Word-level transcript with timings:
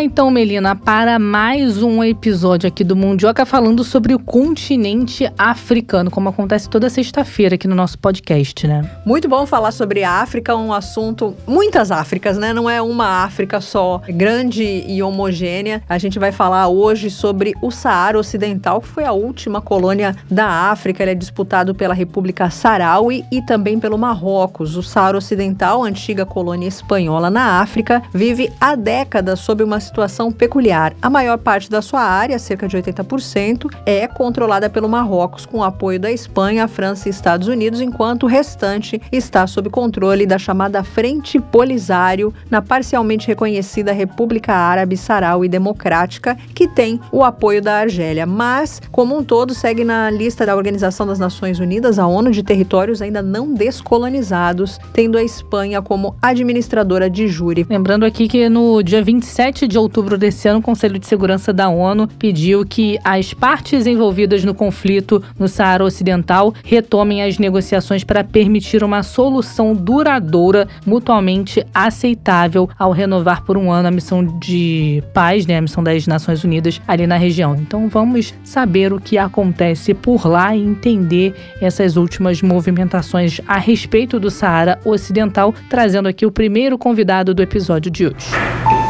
Então, 0.00 0.30
Melina, 0.30 0.76
para 0.76 1.18
mais 1.18 1.82
um 1.82 2.04
episódio 2.04 2.68
aqui 2.68 2.84
do 2.84 2.94
Mundioca 2.94 3.44
falando 3.44 3.82
sobre 3.82 4.14
o 4.14 4.18
continente 4.18 5.28
africano, 5.36 6.10
como 6.10 6.28
acontece 6.28 6.68
toda 6.68 6.88
sexta-feira 6.88 7.56
aqui 7.56 7.66
no 7.66 7.74
nosso 7.74 7.98
podcast, 7.98 8.66
né? 8.66 8.88
Muito 9.04 9.28
bom 9.28 9.44
falar 9.44 9.72
sobre 9.72 10.04
a 10.04 10.20
África, 10.20 10.54
um 10.54 10.72
assunto. 10.72 11.34
Muitas 11.46 11.90
Áfricas, 11.90 12.38
né? 12.38 12.52
Não 12.52 12.70
é 12.70 12.80
uma 12.80 13.24
África 13.24 13.60
só 13.60 14.00
grande 14.08 14.62
e 14.62 15.02
homogênea. 15.02 15.82
A 15.88 15.98
gente 15.98 16.18
vai 16.18 16.30
falar 16.30 16.68
hoje 16.68 17.10
sobre 17.10 17.54
o 17.60 17.70
Saara 17.70 18.18
Ocidental, 18.18 18.80
que 18.80 18.88
foi 18.88 19.04
a 19.04 19.12
última 19.12 19.60
colônia 19.60 20.14
da 20.30 20.70
África. 20.70 21.02
Ele 21.02 21.12
é 21.12 21.14
disputado 21.14 21.74
pela 21.74 21.94
República 21.94 22.50
Saraui 22.50 23.24
e 23.32 23.42
também 23.42 23.80
pelo 23.80 23.98
Marrocos. 23.98 24.76
O 24.76 24.82
Saara 24.82 25.18
Ocidental, 25.18 25.82
antiga 25.82 26.24
colônia 26.24 26.68
espanhola 26.68 27.30
na 27.30 27.60
África, 27.60 28.00
vive 28.14 28.52
há 28.60 28.76
décadas 28.76 29.40
sob 29.40 29.64
uma 29.64 29.87
situação 29.88 30.30
peculiar. 30.30 30.94
A 31.02 31.10
maior 31.10 31.38
parte 31.38 31.68
da 31.68 31.82
sua 31.82 32.02
área, 32.02 32.38
cerca 32.38 32.68
de 32.68 32.76
80%, 32.76 33.68
é 33.84 34.06
controlada 34.06 34.70
pelo 34.70 34.88
Marrocos 34.88 35.44
com 35.44 35.64
apoio 35.64 35.98
da 35.98 36.12
Espanha, 36.12 36.68
França 36.68 37.08
e 37.08 37.10
Estados 37.10 37.48
Unidos, 37.48 37.80
enquanto 37.80 38.24
o 38.24 38.26
restante 38.26 39.00
está 39.10 39.46
sob 39.46 39.68
controle 39.70 40.26
da 40.26 40.38
chamada 40.38 40.84
Frente 40.84 41.40
Polisário, 41.40 42.32
na 42.50 42.62
parcialmente 42.62 43.26
reconhecida 43.26 43.92
República 43.92 44.54
Árabe 44.54 44.96
Saharaui 44.96 45.48
Democrática, 45.48 46.36
que 46.54 46.68
tem 46.68 47.00
o 47.10 47.24
apoio 47.24 47.62
da 47.62 47.78
Argélia, 47.78 48.26
mas, 48.26 48.80
como 48.92 49.16
um 49.16 49.24
todo, 49.24 49.54
segue 49.54 49.84
na 49.84 50.10
lista 50.10 50.44
da 50.44 50.54
Organização 50.54 51.06
das 51.06 51.18
Nações 51.18 51.58
Unidas, 51.58 51.98
a 51.98 52.06
ONU, 52.06 52.30
de 52.30 52.42
territórios 52.42 53.00
ainda 53.00 53.22
não 53.22 53.54
descolonizados, 53.54 54.78
tendo 54.92 55.16
a 55.16 55.22
Espanha 55.22 55.80
como 55.80 56.14
administradora 56.20 57.08
de 57.08 57.26
júri. 57.26 57.66
Lembrando 57.68 58.04
aqui 58.04 58.28
que 58.28 58.48
no 58.48 58.82
dia 58.82 59.02
27 59.02 59.66
de 59.66 59.77
outubro, 59.80 60.08
outubro 60.08 60.16
desse 60.16 60.48
ano, 60.48 60.60
o 60.60 60.62
Conselho 60.62 60.98
de 60.98 61.06
Segurança 61.06 61.52
da 61.52 61.68
ONU 61.68 62.06
pediu 62.18 62.64
que 62.64 62.98
as 63.04 63.34
partes 63.34 63.86
envolvidas 63.86 64.44
no 64.44 64.54
conflito 64.54 65.22
no 65.38 65.48
Saara 65.48 65.84
Ocidental 65.84 66.54
retomem 66.64 67.22
as 67.22 67.38
negociações 67.38 68.04
para 68.04 68.22
permitir 68.22 68.84
uma 68.84 69.02
solução 69.02 69.74
duradoura, 69.74 70.68
mutuamente 70.86 71.64
aceitável, 71.74 72.68
ao 72.78 72.92
renovar 72.92 73.42
por 73.42 73.56
um 73.56 73.70
ano 73.70 73.88
a 73.88 73.90
missão 73.90 74.24
de 74.24 75.02
paz, 75.12 75.46
né, 75.46 75.58
a 75.58 75.60
missão 75.60 75.82
das 75.82 76.06
Nações 76.06 76.44
Unidas 76.44 76.80
ali 76.86 77.06
na 77.06 77.16
região. 77.16 77.56
Então 77.56 77.88
vamos 77.88 78.32
saber 78.44 78.92
o 78.92 79.00
que 79.00 79.18
acontece 79.18 79.94
por 79.94 80.26
lá 80.26 80.54
e 80.54 80.62
entender 80.62 81.34
essas 81.60 81.96
últimas 81.96 82.40
movimentações 82.40 83.40
a 83.46 83.58
respeito 83.58 84.18
do 84.18 84.30
Saara 84.30 84.78
Ocidental, 84.84 85.52
trazendo 85.68 86.08
aqui 86.08 86.24
o 86.24 86.30
primeiro 86.30 86.78
convidado 86.78 87.34
do 87.34 87.42
episódio 87.42 87.90
de 87.90 88.06
hoje. 88.06 88.87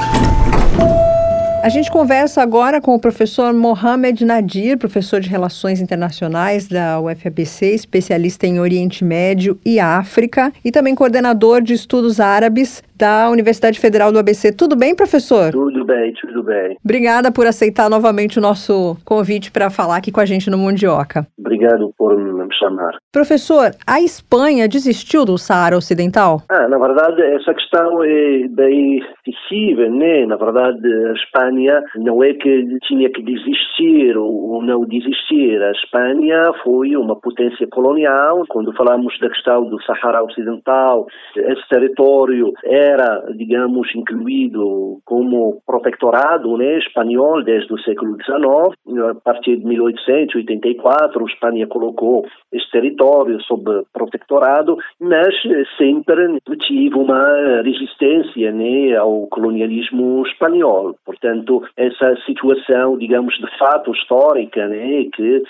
A 1.61 1.69
gente 1.69 1.91
conversa 1.91 2.41
agora 2.41 2.81
com 2.81 2.95
o 2.95 3.01
professor 3.01 3.53
Mohamed 3.53 4.25
Nadir, 4.25 4.79
professor 4.79 5.21
de 5.21 5.29
Relações 5.29 5.81
Internacionais 5.81 6.69
da 6.69 7.01
UFABC, 7.01 7.75
especialista 7.75 8.47
em 8.47 8.61
Oriente 8.61 9.05
Médio 9.05 9.59
e 9.65 9.81
África 9.81 10.53
e 10.65 10.71
também 10.71 10.95
coordenador 10.95 11.61
de 11.61 11.75
estudos 11.75 12.21
árabes 12.21 12.81
da 12.99 13.31
Universidade 13.31 13.79
Federal 13.79 14.11
do 14.11 14.19
ABC. 14.19 14.53
Tudo 14.53 14.77
bem, 14.77 14.95
professor? 14.95 15.53
Tudo 15.53 15.85
bem, 15.85 16.13
tudo 16.21 16.43
bem. 16.43 16.77
Obrigada 16.85 17.31
por 17.31 17.47
aceitar 17.47 17.89
novamente 17.89 18.39
o 18.39 18.43
nosso 18.43 18.97
convite 19.05 19.53
para 19.53 19.71
falar 19.71 19.97
aqui 19.97 20.11
com 20.11 20.21
a 20.21 20.27
gente 20.27 20.51
no 20.51 20.59
Mundioca. 20.59 21.27
Obrigado 21.39 21.93
por 21.97 22.17
me 22.19 22.55
chamar. 22.55 22.97
Professor, 23.13 23.71
a 23.87 24.01
Espanha 24.01 24.69
desistiu 24.69 25.25
do 25.25 25.39
Saara 25.39 25.77
Ocidental? 25.77 26.43
Ah, 26.51 26.69
na 26.69 26.79
verdade, 26.79 27.23
essa 27.23 27.55
questão 27.55 28.03
é 28.03 28.49
bem 28.49 29.01
difícil, 29.25 29.91
né? 29.91 30.27
Na 30.27 30.37
verdade, 30.37 30.81
a 31.11 31.13
Espanha 31.13 31.83
não 31.97 32.23
é 32.23 32.33
que 32.35 32.79
tinha 32.83 33.11
que 33.11 33.23
desistir 33.23 34.17
ou 34.17 34.63
não 34.63 34.85
desistir. 34.85 35.63
A 35.63 35.71
Espanha 35.73 36.53
foi 36.65 36.97
uma 36.97 37.17
potência 37.17 37.67
colonial. 37.69 38.45
Quando 38.49 38.75
falamos 38.75 39.17
da 39.21 39.29
questão 39.29 39.65
do 39.69 39.81
Sahara 39.83 40.25
Ocidental, 40.25 41.07
esse 41.37 41.69
território 41.69 42.53
é 42.65 42.88
era, 42.89 43.25
digamos, 43.37 43.89
incluído 43.95 44.99
como 45.05 45.61
protectorado 45.67 46.57
né, 46.57 46.79
espanhol 46.79 47.43
desde 47.43 47.73
o 47.73 47.79
século 47.81 48.17
XIX. 48.23 49.11
A 49.11 49.15
partir 49.15 49.57
de 49.57 49.67
1884, 49.67 51.23
a 51.23 51.31
Espanha 51.31 51.67
colocou 51.67 52.27
esse 52.53 52.71
território 52.71 53.41
sob 53.43 53.85
protetorado, 53.93 54.77
mas 55.01 55.35
sempre 55.77 56.39
tive 56.67 56.97
uma 56.97 57.63
resistência 57.63 58.53
né, 58.53 58.97
ao 58.97 59.27
colonialismo 59.29 60.23
espanhol. 60.27 60.95
Portanto, 61.05 61.63
essa 61.77 62.17
situação, 62.27 62.99
digamos, 62.99 63.35
de 63.39 63.59
fato 63.59 63.93
histórica, 63.93 64.67
né, 64.69 65.05
que 65.15 65.43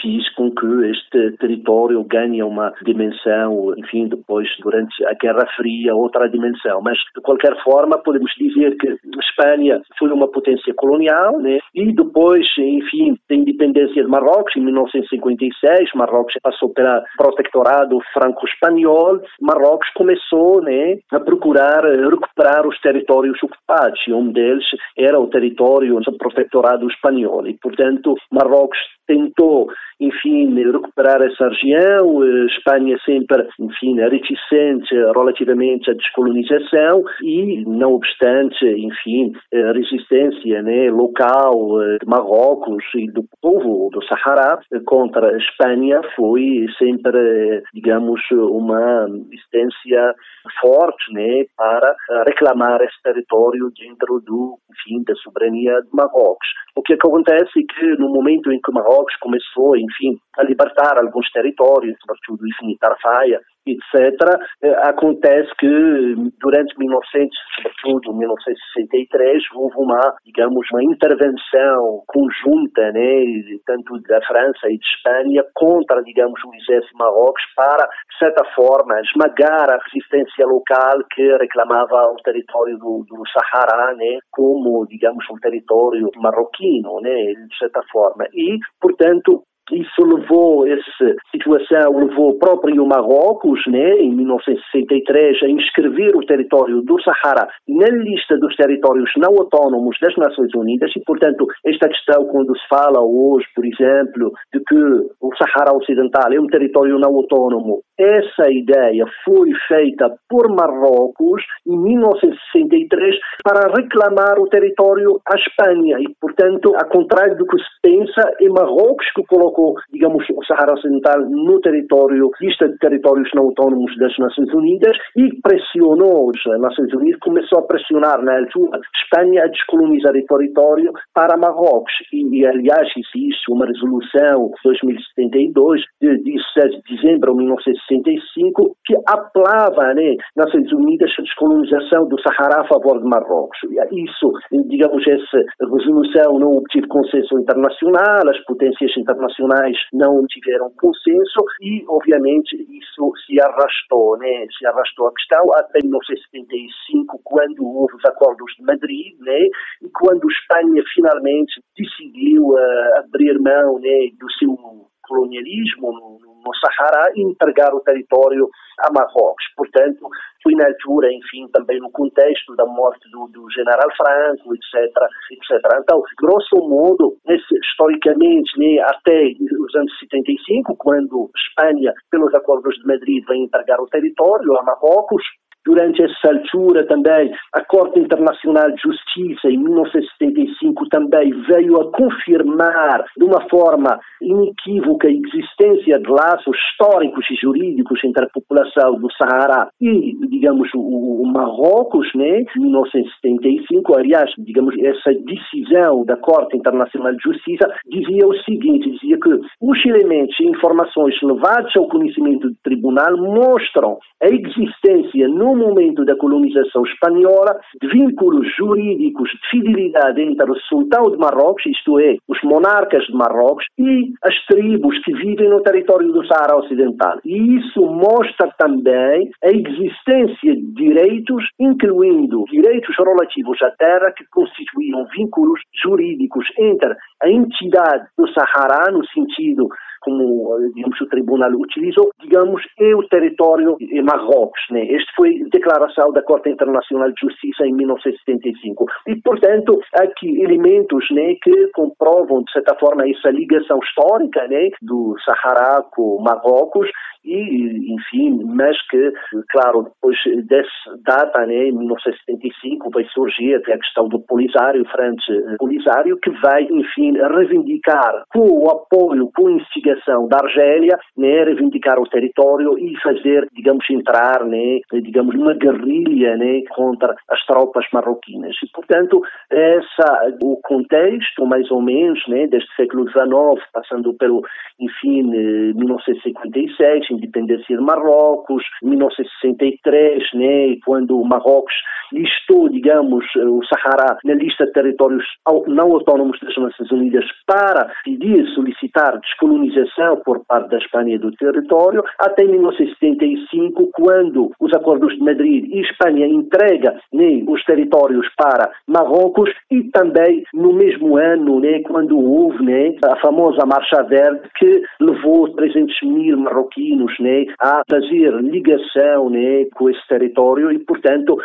fez 0.00 0.34
com 0.34 0.50
que 0.50 0.66
este 0.90 1.32
território 1.38 2.02
ganhe 2.04 2.42
uma 2.42 2.72
dimensão, 2.84 3.74
enfim, 3.76 4.08
depois, 4.08 4.48
durante 4.62 5.04
a 5.06 5.14
Guerra 5.14 5.46
Fria, 5.56 5.94
outra 5.94 6.28
dimensão 6.28 6.82
mas 6.86 6.98
de 7.16 7.20
qualquer 7.20 7.52
forma 7.64 7.98
podemos 7.98 8.30
dizer 8.38 8.76
que 8.76 8.88
a 8.88 9.20
Espanha 9.20 9.82
foi 9.98 10.08
uma 10.12 10.28
potência 10.28 10.72
colonial, 10.74 11.40
né? 11.40 11.58
e 11.74 11.92
depois, 11.92 12.46
enfim, 12.56 13.18
da 13.28 13.34
independência 13.34 14.04
de 14.04 14.08
Marrocos, 14.08 14.54
em 14.56 14.60
1956, 14.60 15.90
Marrocos 15.96 16.34
passou 16.40 16.70
pelo 16.70 17.02
protectorado 17.18 17.98
franco-espanhol, 18.14 19.20
Marrocos 19.40 19.88
começou 19.96 20.62
né, 20.62 20.98
a 21.10 21.18
procurar 21.18 21.82
recuperar 21.84 22.66
os 22.68 22.80
territórios 22.80 23.36
ocupados, 23.42 24.00
e 24.06 24.12
um 24.12 24.30
deles 24.30 24.64
era 24.96 25.18
o 25.18 25.26
território 25.26 25.98
do 26.00 26.16
protectorado 26.16 26.88
espanhol, 26.88 27.46
e 27.48 27.54
portanto 27.54 28.14
Marrocos 28.30 28.78
tentou, 29.06 29.68
enfim, 30.00 30.54
recuperar 30.54 31.22
essa 31.22 31.48
região, 31.48 32.22
a 32.22 32.46
Espanha 32.46 32.98
sempre, 33.04 33.46
enfim, 33.58 33.98
reticente 34.00 34.94
relativamente 34.94 35.90
à 35.90 35.94
descolonização, 35.94 37.04
e, 37.22 37.64
não 37.66 37.94
obstante, 37.94 38.64
enfim, 38.66 39.32
a 39.52 39.72
resistência 39.72 40.62
né, 40.62 40.90
local 40.90 41.82
eh, 41.82 41.98
de 41.98 42.06
Marrocos 42.06 42.84
e 42.94 43.10
do 43.10 43.24
povo 43.40 43.90
do 43.92 44.04
Sahara 44.04 44.58
contra 44.84 45.34
a 45.34 45.38
Espanha 45.38 46.00
foi 46.14 46.66
sempre, 46.78 47.62
digamos, 47.72 48.20
uma 48.30 49.06
resistência 49.06 50.14
forte 50.60 51.12
né, 51.12 51.44
para 51.56 51.96
reclamar 52.26 52.80
esse 52.82 53.02
território 53.02 53.70
dentro 53.78 54.20
do, 54.20 54.58
enfim, 54.70 55.02
da 55.04 55.14
soberania 55.16 55.80
de 55.82 55.88
Marrocos. 55.92 56.48
O 56.76 56.82
que 56.82 56.92
acontece 56.92 57.58
é 57.58 57.62
que 57.62 57.86
no 57.98 58.10
momento 58.10 58.52
em 58.52 58.60
que 58.60 58.70
Marrocos 58.70 59.16
começou, 59.16 59.76
enfim, 59.76 60.18
a 60.38 60.44
libertar 60.44 60.98
alguns 60.98 61.30
territórios, 61.32 61.96
sobretudo, 62.00 62.46
enfim, 62.46 62.76
Tarfaia, 62.78 63.40
etc., 63.66 64.38
eh, 64.62 64.76
acontece 64.82 65.50
que 65.58 66.14
durante 66.40 66.78
1900, 66.78 67.36
sobretudo 67.56 68.16
1963, 68.16 69.42
houve 69.54 69.76
uma, 69.78 70.14
digamos, 70.24 70.66
uma 70.72 70.84
intervenção 70.84 72.02
conjunta, 72.06 72.92
né, 72.92 73.24
tanto 73.66 74.00
da 74.02 74.20
França 74.26 74.68
e 74.68 74.78
de 74.78 74.86
Espanha, 74.86 75.44
contra, 75.54 76.02
digamos, 76.02 76.40
o 76.44 76.54
exército 76.54 76.96
Marrocos 76.96 77.42
para, 77.56 77.84
de 77.86 78.18
certa 78.18 78.44
forma, 78.54 79.00
esmagar 79.00 79.70
a 79.70 79.78
resistência 79.84 80.46
local 80.46 80.98
que 81.10 81.36
reclamava 81.36 82.12
o 82.12 82.16
território 82.22 82.78
do, 82.78 83.04
do 83.08 83.22
Sahara, 83.32 83.94
né, 83.96 84.18
como, 84.30 84.86
digamos, 84.86 85.24
um 85.30 85.36
território 85.36 86.10
marroquino, 86.16 87.00
né, 87.00 87.34
de 87.34 87.58
certa 87.58 87.82
forma. 87.90 88.26
E, 88.32 88.58
portanto, 88.80 89.42
isso 89.72 90.02
levou, 90.04 90.66
essa 90.66 91.16
situação 91.30 91.98
levou 91.98 92.30
o 92.30 92.38
próprio 92.38 92.86
Marrocos, 92.86 93.60
né, 93.66 93.98
em 93.98 94.14
1963, 94.14 95.42
a 95.42 95.48
inscrever 95.48 96.16
o 96.16 96.24
território 96.24 96.82
do 96.82 97.00
Sahara 97.02 97.48
na 97.68 97.88
lista 97.88 98.38
dos 98.38 98.54
territórios 98.56 99.10
não 99.16 99.36
autónomos 99.38 99.96
das 100.00 100.14
Nações 100.16 100.54
Unidas 100.54 100.90
e, 100.96 101.00
portanto, 101.04 101.46
esta 101.64 101.88
questão, 101.88 102.26
quando 102.26 102.56
se 102.56 102.68
fala 102.68 103.00
hoje, 103.00 103.46
por 103.54 103.64
exemplo, 103.64 104.32
de 104.52 104.60
que 104.60 104.76
o 105.20 105.30
Sahara 105.36 105.76
Ocidental 105.76 106.32
é 106.32 106.40
um 106.40 106.46
território 106.46 106.98
não 106.98 107.16
autónomo, 107.16 107.80
essa 107.98 108.50
ideia 108.50 109.04
foi 109.24 109.50
feita 109.66 110.14
por 110.28 110.48
Marrocos 110.48 111.42
em 111.66 111.76
1963 111.78 113.16
para 113.42 113.72
reclamar 113.74 114.38
o 114.38 114.48
território 114.48 115.18
à 115.26 115.36
Espanha 115.36 115.98
e, 115.98 116.14
portanto, 116.20 116.74
ao 116.76 116.88
contrário 116.88 117.36
do 117.36 117.46
que 117.46 117.58
se 117.58 117.80
pensa, 117.82 118.30
é 118.40 118.48
Marrocos 118.48 119.06
que 119.14 119.24
colocou 119.24 119.55
colocou, 119.56 119.74
digamos, 119.90 120.24
o 120.30 120.44
Sahara 120.44 120.74
Ocidental 120.74 121.20
no 121.28 121.58
território, 121.60 122.30
lista 122.40 122.68
de 122.68 122.76
territórios 122.78 123.28
não 123.34 123.44
autónomos 123.44 123.96
das 123.98 124.16
Nações 124.18 124.52
Unidas 124.52 124.96
e 125.16 125.28
pressionou 125.40 126.30
as 126.30 126.60
Nações 126.60 126.92
Unidas, 126.92 127.18
começou 127.20 127.60
a 127.60 127.66
pressionar 127.66 128.22
na 128.22 128.38
altura 128.38 128.78
Espanha 129.02 129.44
a 129.44 129.48
descolonizar 129.48 130.14
o 130.14 130.26
território 130.26 130.92
para 131.14 131.36
Marrocos. 131.36 131.92
E, 132.12 132.40
e 132.40 132.46
aliás, 132.46 132.88
existe 132.96 133.50
uma 133.50 133.66
resolução 133.66 134.50
de 134.50 134.62
2072, 134.64 135.80
de 136.00 136.18
17 136.18 136.82
de 136.82 136.96
dezembro 136.96 137.32
de 137.32 137.38
1965, 137.38 138.76
que 138.84 138.94
apelava 139.06 139.94
né, 139.94 140.16
Nações 140.36 140.70
Unidas 140.72 141.10
a 141.18 141.22
descolonização 141.22 142.08
do 142.08 142.20
Sahara 142.20 142.62
a 142.62 142.68
favor 142.68 143.00
de 143.00 143.08
Marrocos. 143.08 143.58
Isso, 143.92 144.32
digamos, 144.68 145.06
essa 145.06 145.44
resolução 145.60 146.38
não 146.38 146.52
obteve 146.58 146.86
consenso 146.88 147.38
internacional, 147.38 148.28
as 148.28 148.38
potências 148.44 148.90
internacionais 148.96 149.45
não 149.92 150.26
tiveram 150.26 150.70
consenso 150.78 151.44
e, 151.60 151.84
obviamente, 151.88 152.54
isso 152.56 153.12
se 153.26 153.40
arrastou, 153.40 154.18
né? 154.18 154.46
Se 154.58 154.66
arrastou 154.66 155.08
a 155.08 155.12
questão 155.14 155.44
até 155.54 155.80
1975, 155.82 157.20
quando 157.24 157.64
houve 157.64 157.94
os 157.94 158.04
acordos 158.04 158.52
de 158.56 158.64
Madrid, 158.64 159.18
né? 159.20 159.46
E 159.82 159.88
quando 159.92 160.30
Espanha 160.30 160.82
finalmente 160.94 161.60
decidiu 161.76 162.42
uh, 162.48 162.98
abrir 162.98 163.38
mão, 163.40 163.78
né, 163.78 164.10
do 164.18 164.30
seu 164.38 164.56
colonialismo 165.06 165.92
no, 165.92 166.18
no 166.44 166.54
Sahara 166.54 167.10
e 167.14 167.22
entregar 167.22 167.74
o 167.74 167.80
território 167.80 168.48
a 168.80 168.92
Marrocos. 168.92 169.44
Portanto, 169.56 170.08
foi 170.42 170.54
na 170.54 170.66
altura, 170.66 171.12
enfim, 171.12 171.48
também 171.52 171.80
no 171.80 171.90
contexto 171.90 172.54
da 172.54 172.66
morte 172.66 173.08
do, 173.10 173.26
do 173.28 173.50
general 173.50 173.88
Franco, 173.96 174.54
etc, 174.54 174.94
etc. 175.32 175.80
Então, 175.82 176.02
grosso 176.20 176.56
modo, 176.68 177.16
historicamente, 177.26 178.58
né, 178.58 178.78
até 178.84 179.32
os 179.58 179.74
anos 179.74 179.98
75, 179.98 180.76
quando 180.76 181.30
Espanha, 181.34 181.92
pelos 182.10 182.32
acordos 182.34 182.76
de 182.76 182.86
Madrid, 182.86 183.24
vem 183.26 183.44
entregar 183.44 183.80
o 183.80 183.88
território 183.88 184.56
a 184.56 184.62
Marrocos, 184.62 185.22
Durante 185.66 186.00
essa 186.00 186.32
altura 186.32 186.86
também 186.86 187.32
a 187.52 187.64
Corte 187.64 187.98
Internacional 187.98 188.70
de 188.70 188.80
Justiça, 188.82 189.48
em 189.48 189.58
1975, 189.58 190.88
também 190.88 191.32
veio 191.42 191.80
a 191.80 191.90
confirmar 191.90 193.04
de 193.16 193.24
uma 193.24 193.40
forma 193.48 193.98
inequívoca 194.22 195.08
a 195.08 195.10
existência 195.10 195.98
de 195.98 196.08
laços 196.08 196.56
históricos 196.56 197.26
e 197.32 197.34
jurídicos 197.34 197.98
entre 198.04 198.24
a 198.24 198.28
população 198.28 198.94
do 199.00 199.08
Sahara 199.12 199.68
e, 199.80 200.14
digamos, 200.28 200.68
o, 200.74 201.24
Marrocos, 201.26 202.08
né? 202.14 202.44
Em 202.56 202.60
1975, 202.60 203.98
aliás, 203.98 204.30
digamos, 204.38 204.74
essa 204.78 205.12
decisão 205.12 206.04
da 206.04 206.16
Corte 206.16 206.56
Internacional 206.56 207.12
de 207.12 207.22
Justiça 207.22 207.68
dizia 207.90 208.26
o 208.26 208.34
seguinte, 208.44 208.90
dizia 208.92 209.18
que 209.18 209.28
os 209.60 209.84
elementos 209.84 210.38
e 210.40 210.44
informações 210.44 211.14
levados 211.22 211.76
ao 211.76 211.88
conhecimento 211.88 212.48
do 212.48 212.56
tribunal 212.62 213.16
mostram 213.16 213.98
a 214.22 214.28
existência 214.28 215.28
no 215.28 215.55
momento 215.56 216.04
da 216.04 216.16
colonização 216.16 216.82
espanhola, 216.84 217.58
vínculos 217.82 218.46
jurídicos 218.56 219.30
de 219.30 219.48
fidelidade 219.50 220.22
entre 220.22 220.50
o 220.50 220.56
sultão 220.68 221.10
de 221.10 221.16
Marrocos, 221.16 221.64
isto 221.66 221.98
é, 221.98 222.16
os 222.28 222.38
monarcas 222.42 223.04
de 223.04 223.14
Marrocos, 223.14 223.64
e 223.78 224.12
as 224.22 224.34
tribos 224.46 224.98
que 225.04 225.12
vivem 225.12 225.48
no 225.48 225.62
território 225.62 226.12
do 226.12 226.26
Saara 226.26 226.56
Ocidental. 226.56 227.18
E 227.24 227.56
isso 227.56 227.80
mostra 227.86 228.50
também 228.58 229.30
a 229.42 229.48
existência 229.48 230.54
de 230.54 230.72
direitos, 230.74 231.44
incluindo 231.58 232.44
direitos 232.50 232.94
relativos 232.98 233.60
à 233.62 233.70
terra, 233.72 234.12
que 234.16 234.24
constituíam 234.30 235.06
vínculos 235.16 235.60
jurídicos 235.82 236.46
entre 236.58 236.94
a 237.22 237.28
entidade 237.28 238.06
do 238.16 238.26
Sahara, 238.32 238.90
no 238.92 239.04
sentido 239.08 239.68
como 240.06 240.56
digamos, 240.72 241.00
o 241.00 241.06
tribunal 241.08 241.50
utilizou, 241.50 242.10
digamos, 242.20 242.62
é 242.78 242.94
o 242.94 243.02
território 243.08 243.76
de 243.78 244.00
Marrocos. 244.02 244.60
Né? 244.70 244.86
Este 244.86 245.12
foi 245.16 245.42
a 245.42 245.48
declaração 245.50 246.12
da 246.12 246.22
Corte 246.22 246.48
Internacional 246.48 247.10
de 247.10 247.20
Justiça 247.20 247.66
em 247.66 247.74
1975. 247.74 248.86
E, 249.08 249.16
portanto, 249.16 249.80
há 249.98 250.04
aqui 250.04 250.40
elementos 250.40 251.04
né, 251.10 251.34
que 251.42 251.68
comprovam, 251.74 252.44
de 252.44 252.52
certa 252.52 252.76
forma, 252.76 253.02
essa 253.08 253.30
ligação 253.30 253.80
histórica 253.82 254.46
né, 254.46 254.70
do 254.80 255.16
Sahara 255.24 255.82
com 255.90 256.22
Marrocos 256.22 256.88
e, 257.26 257.92
enfim, 257.92 258.44
mas 258.44 258.76
que, 258.88 259.12
claro, 259.50 259.82
depois 259.82 260.16
dessa 260.46 260.70
data, 261.04 261.44
né, 261.46 261.68
em 261.68 261.72
1975, 261.72 262.90
vai 262.90 263.04
surgir 263.12 263.54
a 263.56 263.60
questão 263.60 264.08
do 264.08 264.20
Polisário, 264.20 264.84
frente 264.86 265.32
eh, 265.32 265.56
Polisário, 265.58 266.16
que 266.18 266.30
vai, 266.40 266.62
enfim, 266.64 267.12
reivindicar 267.18 268.24
com 268.32 268.48
o 268.48 268.70
apoio, 268.70 269.30
com 269.34 269.48
a 269.48 269.52
instigação 269.52 270.28
da 270.28 270.38
Argélia, 270.38 270.98
né, 271.16 271.44
reivindicar 271.44 271.98
o 271.98 272.08
território 272.08 272.78
e 272.78 272.94
fazer, 273.00 273.48
digamos, 273.52 273.84
entrar, 273.90 274.44
né, 274.44 274.80
digamos, 275.02 275.34
uma 275.34 275.54
guerrilha, 275.54 276.36
né, 276.36 276.62
contra 276.74 277.14
as 277.28 277.44
tropas 277.46 277.84
marroquinas. 277.92 278.56
E, 278.62 278.70
portanto, 278.72 279.20
essa, 279.50 280.36
o 280.42 280.60
contexto, 280.62 281.44
mais 281.46 281.70
ou 281.70 281.82
menos, 281.82 282.22
né, 282.28 282.46
desde 282.46 282.68
o 282.68 282.76
século 282.76 283.08
XIX, 283.08 283.64
passando 283.72 284.14
pelo, 284.14 284.42
enfim, 284.78 285.22
1956, 285.22 287.10
independência 287.16 287.76
de 287.76 287.82
Marrocos, 287.82 288.62
1963, 288.82 290.22
né, 290.34 290.76
quando 290.84 291.22
Marrocos 291.24 291.74
listou, 292.12 292.68
digamos, 292.68 293.24
o 293.36 293.60
Sahara 293.64 294.18
na 294.24 294.34
lista 294.34 294.66
de 294.66 294.72
territórios 294.72 295.24
não 295.66 295.92
autónomos 295.92 296.38
das 296.40 296.56
Nações 296.56 296.90
Unidas 296.90 297.24
para 297.46 297.90
pedir, 298.04 298.46
solicitar 298.54 299.18
descolonização 299.20 300.20
por 300.24 300.44
parte 300.46 300.70
da 300.70 300.78
Espanha 300.78 301.18
do 301.18 301.32
território, 301.32 302.04
até 302.18 302.44
1975, 302.44 303.90
quando 303.92 304.52
os 304.60 304.72
acordos 304.72 305.14
de 305.14 305.22
Madrid 305.22 305.64
e 305.68 305.80
Espanha 305.80 306.26
entrega 306.26 306.98
né, 307.12 307.42
os 307.46 307.62
territórios 307.64 308.26
para 308.36 308.70
Marrocos 308.86 309.50
e 309.70 309.84
também 309.84 310.44
no 310.54 310.72
mesmo 310.72 311.16
ano, 311.16 311.60
né, 311.60 311.80
quando 311.80 312.18
houve 312.18 312.64
né, 312.64 312.94
a 313.04 313.16
famosa 313.16 313.64
Marcha 313.66 314.02
Verde 314.04 314.42
que 314.58 314.82
levou 315.00 315.48
300 315.54 316.02
mil 316.02 316.38
marroquinos 316.38 317.05
né, 317.20 317.46
a 317.60 317.82
fazer 317.88 318.32
ligação 318.42 319.30
né, 319.30 319.66
com 319.74 319.90
esse 319.90 320.06
território 320.08 320.70
e, 320.72 320.78
portanto, 320.80 321.36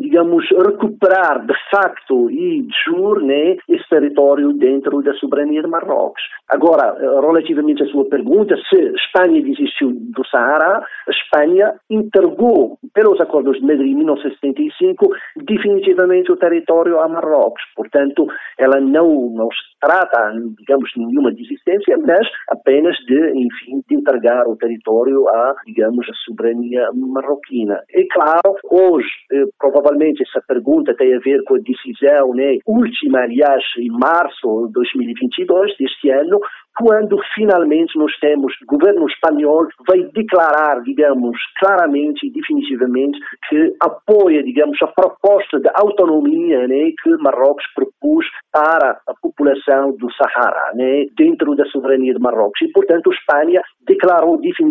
digamos, 0.00 0.46
recuperar 0.50 1.44
de 1.46 1.54
facto 1.70 2.30
e 2.30 2.62
de 2.62 2.74
jure 2.84 3.24
né, 3.24 3.56
esse 3.68 3.88
território 3.88 4.52
dentro 4.52 5.02
da 5.02 5.14
soberania 5.14 5.62
de 5.62 5.68
Marrocos. 5.68 6.22
Agora, 6.48 6.96
relativamente 7.20 7.82
à 7.82 7.86
sua 7.86 8.04
pergunta, 8.08 8.56
se 8.68 8.76
Espanha 8.76 9.42
desistiu 9.42 9.92
do 9.92 10.26
Saara, 10.26 10.78
a 10.78 11.10
Espanha 11.10 11.74
entregou, 11.90 12.78
pelos 12.94 13.20
acordos 13.20 13.58
de 13.58 13.66
Madrid 13.66 13.92
em 13.92 13.96
1975, 13.96 15.10
definitivamente 15.36 16.32
o 16.32 16.36
território 16.36 16.98
a 17.00 17.08
Marrocos. 17.08 17.62
Portanto, 17.76 18.26
ela 18.58 18.80
não, 18.80 19.30
não 19.30 19.48
se 19.48 19.78
trata, 19.80 20.32
digamos, 20.58 20.90
de 20.90 21.04
nenhuma 21.04 21.32
desistência, 21.32 21.96
mas 21.98 22.26
apenas 22.48 22.96
de, 23.06 23.30
enfim, 23.30 23.82
de 23.88 23.96
entregar 23.96 24.46
o 24.46 24.56
território 24.56 24.87
a, 25.28 25.54
digamos, 25.66 26.08
a 26.08 26.14
soberania 26.24 26.90
marroquina. 26.94 27.80
E 27.94 28.06
claro, 28.08 28.56
hoje, 28.70 29.08
eh, 29.32 29.44
provavelmente 29.58 30.22
essa 30.22 30.42
pergunta 30.46 30.94
tem 30.94 31.14
a 31.14 31.18
ver 31.20 31.42
com 31.44 31.56
a 31.56 31.58
decisão 31.58 32.34
né, 32.34 32.58
última, 32.66 33.20
aliás, 33.20 33.62
em 33.78 33.90
março 33.90 34.66
de 34.66 34.72
2022, 34.72 35.76
deste 35.78 36.10
ano, 36.10 36.40
quando 36.78 37.18
finalmente 37.34 37.98
nós 37.98 38.12
temos 38.20 38.54
o 38.62 38.66
governo 38.66 39.06
espanhol 39.08 39.66
vai 39.86 40.00
declarar, 40.14 40.80
digamos, 40.82 41.36
claramente 41.58 42.26
e 42.26 42.30
definitivamente 42.30 43.18
que 43.48 43.74
apoia, 43.80 44.42
digamos, 44.44 44.80
a 44.82 44.86
proposta 44.86 45.58
de 45.58 45.68
autonomia 45.74 46.68
né, 46.68 46.92
que 47.02 47.10
Marrocos 47.18 47.64
propôs 47.74 48.26
para 48.52 49.00
a 49.06 49.14
população 49.20 49.96
do 49.96 50.08
Sahara, 50.12 50.72
né, 50.74 51.06
dentro 51.16 51.56
da 51.56 51.64
soberania 51.66 52.14
de 52.14 52.20
Marrocos. 52.20 52.60
E, 52.62 52.68
portanto, 52.68 53.10
a 53.10 53.14
Espanha 53.14 53.62
declarou 53.86 54.38
definitivamente 54.40 54.67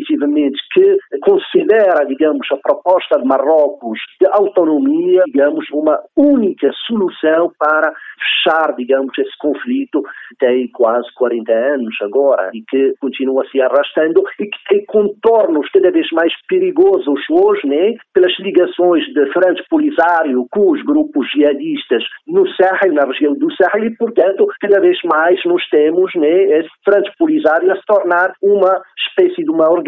que 0.73 0.97
considera, 1.21 2.05
digamos, 2.05 2.47
a 2.51 2.57
proposta 2.57 3.19
de 3.19 3.25
Marrocos 3.25 3.99
de 4.19 4.27
autonomia, 4.31 5.23
digamos, 5.25 5.65
uma 5.71 5.99
única 6.15 6.71
solução 6.87 7.51
para 7.57 7.93
fechar, 8.17 8.75
digamos, 8.75 9.17
esse 9.17 9.37
conflito 9.39 10.01
que 10.29 10.35
tem 10.39 10.67
quase 10.69 11.07
40 11.15 11.51
anos 11.51 11.95
agora 12.01 12.49
e 12.53 12.61
que 12.61 12.93
continua 12.99 13.45
se 13.49 13.61
arrastando 13.61 14.23
e 14.39 14.45
que 14.45 14.57
tem 14.69 14.85
contornos 14.85 15.69
cada 15.71 15.91
vez 15.91 16.07
mais 16.11 16.33
perigosos 16.47 17.19
hoje, 17.29 17.67
né, 17.67 17.95
pelas 18.13 18.33
ligações 18.39 19.03
de 19.13 19.25
Frente 19.31 19.63
Polisário 19.69 20.45
com 20.51 20.71
os 20.71 20.81
grupos 20.83 21.29
jihadistas 21.31 22.03
no 22.27 22.47
Sahel, 22.55 22.93
na 22.93 23.05
região 23.05 23.33
do 23.33 23.51
Sahel 23.53 23.85
e, 23.85 23.95
portanto, 23.97 24.47
cada 24.59 24.79
vez 24.79 24.97
mais 25.03 25.39
nós 25.45 25.63
temos 25.69 26.13
né, 26.15 26.59
esse 26.59 26.69
Frente 26.83 27.11
Polisário 27.17 27.71
a 27.71 27.75
se 27.75 27.85
tornar 27.85 28.33
uma 28.41 28.81
espécie 29.09 29.43
de 29.43 29.49
uma 29.49 29.69
organização 29.69 29.86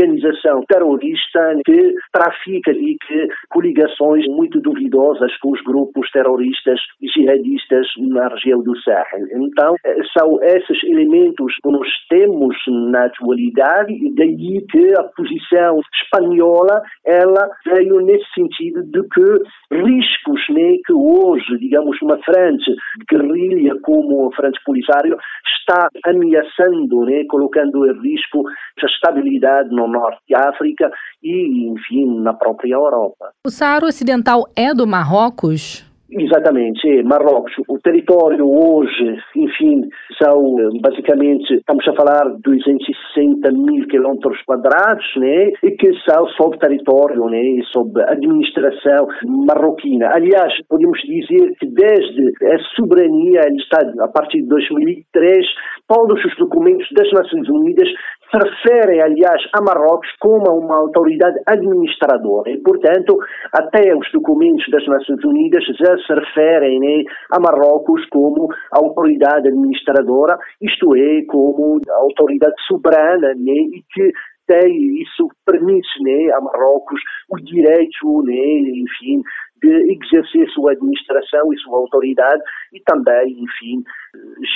terrorista 0.68 1.56
que 1.66 1.94
trafica 2.12 2.72
e 2.72 2.96
que 3.06 3.28
coligações 3.50 4.26
muito 4.28 4.60
duvidosas 4.62 5.36
com 5.38 5.52
os 5.52 5.62
grupos 5.62 6.10
terroristas 6.12 6.80
e 7.02 7.08
jihadistas 7.08 7.88
na 7.98 8.28
região 8.28 8.62
do 8.62 8.78
Sahel. 8.82 9.28
Então, 9.34 9.76
eh, 9.86 9.98
são 10.18 10.42
esses 10.44 10.84
elementos 10.84 11.54
que 11.62 11.70
nós 11.70 11.88
temos 12.10 12.56
na 12.92 13.06
atualidade 13.06 13.94
e 13.94 14.14
daí 14.16 14.66
que 14.70 14.94
a 14.98 15.04
posição 15.04 15.80
espanhola 16.04 16.82
ela 17.06 17.50
veio 17.66 18.00
nesse 18.02 18.26
sentido 18.34 18.84
de 18.84 19.02
que 19.10 19.76
riscos 19.76 20.42
né, 20.50 20.78
que 20.86 20.94
hoje, 20.94 21.58
digamos, 21.60 22.02
uma 22.02 22.18
frente 22.24 22.74
guerrilha 23.10 23.76
como 23.82 24.28
a 24.28 24.36
frente 24.36 24.60
polisário 24.66 25.18
está 25.60 25.88
ameaçando, 26.06 27.06
né, 27.06 27.24
colocando 27.30 27.86
em 27.86 28.02
risco 28.02 28.44
a 28.82 28.86
estabilidade 28.86 29.70
no 29.70 29.88
norte 29.90 30.20
de 30.28 30.36
África 30.36 30.92
e, 31.24 31.68
enfim, 31.70 32.22
na 32.22 32.34
própria 32.34 32.74
Europa. 32.74 33.32
O 33.46 33.50
Saara 33.50 33.86
Ocidental 33.86 34.46
é 34.56 34.74
do 34.74 34.88
Marrocos? 34.88 35.90
Exatamente, 36.12 36.90
é 36.90 37.04
Marrocos. 37.04 37.54
O 37.68 37.78
território 37.78 38.44
hoje, 38.50 39.18
enfim, 39.36 39.88
são 40.22 40.56
basicamente, 40.82 41.54
estamos 41.54 41.88
a 41.88 41.94
falar 41.94 42.36
de 42.36 42.42
260 42.42 43.52
mil 43.52 43.88
quilómetros 43.88 44.42
quadrados, 44.44 45.06
né? 45.18 45.52
E 45.62 45.72
que 45.72 45.92
são 46.10 46.28
sob 46.30 46.58
território, 46.58 47.26
né? 47.30 47.62
Sob 47.72 48.02
administração 48.02 49.08
marroquina. 49.24 50.10
Aliás, 50.12 50.52
podemos 50.68 51.00
dizer 51.02 51.54
que 51.60 51.68
desde 51.68 52.34
a 52.44 52.60
soberania, 52.76 53.42
está, 53.58 53.80
a 54.04 54.08
partir 54.08 54.42
de 54.42 54.48
2003, 54.48 55.46
todos 55.88 56.24
os 56.26 56.36
documentos 56.38 56.88
das 56.96 57.12
Nações 57.12 57.48
Unidas 57.50 57.88
se 58.30 58.38
referem, 58.38 59.02
aliás, 59.02 59.42
a 59.54 59.62
Marrocos 59.62 60.08
como 60.20 60.60
uma 60.60 60.78
autoridade 60.78 61.38
administradora. 61.48 62.52
E, 62.52 62.58
portanto, 62.60 63.18
até 63.52 63.96
os 63.96 64.10
documentos 64.12 64.66
das 64.70 64.86
Nações 64.88 65.24
Unidas 65.26 65.64
já 65.66 65.98
se 65.98 66.14
referem 66.14 66.80
né, 66.80 67.04
a 67.32 67.40
Marrocos 67.40 68.06
como 68.10 68.48
autoridade 68.72 69.48
administradora, 69.48 70.38
isto 70.62 70.96
é, 70.96 71.24
como 71.28 71.82
autoridade 71.90 72.56
soberana, 72.68 73.34
né, 73.36 73.54
e 73.54 73.84
que 73.92 74.12
tem, 74.48 75.02
isso 75.02 75.28
permite 75.46 76.04
né, 76.04 76.32
a 76.34 76.42
Marrocos 76.42 77.02
o 77.30 77.38
direito, 77.38 78.24
né, 78.24 78.34
enfim, 78.36 79.22
de 79.62 79.94
exercer 79.94 80.50
sua 80.52 80.72
administração 80.72 81.54
e 81.54 81.58
sua 81.60 81.78
autoridade 81.78 82.42
e 82.74 82.80
também, 82.82 83.32
enfim, 83.32 83.84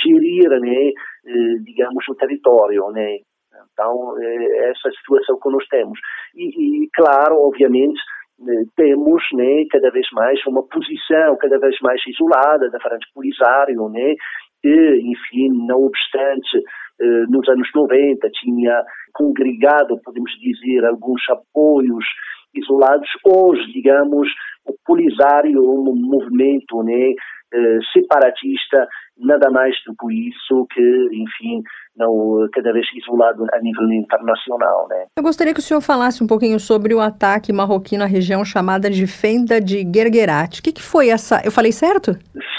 gerir, 0.02 0.48
né, 0.60 0.88
eh, 1.26 1.56
digamos, 1.62 2.08
o 2.08 2.14
território, 2.14 2.90
né. 2.90 3.18
Então, 3.72 4.14
é 4.20 4.70
essa 4.70 4.90
situação 4.90 5.38
que 5.40 5.50
nós 5.50 5.66
temos. 5.68 5.98
E, 6.34 6.84
e 6.84 6.90
claro, 6.94 7.40
obviamente, 7.40 8.00
eh, 8.40 8.64
temos 8.76 9.22
né, 9.32 9.64
cada 9.70 9.90
vez 9.90 10.06
mais 10.12 10.44
uma 10.46 10.62
posição 10.66 11.36
cada 11.38 11.58
vez 11.58 11.76
mais 11.80 12.00
isolada 12.06 12.68
da 12.70 12.80
Frente 12.80 13.06
Polisário, 13.14 13.88
né, 13.88 14.14
que, 14.62 15.00
enfim, 15.04 15.50
não 15.66 15.84
obstante, 15.84 16.58
eh, 17.00 17.24
nos 17.28 17.48
anos 17.48 17.68
90 17.74 18.28
tinha 18.30 18.82
congregado, 19.12 20.00
podemos 20.04 20.32
dizer, 20.40 20.84
alguns 20.84 21.22
apoios 21.28 22.04
isolados, 22.54 23.08
hoje, 23.24 23.72
digamos, 23.72 24.28
o 24.64 24.74
Polisário 24.84 25.56
é 25.56 25.60
um 25.60 25.94
movimento 25.94 26.82
né, 26.82 27.12
eh, 27.52 27.78
separatista, 27.92 28.88
nada 29.18 29.50
mais 29.50 29.74
do 29.86 29.94
que 29.94 30.28
isso 30.28 30.66
que, 30.72 31.08
enfim, 31.12 31.62
não, 31.96 32.46
cada 32.52 32.72
vez 32.72 32.86
isolado 32.96 33.44
a 33.52 33.60
nível 33.60 33.90
internacional. 33.92 34.86
Né? 34.88 35.06
Eu 35.16 35.22
gostaria 35.22 35.54
que 35.54 35.60
o 35.60 35.62
senhor 35.62 35.80
falasse 35.80 36.22
um 36.22 36.26
pouquinho 36.26 36.58
sobre 36.58 36.94
o 36.94 37.00
ataque 37.00 37.52
marroquino 37.52 38.02
à 38.02 38.06
região 38.06 38.44
chamada 38.44 38.90
de 38.90 39.06
Fenda 39.06 39.60
de 39.60 39.84
Guerguerat. 39.84 40.58
O 40.58 40.62
que, 40.62 40.72
que 40.72 40.82
foi 40.82 41.08
essa? 41.08 41.40
Eu 41.44 41.52
falei 41.52 41.72
certo? 41.72 42.12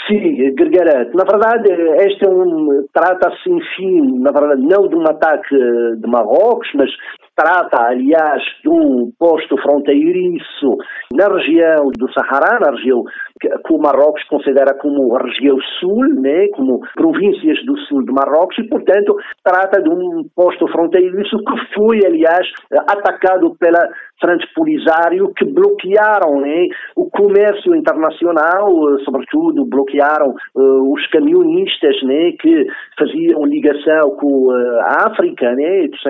Sim, 0.07 0.53
Guerguerat. 0.55 1.13
Na 1.13 1.23
verdade, 1.23 1.71
este 2.07 2.25
é 2.25 2.29
um 2.29 2.85
trata-se, 2.93 3.49
enfim, 3.49 4.19
na 4.19 4.31
verdade, 4.31 4.61
não 4.61 4.87
de 4.87 4.95
um 4.95 5.03
ataque 5.03 5.55
de 5.97 6.07
Marrocos, 6.07 6.69
mas 6.75 6.89
trata, 7.35 7.87
aliás, 7.87 8.41
de 8.63 8.69
um 8.69 9.11
posto 9.19 9.57
fronteiriço 9.61 10.77
na 11.13 11.27
região 11.27 11.91
do 11.97 12.11
Sahara, 12.13 12.59
na 12.59 12.71
região 12.71 13.03
que 13.41 13.73
o 13.73 13.77
Marrocos 13.77 14.23
considera 14.29 14.73
como 14.75 15.15
a 15.15 15.23
região 15.23 15.57
sul, 15.79 15.99
né, 16.21 16.44
como 16.49 16.79
províncias 16.95 17.63
do 17.65 17.77
sul 17.79 18.03
de 18.05 18.11
Marrocos, 18.11 18.57
e, 18.59 18.63
portanto, 18.63 19.15
trata 19.43 19.81
de 19.81 19.89
um 19.89 20.25
posto 20.35 20.67
fronteiriço 20.67 21.37
que 21.37 21.73
foi, 21.73 21.99
aliás, 22.05 22.47
atacado 22.87 23.55
pela 23.59 23.89
frente 24.19 24.47
Polisário, 24.55 25.33
que 25.35 25.45
bloquearam 25.45 26.39
né, 26.41 26.67
o 26.95 27.09
comércio 27.09 27.75
internacional, 27.75 28.69
sobretudo 29.03 29.65
bloquearam 29.65 30.33
uh, 30.55 30.93
os 30.93 31.05
camionistas 31.07 32.01
né, 32.03 32.31
que 32.39 32.65
faziam 32.97 33.45
ligação 33.45 34.11
com 34.17 34.47
uh, 34.47 34.79
a 34.81 35.07
África, 35.07 35.53
né, 35.53 35.83
etc. 35.83 36.05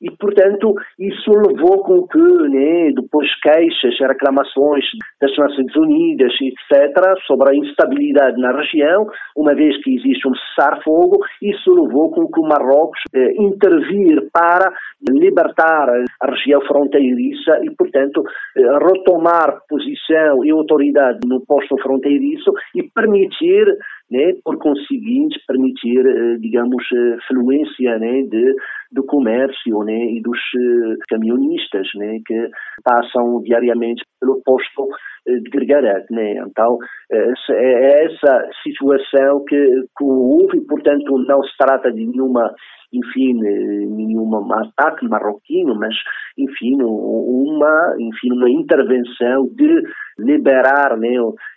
E, 0.00 0.10
portanto, 0.10 0.74
isso 0.98 1.30
levou 1.30 1.82
com 1.82 2.06
que, 2.06 2.18
né, 2.18 2.92
depois 2.94 3.28
queixas, 3.40 3.98
reclamações 4.00 4.84
das 5.20 5.36
Nações 5.36 5.74
Unidas 5.76 6.32
etc., 6.40 6.92
sobre 7.26 7.50
a 7.50 7.54
instabilidade 7.54 8.40
na 8.40 8.52
região, 8.52 9.06
uma 9.36 9.51
vez 9.54 9.76
que 9.82 9.94
existe 9.94 10.28
um 10.28 10.34
cessar-fogo, 10.34 11.18
isso 11.40 11.72
levou 11.74 12.10
com 12.10 12.26
que 12.30 12.40
o 12.40 12.44
Marrocos 12.44 13.00
eh, 13.14 13.34
intervir 13.38 14.28
para 14.32 14.72
libertar 15.08 15.88
a 16.20 16.30
região 16.30 16.60
fronteiriça 16.62 17.60
e, 17.62 17.70
portanto, 17.76 18.22
eh, 18.56 18.62
retomar 18.78 19.60
posição 19.68 20.44
e 20.44 20.50
autoridade 20.50 21.20
no 21.26 21.44
posto 21.44 21.76
fronteiriço 21.82 22.52
e 22.74 22.82
permitir 22.82 23.66
né, 24.12 24.34
por 24.44 24.58
conseguinte, 24.58 25.40
permitir, 25.46 26.06
eh, 26.06 26.36
digamos, 26.38 26.84
eh, 26.92 27.16
fluência 27.26 27.98
né, 27.98 28.22
de, 28.24 28.54
do 28.92 29.04
comércio 29.04 29.82
né, 29.84 30.04
e 30.12 30.20
dos 30.20 30.38
eh, 30.54 30.96
camionistas 31.08 31.88
né, 31.94 32.20
que 32.26 32.50
passam 32.84 33.42
diariamente 33.42 34.04
pelo 34.22 34.40
posto 34.44 34.88
de 35.26 35.50
Gregaret. 35.50 36.04
Né? 36.10 36.36
Então, 36.46 36.78
é 37.10 38.04
essa 38.04 38.48
situação 38.62 39.44
que, 39.44 39.56
que 39.98 40.04
houve, 40.04 40.60
portanto, 40.62 41.18
não 41.26 41.42
se 41.42 41.56
trata 41.58 41.92
de 41.92 42.06
nenhuma 42.06 42.54
enfim, 42.94 43.32
nenhum 43.32 44.52
ataque 44.52 45.08
marroquino, 45.08 45.74
mas, 45.74 45.94
enfim, 46.36 46.76
uma, 46.82 47.96
enfim, 47.98 48.30
uma 48.32 48.50
intervenção 48.50 49.48
de 49.54 49.82
liberar 50.18 50.98
né, 50.98 51.16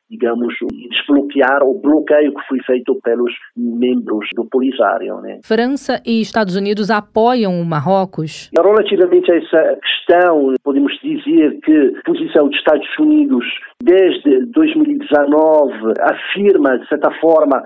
digamos, 0.10 0.54
desbloquear 0.90 1.64
o 1.64 1.80
bloqueio 1.80 2.34
que 2.34 2.48
foi 2.48 2.60
feito 2.66 2.96
pelos 3.04 3.34
membros 3.56 4.28
do 4.36 4.46
Polisário. 4.46 5.20
Né? 5.22 5.40
França 5.44 6.02
e 6.06 6.22
Estados 6.22 6.56
Unidos 6.56 6.92
apoiam 6.92 7.60
o 7.60 7.66
Marrocos? 7.66 8.52
Relativamente 8.56 9.32
a 9.32 9.36
essa 9.36 9.80
questão, 9.82 10.54
podemos 10.64 10.94
dizer 11.02 11.60
que 11.62 11.94
a 11.98 12.02
posição 12.06 12.50
dos 12.56 12.60
Estados 12.60 13.00
Unidos 13.00 13.46
desde 13.82 14.46
2019 14.48 15.94
afirma, 16.02 16.78
de 16.78 16.88
certa 16.88 17.12
forma, 17.20 17.62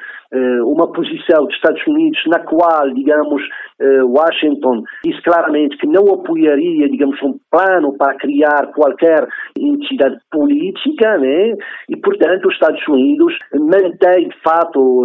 uma 0.66 0.92
posição 0.92 1.46
dos 1.46 1.56
Estados 1.56 1.86
Unidos 1.88 2.20
na 2.28 2.40
qual, 2.40 2.90
digamos, 2.94 3.42
eh, 3.82 4.04
Washington 4.04 4.84
disse 5.06 5.22
claramente 5.22 5.78
que 5.78 5.88
não 5.88 6.14
apoiaria, 6.14 6.90
digamos, 6.90 7.22
um 7.24 7.40
plano 7.50 7.98
para 7.98 8.16
criar 8.16 8.72
qualquer 8.76 9.26
entidade 9.58 10.18
política, 10.30 11.18
né? 11.18 11.56
E, 11.88 11.96
portanto, 11.96 12.48
os 12.48 12.54
Estados 12.54 12.86
Unidos 12.88 13.34
mantém, 13.54 14.28
de 14.28 14.38
fato, 14.42 15.04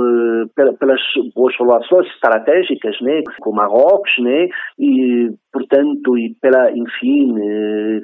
eh, 0.59 0.73
pelas 0.78 1.00
boas 1.35 1.54
relações 1.57 2.07
estratégicas, 2.09 3.00
né? 3.00 3.23
Com 3.40 3.52
Marrocos, 3.52 4.12
né? 4.19 4.49
E, 4.78 5.31
portanto, 5.52 6.19
e 6.19 6.35
pela, 6.40 6.71
enfim, 6.73 7.35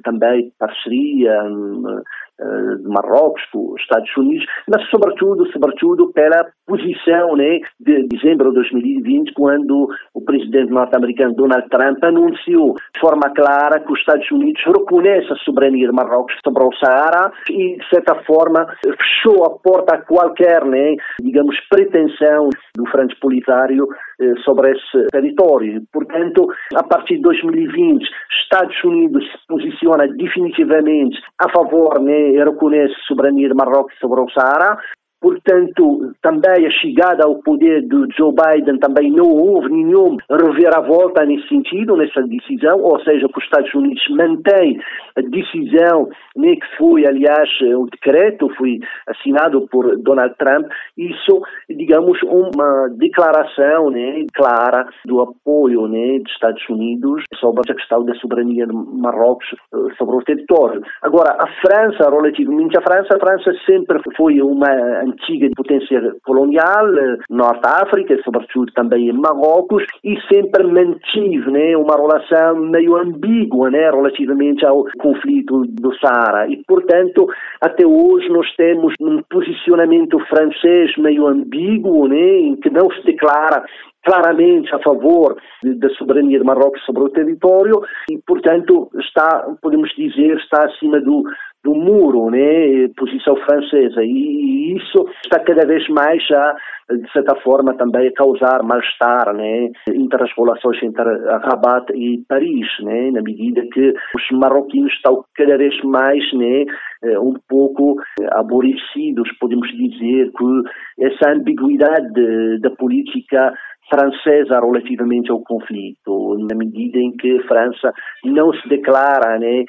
também 0.05 0.53
parceria 0.59 1.33
eh, 1.33 2.03
de 2.41 2.89
Marrocos, 2.89 3.43
dos 3.53 3.81
Estados 3.81 4.11
Unidos, 4.17 4.47
mas 4.69 4.83
sobretudo, 4.89 5.47
sobretudo 5.53 6.13
pela 6.13 6.47
posição 6.67 7.37
né, 7.37 7.61
de 7.79 8.07
dezembro 8.09 8.49
de 8.51 8.57
2020, 8.57 9.33
quando 9.35 9.89
o 10.15 10.21
presidente 10.23 10.71
norte-americano 10.73 11.35
Donald 11.35 11.69
Trump 11.69 12.03
anunciou 12.03 12.75
de 12.95 13.01
forma 13.01 13.31
clara 13.35 13.81
que 13.81 13.93
os 13.93 13.99
Estados 13.99 14.31
Unidos 14.31 14.63
reconhecem 14.65 15.33
a 15.33 15.37
soberania 15.45 15.89
de 15.89 15.95
Marrocos 15.95 16.35
sobre 16.45 16.63
o 16.63 16.71
Saara 16.83 17.33
e, 17.51 17.77
de 17.77 17.89
certa 17.89 18.15
forma, 18.25 18.67
fechou 18.83 19.45
a 19.45 19.51
porta 19.59 19.97
a 19.97 20.03
qualquer, 20.03 20.65
né, 20.65 20.97
digamos, 21.21 21.57
pretensão 21.69 22.49
do 22.77 22.87
Frente 22.91 23.17
Polisário 23.21 23.87
eh, 23.87 24.10
sobre 24.45 24.73
esse 24.73 25.07
território. 25.11 25.83
Portanto, 25.93 26.47
a 26.75 26.83
partir 26.83 27.17
de 27.17 27.23
2020, 27.23 28.05
Estados 28.43 28.85
Unidos 28.85 29.25
se 29.25 29.39
posiciona 29.47 30.07
definitivamente 30.07 31.19
a 31.39 31.49
favor 31.51 32.01
né, 32.01 32.33
reconhece 32.45 32.93
a 32.93 33.07
soberania 33.07 33.49
de 33.49 33.55
Marrocos 33.55 33.95
sobre 34.01 34.21
o 34.21 34.29
Saara 34.31 34.79
Portanto, 35.21 36.13
também 36.23 36.67
a 36.67 36.71
chegada 36.71 37.25
ao 37.25 37.37
poder 37.37 37.83
de 37.83 38.07
Joe 38.17 38.33
Biden 38.33 38.79
também 38.79 39.11
não 39.11 39.29
houve 39.29 39.69
nenhum 39.69 40.17
reviravolta 40.31 41.25
nesse 41.27 41.47
sentido, 41.49 41.97
nessa 41.97 42.23
decisão, 42.23 42.81
ou 42.81 42.99
seja, 43.01 43.29
que 43.29 43.39
os 43.39 43.45
Estados 43.45 43.73
Unidos 43.75 44.03
mantêm 44.11 44.81
a 45.17 45.21
decisão 45.21 46.09
né, 46.37 46.55
que 46.57 46.77
foi, 46.79 47.07
aliás, 47.07 47.49
o 47.77 47.87
decreto 47.87 48.49
foi 48.57 48.81
assinado 49.07 49.67
por 49.69 49.97
Donald 49.99 50.35
Trump, 50.39 50.67
isso, 50.97 51.43
digamos, 51.69 52.19
uma 52.23 52.89
declaração 52.97 53.91
né, 53.91 54.25
clara 54.33 54.89
do 55.05 55.21
apoio 55.21 55.87
né, 55.89 56.19
dos 56.19 56.33
Estados 56.33 56.67
Unidos 56.69 57.25
sobre 57.39 57.61
a 57.71 57.75
questão 57.75 58.05
da 58.05 58.15
soberania 58.15 58.67
de 58.67 58.73
Marrocos 58.73 59.47
eh, 59.53 59.95
sobre 59.99 60.17
o 60.17 60.23
território. 60.23 60.83
Agora, 61.03 61.37
a 61.39 61.47
França, 61.61 62.09
relativamente 62.09 62.79
à 62.79 62.83
França, 62.83 63.17
a 63.17 63.19
França 63.19 63.53
sempre 63.67 64.01
foi 64.17 64.41
uma 64.41 65.05
antiga 65.11 65.49
potência 65.57 66.01
colonial, 66.25 66.97
eh, 66.97 67.19
Norte 67.29 67.67
África, 67.67 68.17
sobretudo 68.25 68.73
também 68.73 69.13
Marrocos, 69.13 69.85
e 70.05 70.17
sempre 70.33 70.65
mantive 70.65 71.51
né, 71.51 71.77
uma 71.77 71.97
relação 71.97 72.57
meio 72.57 72.97
ambígua 72.97 73.71
né, 73.71 73.91
relativamente 73.91 74.65
ao 74.65 74.85
conflito 74.99 75.63
do 75.67 75.95
Saara. 75.99 76.49
E, 76.49 76.63
portanto, 76.67 77.27
até 77.61 77.87
hoje 77.87 78.29
nós 78.29 78.47
temos 78.57 78.95
um 79.01 79.23
posicionamento 79.29 80.19
francês 80.27 80.97
meio 80.97 81.27
ambíguo, 81.27 82.09
né, 82.09 82.39
em 82.39 82.57
que 82.57 82.71
não 82.71 82.91
se 82.91 83.05
declara 83.05 83.65
claramente 84.05 84.75
a 84.75 84.79
favor 84.79 85.37
da 85.63 85.89
soberania 85.91 86.39
de 86.39 86.45
Marrocos 86.45 86.83
sobre 86.85 87.03
o 87.03 87.11
território 87.11 87.83
e, 88.11 88.19
portanto, 88.27 88.89
está, 88.99 89.47
podemos 89.61 89.91
dizer, 89.95 90.37
está 90.39 90.65
acima 90.65 91.01
do, 91.01 91.23
do 91.63 91.75
muro, 91.75 92.31
né, 92.31 92.89
posição 92.97 93.37
francesa, 93.37 94.03
e 94.03 94.77
isso 94.77 95.05
está 95.25 95.39
cada 95.41 95.67
vez 95.67 95.87
mais 95.89 96.23
a, 96.31 96.55
de 96.95 97.13
certa 97.13 97.37
forma, 97.43 97.75
também 97.75 98.09
a 98.09 98.13
causar 98.13 98.63
mal-estar, 98.63 99.35
né, 99.35 99.69
entre 99.93 100.23
as 100.23 100.31
relações 100.37 100.83
entre 100.83 101.05
Rabat 101.05 101.93
e 101.95 102.25
Paris, 102.29 102.67
né, 102.83 103.11
na 103.11 103.23
medida 103.23 103.63
que 103.73 103.93
os 104.15 104.39
marroquinos 104.39 104.93
estão 104.93 105.23
cada 105.37 105.57
vez 105.59 105.79
mais, 105.85 106.23
né, 106.33 106.65
eh, 107.03 107.19
um 107.19 107.35
pouco 107.49 107.97
aborrecidos, 108.33 109.31
podemos 109.39 109.69
dizer, 109.69 110.31
que 110.33 111.05
essa 111.05 111.31
ambiguidade 111.31 112.61
da 112.61 112.71
política 112.71 113.53
francesa 113.93 114.61
relativamente 114.61 115.31
ao 115.31 115.43
conflito, 115.43 116.39
na 116.49 116.57
medida 116.57 116.99
em 116.99 117.11
que 117.17 117.39
a 117.39 117.43
França 117.49 117.93
não 118.25 118.53
se 118.55 118.69
declara, 118.69 119.39
né, 119.39 119.65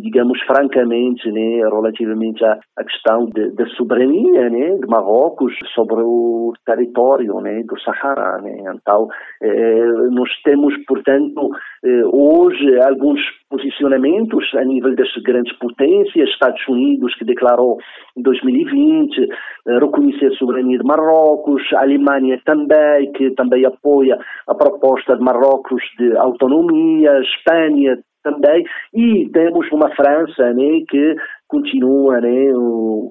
digamos 0.00 0.40
francamente, 0.42 1.30
né, 1.30 1.60
relativamente 1.68 2.44
à, 2.44 2.58
à 2.76 2.84
questão 2.84 3.28
da 3.28 3.66
soberania 3.76 4.48
né, 4.48 4.76
de 4.76 4.86
Marrocos 4.86 5.52
sobre 5.74 6.02
o 6.02 6.52
território 6.64 7.40
né, 7.40 7.62
do 7.64 7.78
Sahara. 7.80 8.40
Né. 8.40 8.56
Então, 8.74 9.08
eh, 9.42 9.86
nós 10.10 10.30
temos, 10.42 10.74
portanto, 10.86 11.50
eh, 11.84 12.02
hoje 12.12 12.80
alguns 12.80 13.20
posicionamentos 13.50 14.52
a 14.54 14.64
nível 14.64 14.94
das 14.96 15.12
grandes 15.22 15.56
potências, 15.58 16.28
Estados 16.30 16.66
Unidos 16.68 17.14
que 17.16 17.24
declarou 17.24 17.78
em 18.16 18.22
2020 18.22 19.20
eh, 19.20 19.78
reconhecer 19.78 20.26
a 20.26 20.36
soberania 20.36 20.78
de 20.78 20.84
Marrocos, 20.84 21.62
a 21.74 21.82
Alemanha 21.82 22.40
também 22.44 23.12
que 23.12 23.30
também 23.32 23.64
apoia 23.64 24.18
a 24.48 24.54
proposta 24.54 25.16
de 25.16 25.22
Marrocos 25.22 25.82
de 25.98 26.16
autonomia, 26.16 27.20
Espanha 27.20 27.98
também, 28.24 28.64
e 28.92 29.28
temos 29.32 29.70
uma 29.70 29.94
França 29.94 30.52
né, 30.52 30.82
que 30.88 31.14
continua 31.54 32.20
né, 32.20 32.52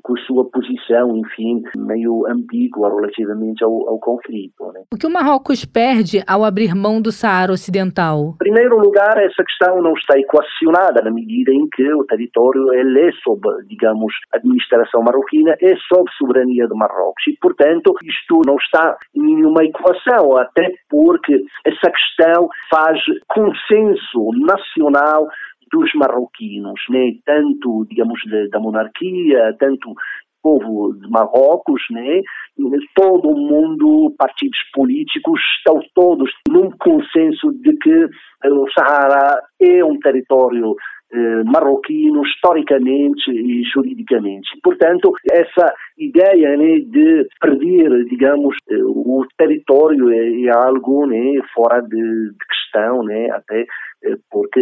com 0.04 0.14
a 0.18 0.22
sua 0.26 0.44
posição, 0.50 1.16
enfim, 1.16 1.62
meio 1.78 2.26
ambígua 2.28 2.94
relativamente 2.94 3.64
ao, 3.64 3.72
ao 3.88 3.98
conflito. 4.00 4.72
Né. 4.74 4.82
O 4.92 4.98
que 4.98 5.08
o 5.08 5.10
Marrocos 5.10 5.64
perde 5.64 6.22
ao 6.28 6.44
abrir 6.44 6.76
mão 6.76 7.02
do 7.02 7.12
Saara 7.12 7.54
Ocidental? 7.54 8.34
Em 8.36 8.38
primeiro 8.38 8.78
lugar, 8.78 9.18
essa 9.18 9.44
questão 9.44 9.82
não 9.82 9.94
está 9.94 10.20
equacionada 10.20 11.02
na 11.02 11.12
medida 11.12 11.54
em 11.54 11.68
que 11.70 11.94
o 11.94 12.04
território 12.04 12.74
ele 12.74 13.08
é 13.08 13.12
sob, 13.24 13.42
digamos, 13.68 14.14
administração 14.34 15.02
marroquina, 15.02 15.56
é 15.62 15.76
sob 15.88 16.10
soberania 16.18 16.68
de 16.68 16.76
Marrocos 16.76 17.24
e, 17.28 17.38
portanto, 17.40 17.94
isto 18.04 18.42
não 18.46 18.56
está 18.56 18.98
em 19.16 19.22
nenhuma 19.22 19.64
equação, 19.64 20.36
até 20.38 20.70
porque 20.90 21.46
essa 21.66 21.90
questão 21.90 22.50
faz 22.70 23.00
consenso 23.30 24.32
nacional 24.46 25.28
dos 25.74 25.92
marroquinos, 25.96 26.80
né? 26.90 27.14
tanto, 27.26 27.86
digamos, 27.90 28.22
de, 28.26 28.48
da 28.50 28.60
monarquia, 28.60 29.56
tanto 29.60 29.96
povo 30.44 30.94
de 30.94 31.10
Marrocos, 31.10 31.82
né? 31.90 32.22
todo 32.96 33.36
mundo, 33.36 34.14
partidos 34.18 34.60
políticos, 34.74 35.42
estão 35.58 35.82
todos 35.96 36.30
num 36.48 36.70
consenso 36.78 37.52
de 37.62 37.76
que 37.78 38.06
o 38.46 38.66
Sahara 38.78 39.42
é 39.60 39.84
um 39.84 39.98
território 40.00 40.76
eh, 41.14 41.44
marroquino 41.44 42.24
historicamente 42.26 43.30
e 43.30 43.64
juridicamente. 43.64 44.50
Portanto, 44.64 45.14
essa 45.32 45.74
ideia 45.98 46.58
né, 46.58 46.80
de 46.80 47.28
perder, 47.40 48.06
digamos, 48.06 48.56
eh, 48.70 48.84
o 48.84 49.26
território 49.38 50.10
é, 50.10 50.42
é 50.44 50.50
algo 50.50 51.06
né, 51.06 51.40
fora 51.54 51.82
de, 51.82 51.96
de 51.98 52.46
questão, 52.50 53.04
né, 53.04 53.30
até 53.32 53.62
eh, 53.62 54.18
porque 54.32 54.60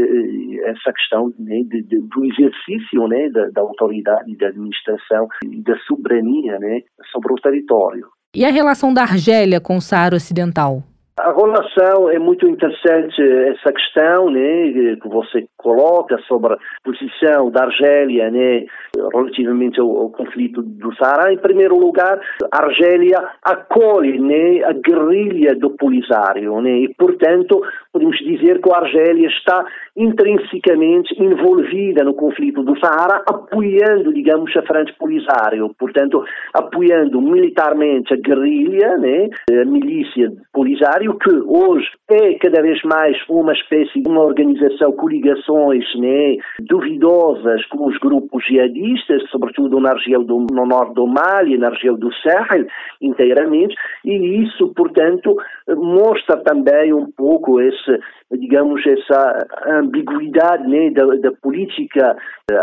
essa 0.66 0.92
questão 0.92 1.32
né, 1.40 1.62
de, 1.70 1.84
de, 1.84 2.00
do 2.00 2.26
exercício 2.26 3.08
né, 3.08 3.30
da, 3.30 3.50
da 3.50 3.62
autoridade, 3.62 4.36
da 4.36 4.48
administração 4.48 5.28
e 5.46 5.62
da 5.62 5.78
soberania 5.88 6.60
né, 6.60 6.82
sobre 7.12 7.32
o 7.34 7.38
território. 7.38 8.08
E 8.36 8.46
a 8.46 8.50
relação 8.50 8.94
da 8.94 9.02
Argélia 9.02 9.60
com 9.60 9.78
o 9.78 9.82
Saara 9.82 10.16
Ocidental? 10.16 10.84
A 11.20 11.34
relação 11.34 12.10
é 12.10 12.18
muito 12.18 12.48
interessante 12.48 13.22
essa 13.22 13.74
questão 13.74 14.30
né, 14.30 14.96
que 15.02 15.10
você 15.10 15.46
coloca 15.58 16.18
sobre 16.28 16.54
a 16.54 16.58
posição 16.84 17.52
da 17.52 17.66
Argélia 17.66 18.32
né, 18.32 18.66
relativamente 19.14 19.80
ao, 19.80 19.90
ao, 19.98 20.10
conflito 20.10 20.64
do 20.64 20.96
Saara. 20.96 21.34
Em 21.34 21.38
primeiro 21.38 21.78
lugar, 21.78 22.18
a 22.52 22.64
Argélia 22.64 23.18
acolhe 23.44 24.20
né, 24.20 24.64
a 24.64 24.72
guerrilha 24.72 25.54
do 25.56 25.72
Polisário 25.72 26.62
né, 26.62 26.80
e, 26.80 26.94
portanto, 26.96 27.62
podemos 27.92 28.18
dizer 28.20 28.62
que 28.62 28.74
a 28.74 28.78
Argélia 28.78 29.28
está 29.28 29.66
intrinsecamente 29.98 31.14
envolvida 31.22 32.06
no 32.06 32.14
conflito 32.14 32.64
do 32.64 32.80
Saara, 32.80 33.22
apoiando, 33.28 34.14
digamos, 34.14 34.56
a 34.56 34.62
Frente 34.64 34.94
Polisário, 34.98 35.76
portanto, 35.78 36.24
apoiando 36.54 37.22
militarmente 37.22 38.14
a 38.14 38.18
guerrilha, 38.18 38.98
né, 38.98 39.28
a 39.52 39.66
milícia 39.66 40.32
Polisário, 40.54 41.01
que 41.10 41.32
hoje 41.48 41.88
é 42.10 42.34
cada 42.36 42.62
vez 42.62 42.82
mais 42.84 43.18
uma 43.30 43.54
espécie 43.54 44.02
de 44.02 44.08
uma 44.08 44.22
organização, 44.22 44.92
coligações 44.92 45.84
né, 45.98 46.38
duvidosas 46.60 47.66
com 47.66 47.88
os 47.88 47.98
grupos 47.98 48.46
jihadistas, 48.46 49.24
sobretudo 49.30 49.80
na 49.80 49.94
região 49.94 50.24
do, 50.24 50.46
no 50.52 50.66
norte 50.66 50.94
do 50.94 51.08
Mali, 51.08 51.58
na 51.58 51.70
região 51.70 51.96
do 51.96 52.14
Sahel, 52.16 52.66
inteiramente, 53.02 53.76
e 54.06 54.44
isso, 54.44 54.74
portanto, 54.76 55.36
mostra 55.76 56.38
também 56.44 56.94
um 56.94 57.10
pouco 57.12 57.60
esse, 57.62 58.00
digamos, 58.32 58.82
essa 58.86 59.48
ambiguidade 59.68 60.68
né, 60.68 60.90
da, 60.92 61.06
da 61.16 61.32
política 61.42 62.16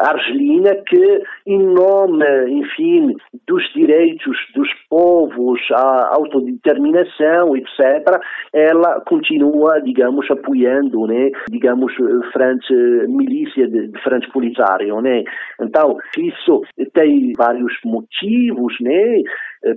argelina 0.04 0.74
que, 0.86 1.22
em 1.46 1.58
nome, 1.58 2.24
enfim, 2.50 3.14
dos 3.46 3.62
direitos 3.74 4.36
dos 4.54 4.68
povos, 4.88 5.60
à 5.72 6.14
autodeterminação, 6.14 7.56
etc., 7.56 8.20
ela 8.52 9.00
continua, 9.02 9.80
digamos, 9.80 10.30
apoiando, 10.30 11.06
né, 11.06 11.30
digamos, 11.50 11.92
frente, 12.32 12.72
milícia 13.08 13.66
de, 13.68 13.88
de 13.88 14.02
frente 14.02 14.30
polisário, 14.30 15.00
né. 15.00 15.24
Então, 15.60 15.96
isso 16.16 16.62
tem 16.92 17.32
vários 17.36 17.72
motivos, 17.84 18.74
né, 18.80 19.22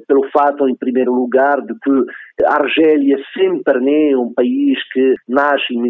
pelo 0.07 0.29
fato, 0.31 0.67
em 0.67 0.75
primeiro 0.75 1.13
lugar, 1.13 1.61
de 1.61 1.73
que 1.75 2.45
a 2.45 2.55
Argélia 2.55 3.17
sempre 3.33 4.11
é 4.11 4.17
um 4.17 4.33
país 4.33 4.77
que 4.91 5.15
nasce 5.27 5.73
em 5.73 5.89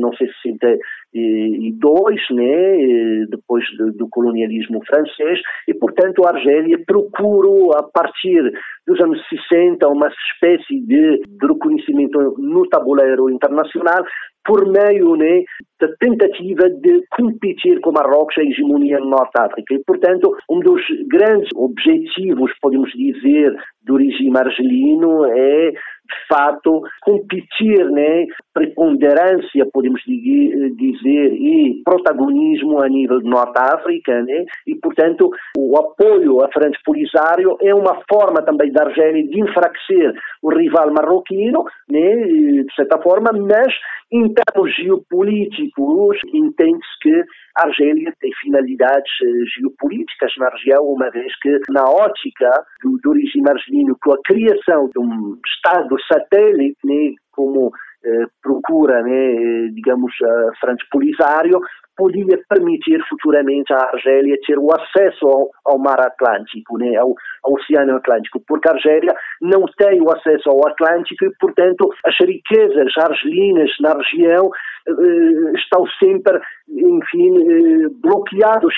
1962, 1.14 2.22
né, 2.32 3.26
depois 3.30 3.64
do, 3.78 3.92
do 3.94 4.10
colonialismo 4.10 4.82
francês, 4.86 5.40
e, 5.68 5.74
portanto, 5.74 6.26
a 6.26 6.30
Argélia 6.30 6.80
procurou, 6.86 7.74
a 7.76 7.84
partir 7.84 8.52
dos 8.88 9.00
anos 9.02 9.20
60, 9.30 9.88
uma 9.88 10.08
espécie 10.08 10.80
de, 10.82 11.22
de 11.22 11.48
reconhecimento 11.48 12.36
no 12.38 12.68
tabuleiro 12.68 13.30
internacional, 13.30 14.04
por 14.44 14.66
meio 14.68 15.16
né, 15.16 15.44
da 15.80 15.88
tentativa 16.00 16.70
de 16.70 17.04
competir 17.12 17.80
com 17.82 17.92
Marrocos 17.92 18.38
a 18.38 18.44
hegemonia 18.44 19.00
no 19.00 19.10
Norte 19.10 19.40
África. 19.40 19.74
E, 19.74 19.84
portanto, 19.86 20.36
um 20.50 20.60
dos 20.60 20.82
grandes 21.08 21.50
objetivos, 21.56 22.52
podemos 22.62 22.92
dizer, 22.94 23.56
do 23.84 23.98
regime 23.98 24.38
argelino 24.38 25.26
é, 25.26 25.72
de 26.12 26.28
fato, 26.28 26.82
competir 27.02 27.90
né, 27.92 28.26
preponderância, 28.54 29.66
podemos 29.72 30.02
dizer, 30.04 31.34
e 31.34 31.82
protagonismo 31.84 32.82
a 32.82 32.90
nível 32.90 33.20
de 33.20 33.30
Norte 33.30 33.58
África, 33.58 34.22
né? 34.24 34.46
e, 34.68 34.76
portanto, 34.76 35.30
o 35.58 35.78
apoio 35.78 36.44
a 36.44 36.50
Frente 36.52 36.80
Polisário 36.84 37.58
é 37.62 37.74
uma 37.74 38.02
forma 38.12 38.42
também 38.44 38.72
da 38.72 38.84
Argélia 38.84 39.28
de 39.28 39.42
enfraquecer 39.42 40.14
o 40.42 40.50
rival 40.50 40.92
marroquino, 40.92 41.64
né? 41.90 42.16
de 42.16 42.76
certa 42.76 42.98
forma, 43.00 43.32
mas 43.34 43.74
em 44.12 44.34
termos 44.34 44.76
geopolíticos, 44.76 46.18
entende-se 46.34 47.00
que 47.02 47.24
a 47.58 47.68
Argélia 47.68 48.14
tem 48.20 48.32
finalidades 48.42 49.12
eh, 49.24 49.46
geopolíticas 49.58 50.32
na 50.38 50.50
região, 50.50 50.84
uma 50.86 51.10
vez 51.10 51.34
que, 51.42 51.60
na 51.70 51.84
ótica 51.84 52.50
do, 52.84 52.98
do 53.04 53.12
regime 53.14 53.50
argelino, 53.50 53.98
com 54.02 54.14
a 54.14 54.22
criação 54.24 54.90
de 54.90 55.00
um 55.00 55.38
Estado 55.46 55.96
satélite, 56.12 56.78
né, 56.86 57.14
como 57.32 57.72
eh, 58.04 58.26
procura, 58.42 59.02
né, 59.04 59.68
digamos, 59.74 60.14
a 60.22 60.56
Frente 60.60 60.86
Polisário, 60.90 61.60
podia 61.98 62.40
permitir 62.50 63.02
futuramente 63.10 63.74
à 63.74 63.90
Argélia 63.94 64.38
ter 64.46 64.58
o 64.58 64.70
acesso 64.74 65.28
ao, 65.28 65.50
ao 65.66 65.80
mar 65.80 66.00
Atlântico, 66.00 66.78
né, 66.78 66.96
ao, 66.98 67.14
ao, 67.44 67.54
Oceano 67.54 67.98
Atlântico, 67.98 68.42
porque 68.48 68.70
a 68.70 68.74
Argélia 68.74 69.14
não 69.42 69.66
tem 69.78 70.02
o 70.02 70.12
acesso 70.12 70.50
ao 70.50 70.68
Atlântico 70.68 71.26
e, 71.26 71.32
portanto, 71.40 71.90
as 72.06 72.16
riquezas 72.20 72.92
argelinas 72.98 73.70
na 73.80 73.94
região 73.94 74.50
eh, 74.88 75.52
estão 75.56 75.86
sempre, 76.00 76.40
enfim, 76.70 77.36
eh, 77.38 77.90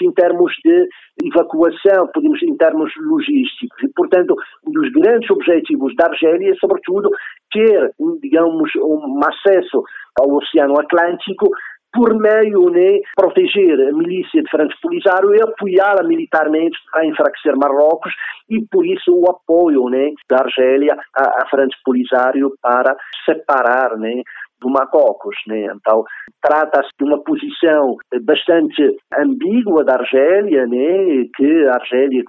em 0.02 0.12
termos 0.12 0.54
de 0.64 0.88
evacuação, 1.24 2.08
podemos 2.14 2.42
em 2.44 2.56
termos 2.58 2.92
logísticos. 2.98 3.82
E, 3.84 3.88
portanto, 3.96 4.36
um 4.68 4.72
dos 4.72 4.92
grandes 4.92 5.30
objetivos 5.30 5.96
da 5.96 6.08
Argélia 6.08 6.52
é, 6.52 6.56
sobretudo, 6.56 7.10
ter, 7.52 7.92
digamos, 8.22 8.72
um 8.76 9.20
acesso 9.24 9.84
ao 10.20 10.36
Oceano 10.36 10.80
Atlântico 10.80 11.50
por 11.94 12.14
meio 12.16 12.72
de 12.72 12.80
né, 12.80 13.00
proteger 13.16 13.80
a 13.80 13.94
milícia 13.94 14.42
de 14.42 14.50
Franco 14.50 14.74
Polisário 14.82 15.36
e 15.36 15.42
apoiá-la 15.42 16.04
militarmente 16.04 16.78
para 16.92 17.06
enfraquecer 17.06 17.56
Marrocos 17.56 18.14
e 18.50 18.60
por 18.66 18.86
isso 18.86 19.14
o 19.14 19.30
apoio 19.30 19.88
né, 19.90 20.12
da 20.30 20.38
Argélia 20.40 20.98
a, 21.16 21.44
a 21.44 21.48
Franco 21.50 21.76
Polisário 21.86 22.52
para 22.62 22.96
separar 23.26 23.96
né, 23.98 24.24
do 24.60 24.70
Marrocos. 24.70 25.36
Né? 25.48 25.68
Então, 25.76 26.04
trata-se 26.42 26.90
de 26.98 27.06
uma 27.06 27.22
posição 27.24 27.98
bastante 28.24 28.98
ambígua 29.20 29.84
da 29.84 29.96
Argélia, 29.96 30.66
né? 30.66 31.28
que 31.36 31.68
a 31.68 31.76
Argélia, 31.76 32.24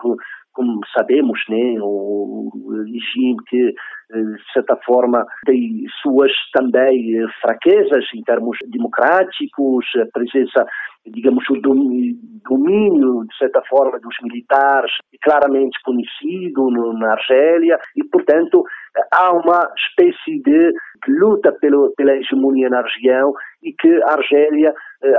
como 0.55 0.81
sabemos, 0.97 1.39
né, 1.49 1.77
o 1.81 2.51
regime 2.85 3.37
que, 3.49 3.69
eh, 3.69 4.23
de 4.23 4.53
certa 4.53 4.77
forma, 4.77 5.27
tem 5.45 5.85
suas 6.01 6.33
também 6.53 7.19
eh, 7.19 7.27
fraquezas 7.43 8.05
em 8.15 8.23
termos 8.23 8.57
democráticos, 8.69 9.85
a 9.97 10.07
presença, 10.13 10.65
digamos, 11.07 11.45
o 11.51 11.61
domínio, 11.61 13.25
de 13.29 13.37
certa 13.37 13.61
forma, 13.69 13.99
dos 13.99 14.17
militares, 14.23 14.93
claramente 15.23 15.79
conhecido 15.83 16.71
na 16.71 17.13
Argélia, 17.13 17.79
e, 17.97 18.05
portanto, 18.05 18.65
há 19.13 19.33
uma 19.33 19.69
espécie 19.77 20.41
de 20.43 20.73
luta 21.09 21.53
pelo, 21.61 21.93
pela 21.97 22.17
hegemonia 22.17 22.69
na 22.69 22.83
região 22.83 23.35
e 23.63 23.73
que 23.73 24.03
a 24.05 24.13
Argélia, 24.13 24.73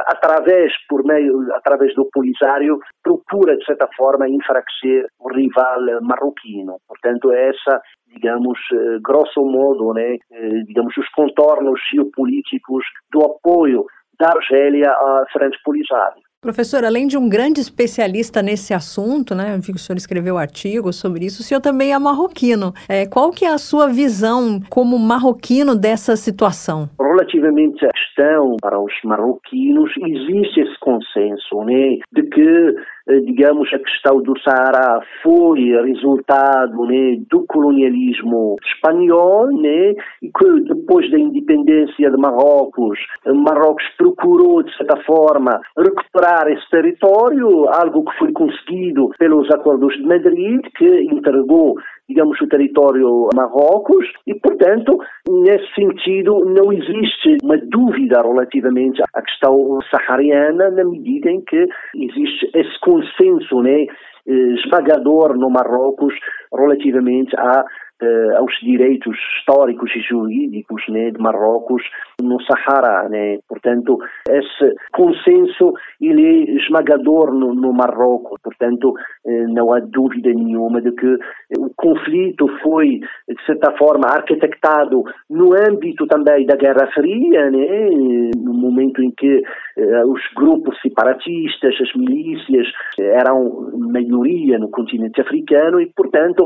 através, 0.08 0.72
por 0.88 1.04
meio, 1.06 1.54
através 1.54 1.94
do 1.96 2.10
Polisário, 2.12 2.80
procura, 3.04 3.56
de 3.56 3.66
certa 3.66 3.88
forma, 3.96 4.28
enfraquecer 4.28 5.08
o 5.20 5.32
rival 5.32 5.80
marroquino. 6.02 6.78
Portanto, 6.88 7.32
essa, 7.32 7.82
digamos, 8.08 8.60
eh, 8.74 8.98
grosso 9.02 9.42
modo, 9.46 9.94
né, 9.94 10.18
eh, 10.32 10.64
digamos, 10.66 10.96
os 10.98 11.08
contornos 11.10 11.80
geopolíticos 11.92 12.86
do 13.12 13.22
apoio 13.24 13.86
da 14.20 14.30
Argélia 14.30 14.90
à 14.92 15.26
Frente 15.32 15.58
Polisário. 15.64 16.25
Professor, 16.46 16.86
além 16.86 17.08
de 17.08 17.18
um 17.18 17.28
grande 17.28 17.60
especialista 17.60 18.40
nesse 18.40 18.72
assunto, 18.72 19.34
né, 19.34 19.58
vi 19.60 19.74
que 19.74 19.78
o 19.78 19.80
senhor 19.80 19.98
escreveu 19.98 20.38
artigos 20.38 20.96
sobre 20.96 21.26
isso, 21.26 21.42
o 21.42 21.44
senhor 21.44 21.60
também 21.60 21.92
é 21.92 21.98
marroquino. 21.98 22.72
É, 22.88 23.08
qual 23.08 23.32
que 23.32 23.46
é 23.46 23.52
a 23.52 23.58
sua 23.58 23.88
visão 23.88 24.62
como 24.70 25.00
marroquino 25.00 25.76
dessa 25.76 26.16
situação? 26.16 26.88
Relativamente 27.02 27.84
à 27.84 27.90
questão 27.90 28.58
para 28.62 28.80
os 28.80 28.94
marroquinos, 29.04 29.92
existe 29.98 30.62
esse 30.62 30.80
consenso 30.82 31.64
né, 31.64 31.98
de 32.14 32.22
que 32.30 32.76
digamos, 33.08 33.72
a 33.74 33.80
questão 33.80 34.22
do 34.22 34.34
Saara 34.40 35.02
foi 35.22 35.62
resultado 35.84 36.86
né, 36.86 37.18
do 37.30 37.46
colonialismo 37.46 38.56
espanhol 38.66 39.48
né, 39.48 39.94
e 40.22 40.32
que 40.32 40.62
depois 40.62 41.10
da 41.12 41.20
independência 41.20 42.10
de 42.10 42.18
Marrocos, 42.18 43.00
Marrocos 43.26 43.84
procurou, 43.98 44.64
de 44.64 44.76
certa 44.76 44.98
forma, 45.04 45.62
recuperar 45.78 46.48
esse 46.48 46.68
território, 46.70 47.68
algo 47.70 48.04
que 48.06 48.18
foi 48.18 48.32
conseguido 48.32 49.10
pelos 49.20 49.50
acordos 49.52 49.94
de 49.96 50.04
Madrid, 50.04 50.62
que 50.78 51.04
entregou 51.04 51.76
digamos, 52.08 52.40
o 52.40 52.48
território 52.48 53.30
Marrocos 53.36 54.06
e, 54.28 54.36
portanto, 54.36 54.98
nesse 55.28 55.74
sentido, 55.74 56.46
não 56.46 56.72
existe 56.72 57.38
uma 57.44 57.58
dúvida 57.58 58.22
relativamente 58.22 59.02
à 59.14 59.22
questão 59.22 59.80
sahariana 59.90 60.70
na 60.70 60.84
medida 60.84 61.30
em 61.30 61.42
que 61.42 61.68
existe 61.96 62.50
esse 62.54 62.80
consenso 62.82 63.62
né, 63.62 63.86
eh, 64.28 64.34
esmagador 64.56 65.38
no 65.38 65.50
Marrocos 65.50 66.14
relativamente 66.54 67.36
à 67.38 67.64
uh, 68.02 68.38
aos 68.38 68.54
direitos 68.62 69.18
históricos 69.38 69.92
e 69.96 70.00
jurídicos 70.02 70.84
né, 70.90 71.12
de 71.12 71.20
Marrocos 71.20 71.84
no 72.22 72.38
Sahara. 72.44 73.10
Né? 73.10 73.40
Portanto, 73.48 73.98
esse 74.30 74.76
consenso 74.92 75.74
ele 76.02 76.26
é 76.26 76.56
esmagador 76.58 77.34
no, 77.34 77.54
no 77.54 77.74
Marrocos. 77.74 78.40
Portanto, 78.44 78.90
uh, 78.90 79.54
não 79.54 79.74
há 79.74 79.80
dúvida 79.80 80.32
nenhuma 80.34 80.82
de 80.82 80.92
que 80.92 81.18
o 81.58 81.72
conflito 81.76 82.48
foi, 82.62 83.00
de 83.28 83.46
certa 83.46 83.72
forma, 83.78 84.08
arquitectado 84.08 85.04
no 85.30 85.54
âmbito 85.54 86.08
também 86.08 86.46
da 86.46 86.56
Guerra 86.56 86.88
Fria, 86.94 87.50
né? 87.50 87.90
no 88.36 88.65
momento 88.66 89.02
em 89.02 89.12
que 89.12 89.38
uh, 89.38 90.12
os 90.12 90.22
grupos 90.36 90.80
separatistas, 90.82 91.76
as 91.80 91.94
milícias, 91.96 92.68
eram 93.00 93.72
maioria 93.78 94.58
no 94.58 94.70
continente 94.70 95.22
africano 95.22 95.80
e, 95.80 95.88
portanto, 95.96 96.46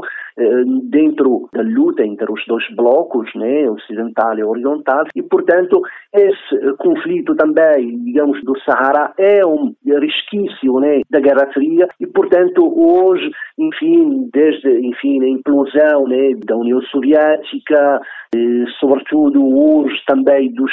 dentro 0.83 1.49
da 1.53 1.61
luta 1.61 2.03
entre 2.05 2.31
os 2.31 2.43
dois 2.47 2.63
blocos, 2.75 3.29
né, 3.35 3.69
ocidental 3.69 4.37
e 4.37 4.43
oriental, 4.43 5.05
e, 5.15 5.21
portanto, 5.21 5.81
esse 6.13 6.77
conflito 6.77 7.35
também, 7.35 8.01
digamos, 8.03 8.41
do 8.43 8.57
Sahara 8.61 9.13
é 9.17 9.45
um 9.45 9.73
resquício 9.85 10.79
né, 10.79 11.01
da 11.09 11.19
Guerra 11.19 11.51
Fria 11.53 11.87
e, 11.99 12.07
portanto, 12.07 12.61
hoje, 12.63 13.29
enfim, 13.57 14.29
desde 14.33 14.69
enfim, 14.79 15.23
a 15.23 15.29
implosão 15.29 16.07
né, 16.07 16.31
da 16.45 16.55
União 16.55 16.81
Soviética, 16.83 18.01
e, 18.35 18.65
sobretudo 18.79 19.43
hoje 19.43 19.95
também 20.07 20.51
dos 20.53 20.71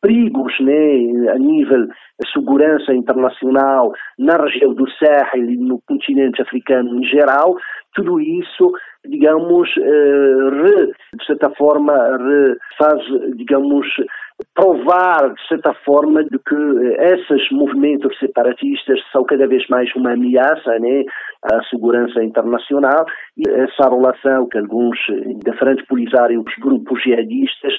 perigos 0.00 0.52
né, 0.60 1.30
a 1.30 1.38
nível 1.38 1.86
de 1.86 2.32
segurança 2.32 2.94
internacional 2.94 3.92
na 4.18 4.36
região 4.36 4.74
do 4.74 4.88
Sahel 4.92 5.50
e 5.50 5.56
no 5.56 5.80
continente 5.86 6.40
africano 6.42 6.98
em 6.98 7.04
geral, 7.04 7.56
tudo 7.94 8.20
isso 8.20 8.72
digamos, 9.08 9.68
eh, 9.76 10.50
re, 10.62 10.86
de 11.14 11.26
certa 11.26 11.50
forma, 11.50 11.94
faz, 12.78 13.02
digamos, 13.36 13.86
provar, 14.54 15.32
de 15.32 15.48
certa 15.48 15.72
forma, 15.84 16.22
de 16.24 16.38
que 16.38 16.54
esses 17.00 17.50
movimentos 17.50 18.18
separatistas 18.18 19.00
são 19.10 19.24
cada 19.24 19.46
vez 19.46 19.66
mais 19.68 19.94
uma 19.94 20.12
ameaça 20.12 20.78
né, 20.78 21.04
à 21.42 21.62
segurança 21.64 22.22
internacional 22.22 23.06
e 23.36 23.48
essa 23.48 23.88
relação 23.88 24.46
que 24.48 24.58
alguns 24.58 24.98
da 25.44 25.54
frente 25.54 25.84
os 25.90 26.54
grupos 26.60 27.02
jihadistas, 27.02 27.74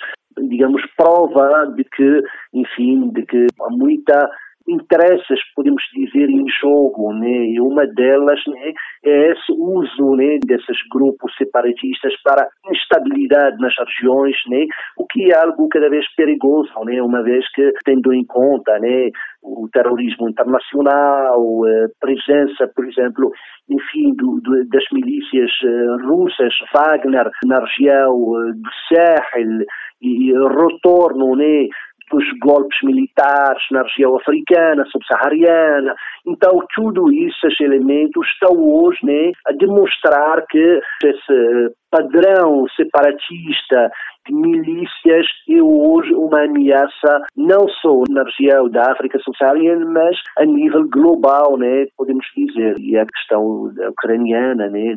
digamos, 0.50 0.82
prova 0.96 1.66
de 1.76 1.84
que, 1.84 2.22
enfim, 2.54 3.10
de 3.10 3.26
que 3.26 3.48
há 3.62 3.70
muita 3.70 4.30
interesses, 4.68 5.40
podemos 5.56 5.82
dizer, 5.94 6.30
em 6.30 6.46
jogo, 6.62 7.14
né? 7.14 7.46
E 7.48 7.62
uma 7.62 7.88
delas 7.88 8.40
né, 8.48 8.74
é 9.06 9.32
esse 9.32 9.52
uso 9.52 10.16
né, 10.16 10.38
desses 10.46 10.78
grupos 10.92 11.34
separatistas 11.38 12.14
para 12.24 12.48
instabilidade 12.72 13.58
nas 13.60 13.74
regiões, 13.78 14.36
né? 14.50 14.66
O 14.98 15.06
que 15.08 15.32
é 15.32 15.36
algo 15.36 15.70
cada 15.70 15.90
vez 15.90 16.06
perigoso, 16.16 16.72
né? 16.86 17.02
Uma 17.02 17.24
vez 17.24 17.50
que, 17.54 17.72
tendo 17.86 18.14
em 18.14 18.26
conta, 18.26 18.78
né, 18.80 19.10
o 19.42 19.70
terrorismo 19.72 20.30
internacional, 20.30 21.64
a 21.66 21.88
presença, 22.00 22.70
por 22.76 22.86
exemplo, 22.86 23.32
enfim, 23.70 24.14
do, 24.16 24.42
do, 24.42 24.68
das 24.68 24.84
milícias 24.92 25.52
uh, 25.64 26.08
russas, 26.08 26.54
Wagner, 26.74 27.30
na 27.46 27.60
região 27.60 28.14
uh, 28.14 28.54
do 28.54 28.70
Sahel, 28.90 29.66
retorno 30.02 31.36
né, 31.36 31.68
dos 32.12 32.24
golpes 32.40 32.78
militares 32.84 33.64
na 33.72 33.84
região 33.84 34.16
africana, 34.16 34.86
subsaariana. 34.92 35.96
Então, 36.26 36.60
tudo 36.74 37.12
isso, 37.12 37.48
esses 37.48 37.60
elementos, 37.62 38.26
estão 38.28 38.58
hoje 38.58 39.00
né, 39.04 39.32
a 39.46 39.52
demonstrar 39.54 40.46
que 40.48 40.80
esse 41.04 41.76
padrão 41.92 42.66
separatista 42.76 43.92
de 44.26 44.34
milícias 44.34 45.26
é 45.50 45.62
hoje 45.62 46.14
uma 46.14 46.44
ameaça 46.44 47.22
não 47.36 47.68
só 47.70 48.04
na 48.10 48.24
região 48.24 48.70
da 48.70 48.92
África 48.92 49.18
subsaariana, 49.20 49.86
mas 49.86 50.18
a 50.38 50.46
nível 50.46 50.88
global, 50.90 51.58
né, 51.58 51.86
podemos 51.98 52.26
dizer. 52.36 52.76
E 52.80 52.98
a 52.98 53.06
questão 53.06 53.72
ucraniana, 53.90 54.70
né, 54.70 54.96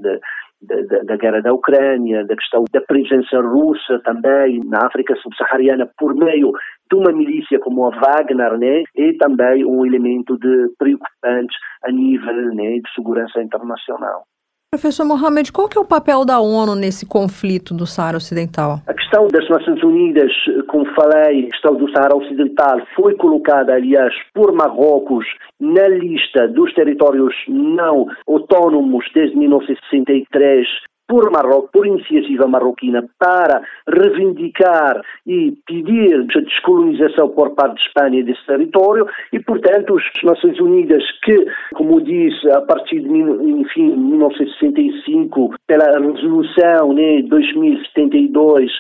da, 0.63 1.03
da, 1.05 1.17
guerra 1.17 1.41
da 1.41 1.53
Ucrânia, 1.53 2.25
da 2.27 2.37
questão 2.37 2.65
da 2.73 2.81
presença 2.83 3.41
russa 3.41 4.01
também 4.05 4.61
na 4.65 4.87
África 4.87 5.15
subsaariana 5.17 5.89
por 5.99 6.15
meio 6.15 6.53
de 6.91 6.97
uma 6.97 7.13
milícia 7.13 7.59
como 7.61 7.87
a 7.87 7.91
Wagner, 7.91 8.59
né, 8.59 8.83
é 8.97 9.13
também 9.19 9.65
um 9.65 9.87
elemento 9.87 10.39
de 10.39 10.69
preocupante 10.79 11.57
a 11.85 11.91
nível 11.91 12.55
né, 12.55 12.79
de 12.79 12.95
segurança 12.95 13.43
internacional. 13.43 14.25
Professor 14.73 15.05
Mohamed, 15.05 15.51
qual 15.51 15.69
que 15.69 15.77
é 15.77 15.81
o 15.81 15.85
papel 15.85 16.25
da 16.25 16.39
ONU 16.39 16.77
nesse 16.77 17.05
conflito 17.05 17.75
do 17.75 17.85
Saara 17.87 18.19
Ocidental? 18.19 18.79
A 18.87 18.95
questão 18.95 19.27
das 19.27 19.49
Nações 19.49 19.83
Unidas, 19.83 20.31
como 20.69 20.87
falei, 20.95 21.47
a 21.47 21.51
questão 21.51 21.75
do 21.75 21.91
Saara 21.91 22.17
Ocidental 22.17 22.81
foi 22.95 23.17
colocada, 23.17 23.75
aliás, 23.75 24.15
por 24.33 24.53
Marrocos 24.53 25.27
na 25.59 25.89
lista 25.89 26.47
dos 26.47 26.73
territórios 26.73 27.35
não 27.49 28.07
autónomos 28.29 29.05
desde 29.13 29.37
1963 29.37 30.69
por 31.11 31.29
Marrocos, 31.33 31.71
por 31.73 31.85
iniciativa 31.85 32.47
marroquina, 32.47 33.05
para 33.19 33.61
reivindicar 33.89 35.03
e 35.27 35.53
pedir 35.67 36.15
a 36.15 36.41
descolonização 36.41 37.31
por 37.31 37.51
parte 37.57 37.75
de 37.75 37.81
Espanha 37.81 38.23
desse 38.23 38.47
território 38.47 39.05
e, 39.33 39.41
portanto, 39.41 39.97
as 39.99 40.23
Nações 40.23 40.61
Unidas 40.61 41.03
que, 41.25 41.47
como 41.75 42.01
disse, 42.01 42.49
a 42.53 42.61
partir 42.61 43.01
de 43.01 43.09
enfim, 43.09 43.97
1965, 43.97 45.53
pela 45.67 45.99
resolução 45.99 46.93
né, 46.93 47.23
2072, 47.23 48.71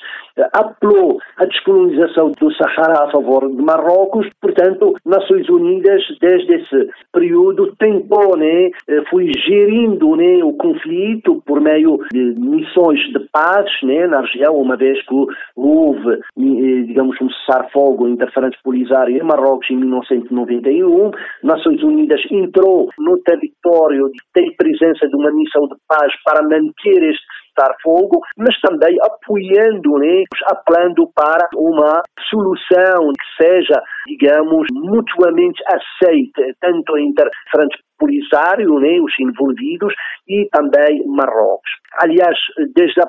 apelou 0.53 1.19
à 1.37 1.45
descolonização 1.45 2.33
do 2.33 2.53
Sahara 2.55 3.05
a 3.05 3.11
favor 3.11 3.49
de 3.49 3.63
Marrocos, 3.63 4.29
portanto, 4.41 4.95
Nações 5.05 5.49
Unidas, 5.49 6.03
desde 6.21 6.55
esse 6.55 6.91
período, 7.13 7.75
tentou, 7.79 8.37
né, 8.37 8.71
eh, 8.89 9.03
foi 9.11 9.31
gerindo 9.33 10.17
né, 10.17 10.43
o 10.43 10.53
conflito 10.55 11.43
por 11.47 11.61
meio 11.61 11.99
de 12.13 12.35
missões 12.39 13.01
de 13.13 13.21
paz 13.33 13.67
né, 13.83 14.07
na 14.07 14.21
região, 14.21 14.57
uma 14.57 14.77
vez 14.77 15.01
que 15.07 15.15
houve, 15.57 16.13
eh, 16.13 16.83
digamos, 16.87 17.17
um 17.21 17.31
cessar-fogo 17.31 18.09
interferente 18.09 18.59
polisário 18.63 19.17
em 19.17 19.23
Marrocos 19.23 19.71
em 19.71 19.77
1991, 19.77 21.11
Nações 21.43 21.83
Unidas 21.83 22.21
entrou 22.31 22.89
no 22.99 23.19
território, 23.19 24.11
tem 24.35 24.55
presença 24.57 25.09
de 25.09 25.17
uma 25.17 25.33
missão 25.33 25.63
de 25.69 25.75
paz 25.89 26.13
para 26.25 26.43
manter 26.43 27.03
este 27.03 27.25
cessar 27.51 27.75
fogo, 27.83 28.21
mas 28.37 28.59
também 28.61 28.97
apoiando, 29.03 29.99
né, 29.99 30.25
apelando 30.47 31.11
para 31.15 31.49
uma 31.57 32.03
solução 32.29 33.13
que 33.13 33.45
seja, 33.45 33.83
digamos, 34.07 34.67
mutuamente 34.73 35.63
aceita, 35.67 36.43
tanto 36.61 36.97
entre 36.99 37.29
Polisário, 38.01 38.81
né, 38.81 38.99
os 39.01 39.13
envolvidos, 39.21 39.95
e 40.27 40.49
também 40.51 41.07
Marrocos. 41.07 41.71
Aliás, 42.01 42.37
desde 42.75 43.01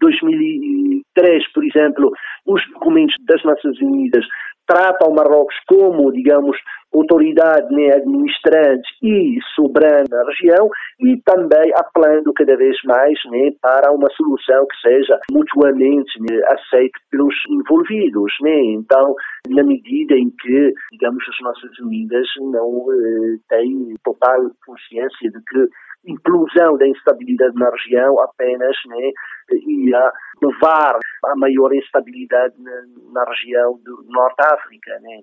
2003, 0.00 1.52
por 1.52 1.64
exemplo, 1.64 2.12
os 2.46 2.62
documentos 2.72 3.16
das 3.26 3.42
Nações 3.44 3.78
Unidas 3.80 4.24
tratam 4.66 5.12
Marrocos 5.12 5.54
como, 5.66 6.12
digamos, 6.12 6.56
autoridade 6.94 7.74
né, 7.74 7.90
administrante 7.94 8.88
e 9.02 9.38
soberana 9.54 10.04
da 10.08 10.24
região 10.24 10.68
e 11.00 11.20
também 11.24 11.72
apelando 11.74 12.32
cada 12.32 12.56
vez 12.56 12.76
mais 12.84 13.18
né, 13.26 13.50
para 13.60 13.92
uma 13.92 14.08
solução 14.16 14.66
que 14.66 14.88
seja 14.88 15.18
mutuamente 15.30 16.18
né, 16.20 16.40
aceita 16.46 16.98
pelos 17.10 17.34
envolvidos. 17.50 18.32
Né? 18.40 18.58
Então, 18.74 19.14
na 19.48 19.62
medida 19.62 20.14
em 20.14 20.30
que, 20.30 20.72
digamos, 20.92 21.22
as 21.28 21.40
Nações 21.44 21.78
Unidas 21.80 22.26
não 22.40 22.86
eh, 22.92 23.36
têm 23.48 23.94
total 24.04 24.35
consciência 24.64 25.30
de 25.30 25.38
que 25.44 25.68
implosão 26.06 26.76
da 26.78 26.86
instabilidade 26.86 27.54
na 27.56 27.70
região 27.70 28.18
apenas 28.20 28.76
né, 28.86 29.10
ia 29.50 30.12
levar 30.42 30.98
a 31.24 31.36
maior 31.36 31.72
instabilidade 31.74 32.54
na, 32.58 32.72
na 33.12 33.24
região 33.24 33.78
do 33.84 34.04
Norte 34.08 34.40
África. 34.40 34.98
Né? 35.00 35.20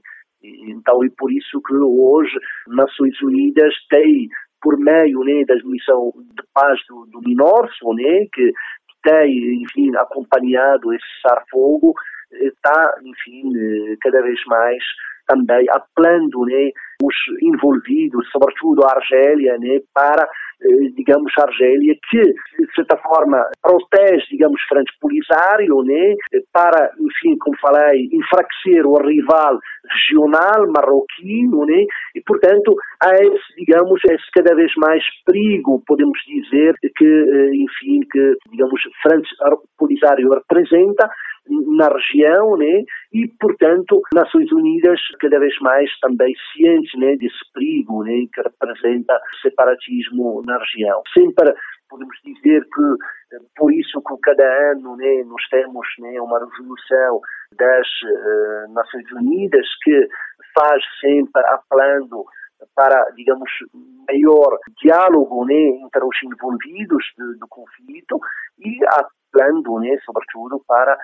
Então, 0.67 1.03
é 1.03 1.07
por 1.17 1.31
isso 1.31 1.61
que 1.61 1.73
hoje 1.73 2.37
Nações 2.67 3.19
Unidas 3.21 3.73
tem, 3.89 4.27
por 4.61 4.77
meio 4.77 5.19
né, 5.23 5.43
da 5.45 5.55
missão 5.63 6.11
de 6.15 6.43
paz 6.53 6.79
do, 6.89 7.05
do 7.11 7.21
Minórcio, 7.21 7.93
né, 7.93 8.27
que 8.33 8.51
tem, 9.03 9.63
enfim, 9.63 9.95
acompanhado 9.97 10.93
esse 10.93 11.05
cessar-fogo, 11.21 11.93
está, 12.31 12.95
enfim, 13.03 13.51
eh, 13.55 13.95
cada 14.01 14.21
vez 14.21 14.39
mais 14.47 14.83
também 15.27 15.65
apelando 15.69 16.45
né, 16.45 16.71
os 17.01 17.15
envolvidos, 17.41 18.29
sobretudo 18.31 18.83
a 18.83 18.95
Argélia, 18.95 19.57
né, 19.57 19.79
para 19.93 20.27
eh, 20.63 20.89
digamos, 20.95 21.31
a 21.37 21.43
Argélia, 21.43 21.93
que, 22.09 22.21
de 22.21 22.73
certa 22.73 22.95
forma, 22.97 23.43
protege, 23.61 24.25
digamos, 24.29 24.61
frente 24.69 24.93
Polisário, 25.01 25.83
né, 25.83 26.15
para, 26.53 26.89
enfim, 26.99 27.37
como 27.39 27.57
falei, 27.59 28.07
enfraquecer 28.13 28.85
o 28.85 28.95
rival 28.97 29.59
regional 29.89 30.71
marroquino, 30.71 31.65
né, 31.65 31.85
e, 32.15 32.21
portanto, 32.21 32.73
há 33.01 33.13
esse, 33.15 33.55
digamos, 33.57 33.99
esse 34.05 34.31
cada 34.33 34.55
vez 34.55 34.71
mais 34.77 35.03
perigo, 35.25 35.83
podemos 35.85 36.17
dizer, 36.25 36.75
que, 36.95 37.05
eh, 37.05 37.55
enfim, 37.55 37.99
que, 38.09 38.37
digamos, 38.49 38.81
frente 39.01 39.29
Polisário 39.77 40.29
representa, 40.29 41.09
na 41.49 41.87
região, 41.89 42.57
né? 42.57 42.83
E, 43.11 43.27
portanto, 43.39 44.01
Nações 44.13 44.51
Unidas 44.51 44.99
cada 45.19 45.39
vez 45.39 45.53
mais 45.59 45.89
também 45.99 46.33
cientes, 46.53 46.91
né, 46.99 47.15
desse 47.17 47.51
perigo, 47.53 48.03
né, 48.03 48.25
que 48.33 48.41
representa 48.41 49.19
separatismo 49.41 50.41
na 50.45 50.57
região. 50.57 51.01
Sempre 51.13 51.53
podemos 51.89 52.17
dizer 52.23 52.63
que 52.63 53.39
por 53.55 53.71
isso 53.73 54.01
que 54.01 54.17
cada 54.21 54.71
ano, 54.71 54.95
né, 54.95 55.23
nós 55.25 55.43
temos, 55.49 55.87
né, 55.99 56.19
uma 56.21 56.39
resolução 56.39 57.21
das 57.57 57.87
uh, 57.87 58.73
Nações 58.73 59.11
Unidas 59.11 59.67
que 59.83 60.07
faz 60.55 60.83
sempre 60.99 61.41
apelando 61.45 62.25
para, 62.75 63.09
digamos, 63.15 63.49
maior 64.07 64.57
diálogo 64.81 65.45
né, 65.45 65.53
entre 65.53 66.03
os 66.03 66.17
envolvidos 66.23 67.05
do, 67.17 67.37
do 67.37 67.47
conflito 67.47 68.19
e 68.59 68.79
apelando, 68.85 69.79
né, 69.79 69.97
sobretudo, 70.05 70.61
para 70.67 70.93
eh, 70.93 70.97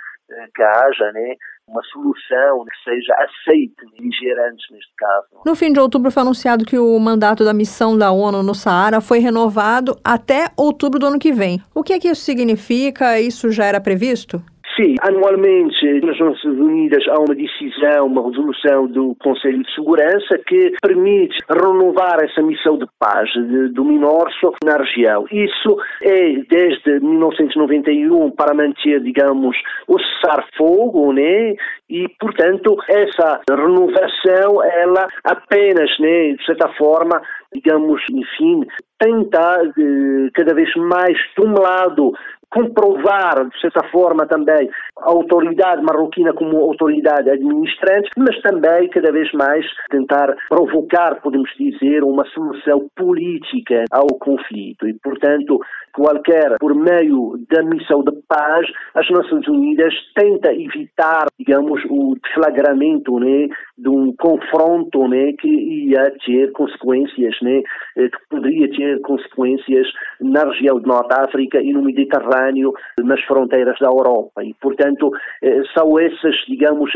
que 0.56 0.62
haja 0.62 1.12
né, 1.12 1.36
uma 1.68 1.82
solução 1.84 2.66
que 2.66 2.90
seja 2.90 3.14
aceita 3.14 3.84
ligeiramente 4.00 4.72
neste 4.72 4.92
caso. 4.98 5.28
No 5.46 5.56
fim 5.56 5.72
de 5.72 5.80
outubro 5.80 6.12
foi 6.12 6.22
anunciado 6.22 6.66
que 6.66 6.78
o 6.78 7.00
mandato 7.00 7.46
da 7.46 7.54
missão 7.54 7.98
da 7.98 8.12
ONU 8.12 8.42
no 8.44 8.56
Saara 8.56 9.02
foi 9.02 9.20
renovado 9.20 9.98
até 10.04 10.50
outubro 10.58 11.00
do 11.00 11.08
ano 11.08 11.20
que 11.20 11.32
vem. 11.32 11.62
O 11.74 11.84
que 11.84 11.94
é 11.94 12.00
que 12.00 12.10
isso 12.10 12.22
significa? 12.22 13.20
Isso 13.20 13.52
já 13.52 13.66
era 13.66 13.80
previsto? 13.80 14.42
Sim, 14.80 14.96
anualmente 15.02 16.00
nas 16.06 16.18
Nações 16.18 16.58
Unidas 16.58 17.06
há 17.10 17.20
uma 17.20 17.36
decisão, 17.36 18.08
uma 18.08 18.26
resolução 18.30 18.88
do 18.88 19.14
Conselho 19.22 19.62
de 19.62 19.76
Segurança 19.76 20.40
que 20.48 20.72
permite 20.82 21.38
renovar 21.50 22.24
essa 22.24 22.42
missão 22.42 22.78
de 22.78 22.86
paz 22.98 23.30
de, 23.34 23.74
do 23.74 23.84
Minorso 23.84 24.54
na 24.64 24.78
região. 24.78 25.26
Isso 25.30 25.78
é 26.02 26.32
desde 26.50 26.98
1991 27.02 28.32
para 28.32 28.54
manter, 28.54 29.02
digamos, 29.02 29.58
o 29.86 30.00
cessar-fogo, 30.00 31.12
né? 31.12 31.56
E, 31.90 32.08
portanto, 32.18 32.78
essa 32.88 33.42
renovação, 33.50 34.64
ela 34.64 35.10
apenas, 35.26 35.90
né, 36.00 36.34
de 36.34 36.46
certa 36.46 36.70
forma, 36.78 37.22
digamos, 37.54 38.02
enfim, 38.12 38.66
tenta 39.00 39.62
eh, 39.78 40.30
cada 40.34 40.54
vez 40.54 40.74
mais 40.76 41.18
de 41.36 41.46
um 41.46 41.54
lado 41.54 42.14
comprovar, 42.50 43.48
de 43.48 43.62
certa 43.62 43.88
forma, 43.90 44.26
também 44.26 44.70
a 44.98 45.10
autoridade 45.10 45.84
marroquina 45.84 46.34
como 46.34 46.58
autoridade 46.58 47.30
administrante, 47.30 48.10
mas 48.18 48.40
também, 48.42 48.90
cada 48.90 49.12
vez 49.12 49.32
mais, 49.34 49.66
tentar 49.90 50.36
provocar, 50.50 51.22
podemos 51.22 51.50
dizer, 51.58 52.04
uma 52.04 52.26
solução 52.28 52.88
política 52.96 53.86
ao 53.92 54.08
conflito. 54.20 54.88
E, 54.88 54.94
portanto, 54.96 55.60
qualquer, 55.94 56.58
por 56.60 56.74
meio 56.76 57.40
da 57.50 57.64
missão 57.64 58.04
de 58.04 58.12
paz, 58.28 58.68
as 58.96 59.10
Nações 59.10 59.48
Unidas 59.48 59.94
tenta 60.16 60.54
evitar, 60.54 61.28
digamos, 61.38 61.82
o 61.90 62.16
deflagramento 62.24 63.20
né, 63.20 63.48
de 63.78 63.90
um 63.90 64.14
confronto 64.18 65.08
né, 65.08 65.34
que 65.34 65.48
ia 65.48 66.12
ter 66.26 66.52
consequências, 66.52 67.36
né, 67.42 67.62
eh, 67.98 68.10
que 68.10 68.18
poderia 68.30 68.70
ter 68.72 69.00
consequências 69.02 69.88
na 70.20 70.44
região 70.44 70.80
de 70.80 70.88
Norte 70.88 71.14
África 71.20 71.62
e 71.62 71.72
no 71.74 71.84
Mediterrâneo 71.84 72.39
Mediterrâneo 72.40 72.74
nas 73.00 73.22
fronteiras 73.24 73.78
da 73.80 73.88
Europa. 73.88 74.44
E, 74.44 74.54
portanto, 74.56 75.12
eh, 75.42 75.62
são 75.78 76.00
essas, 76.00 76.36
digamos, 76.48 76.92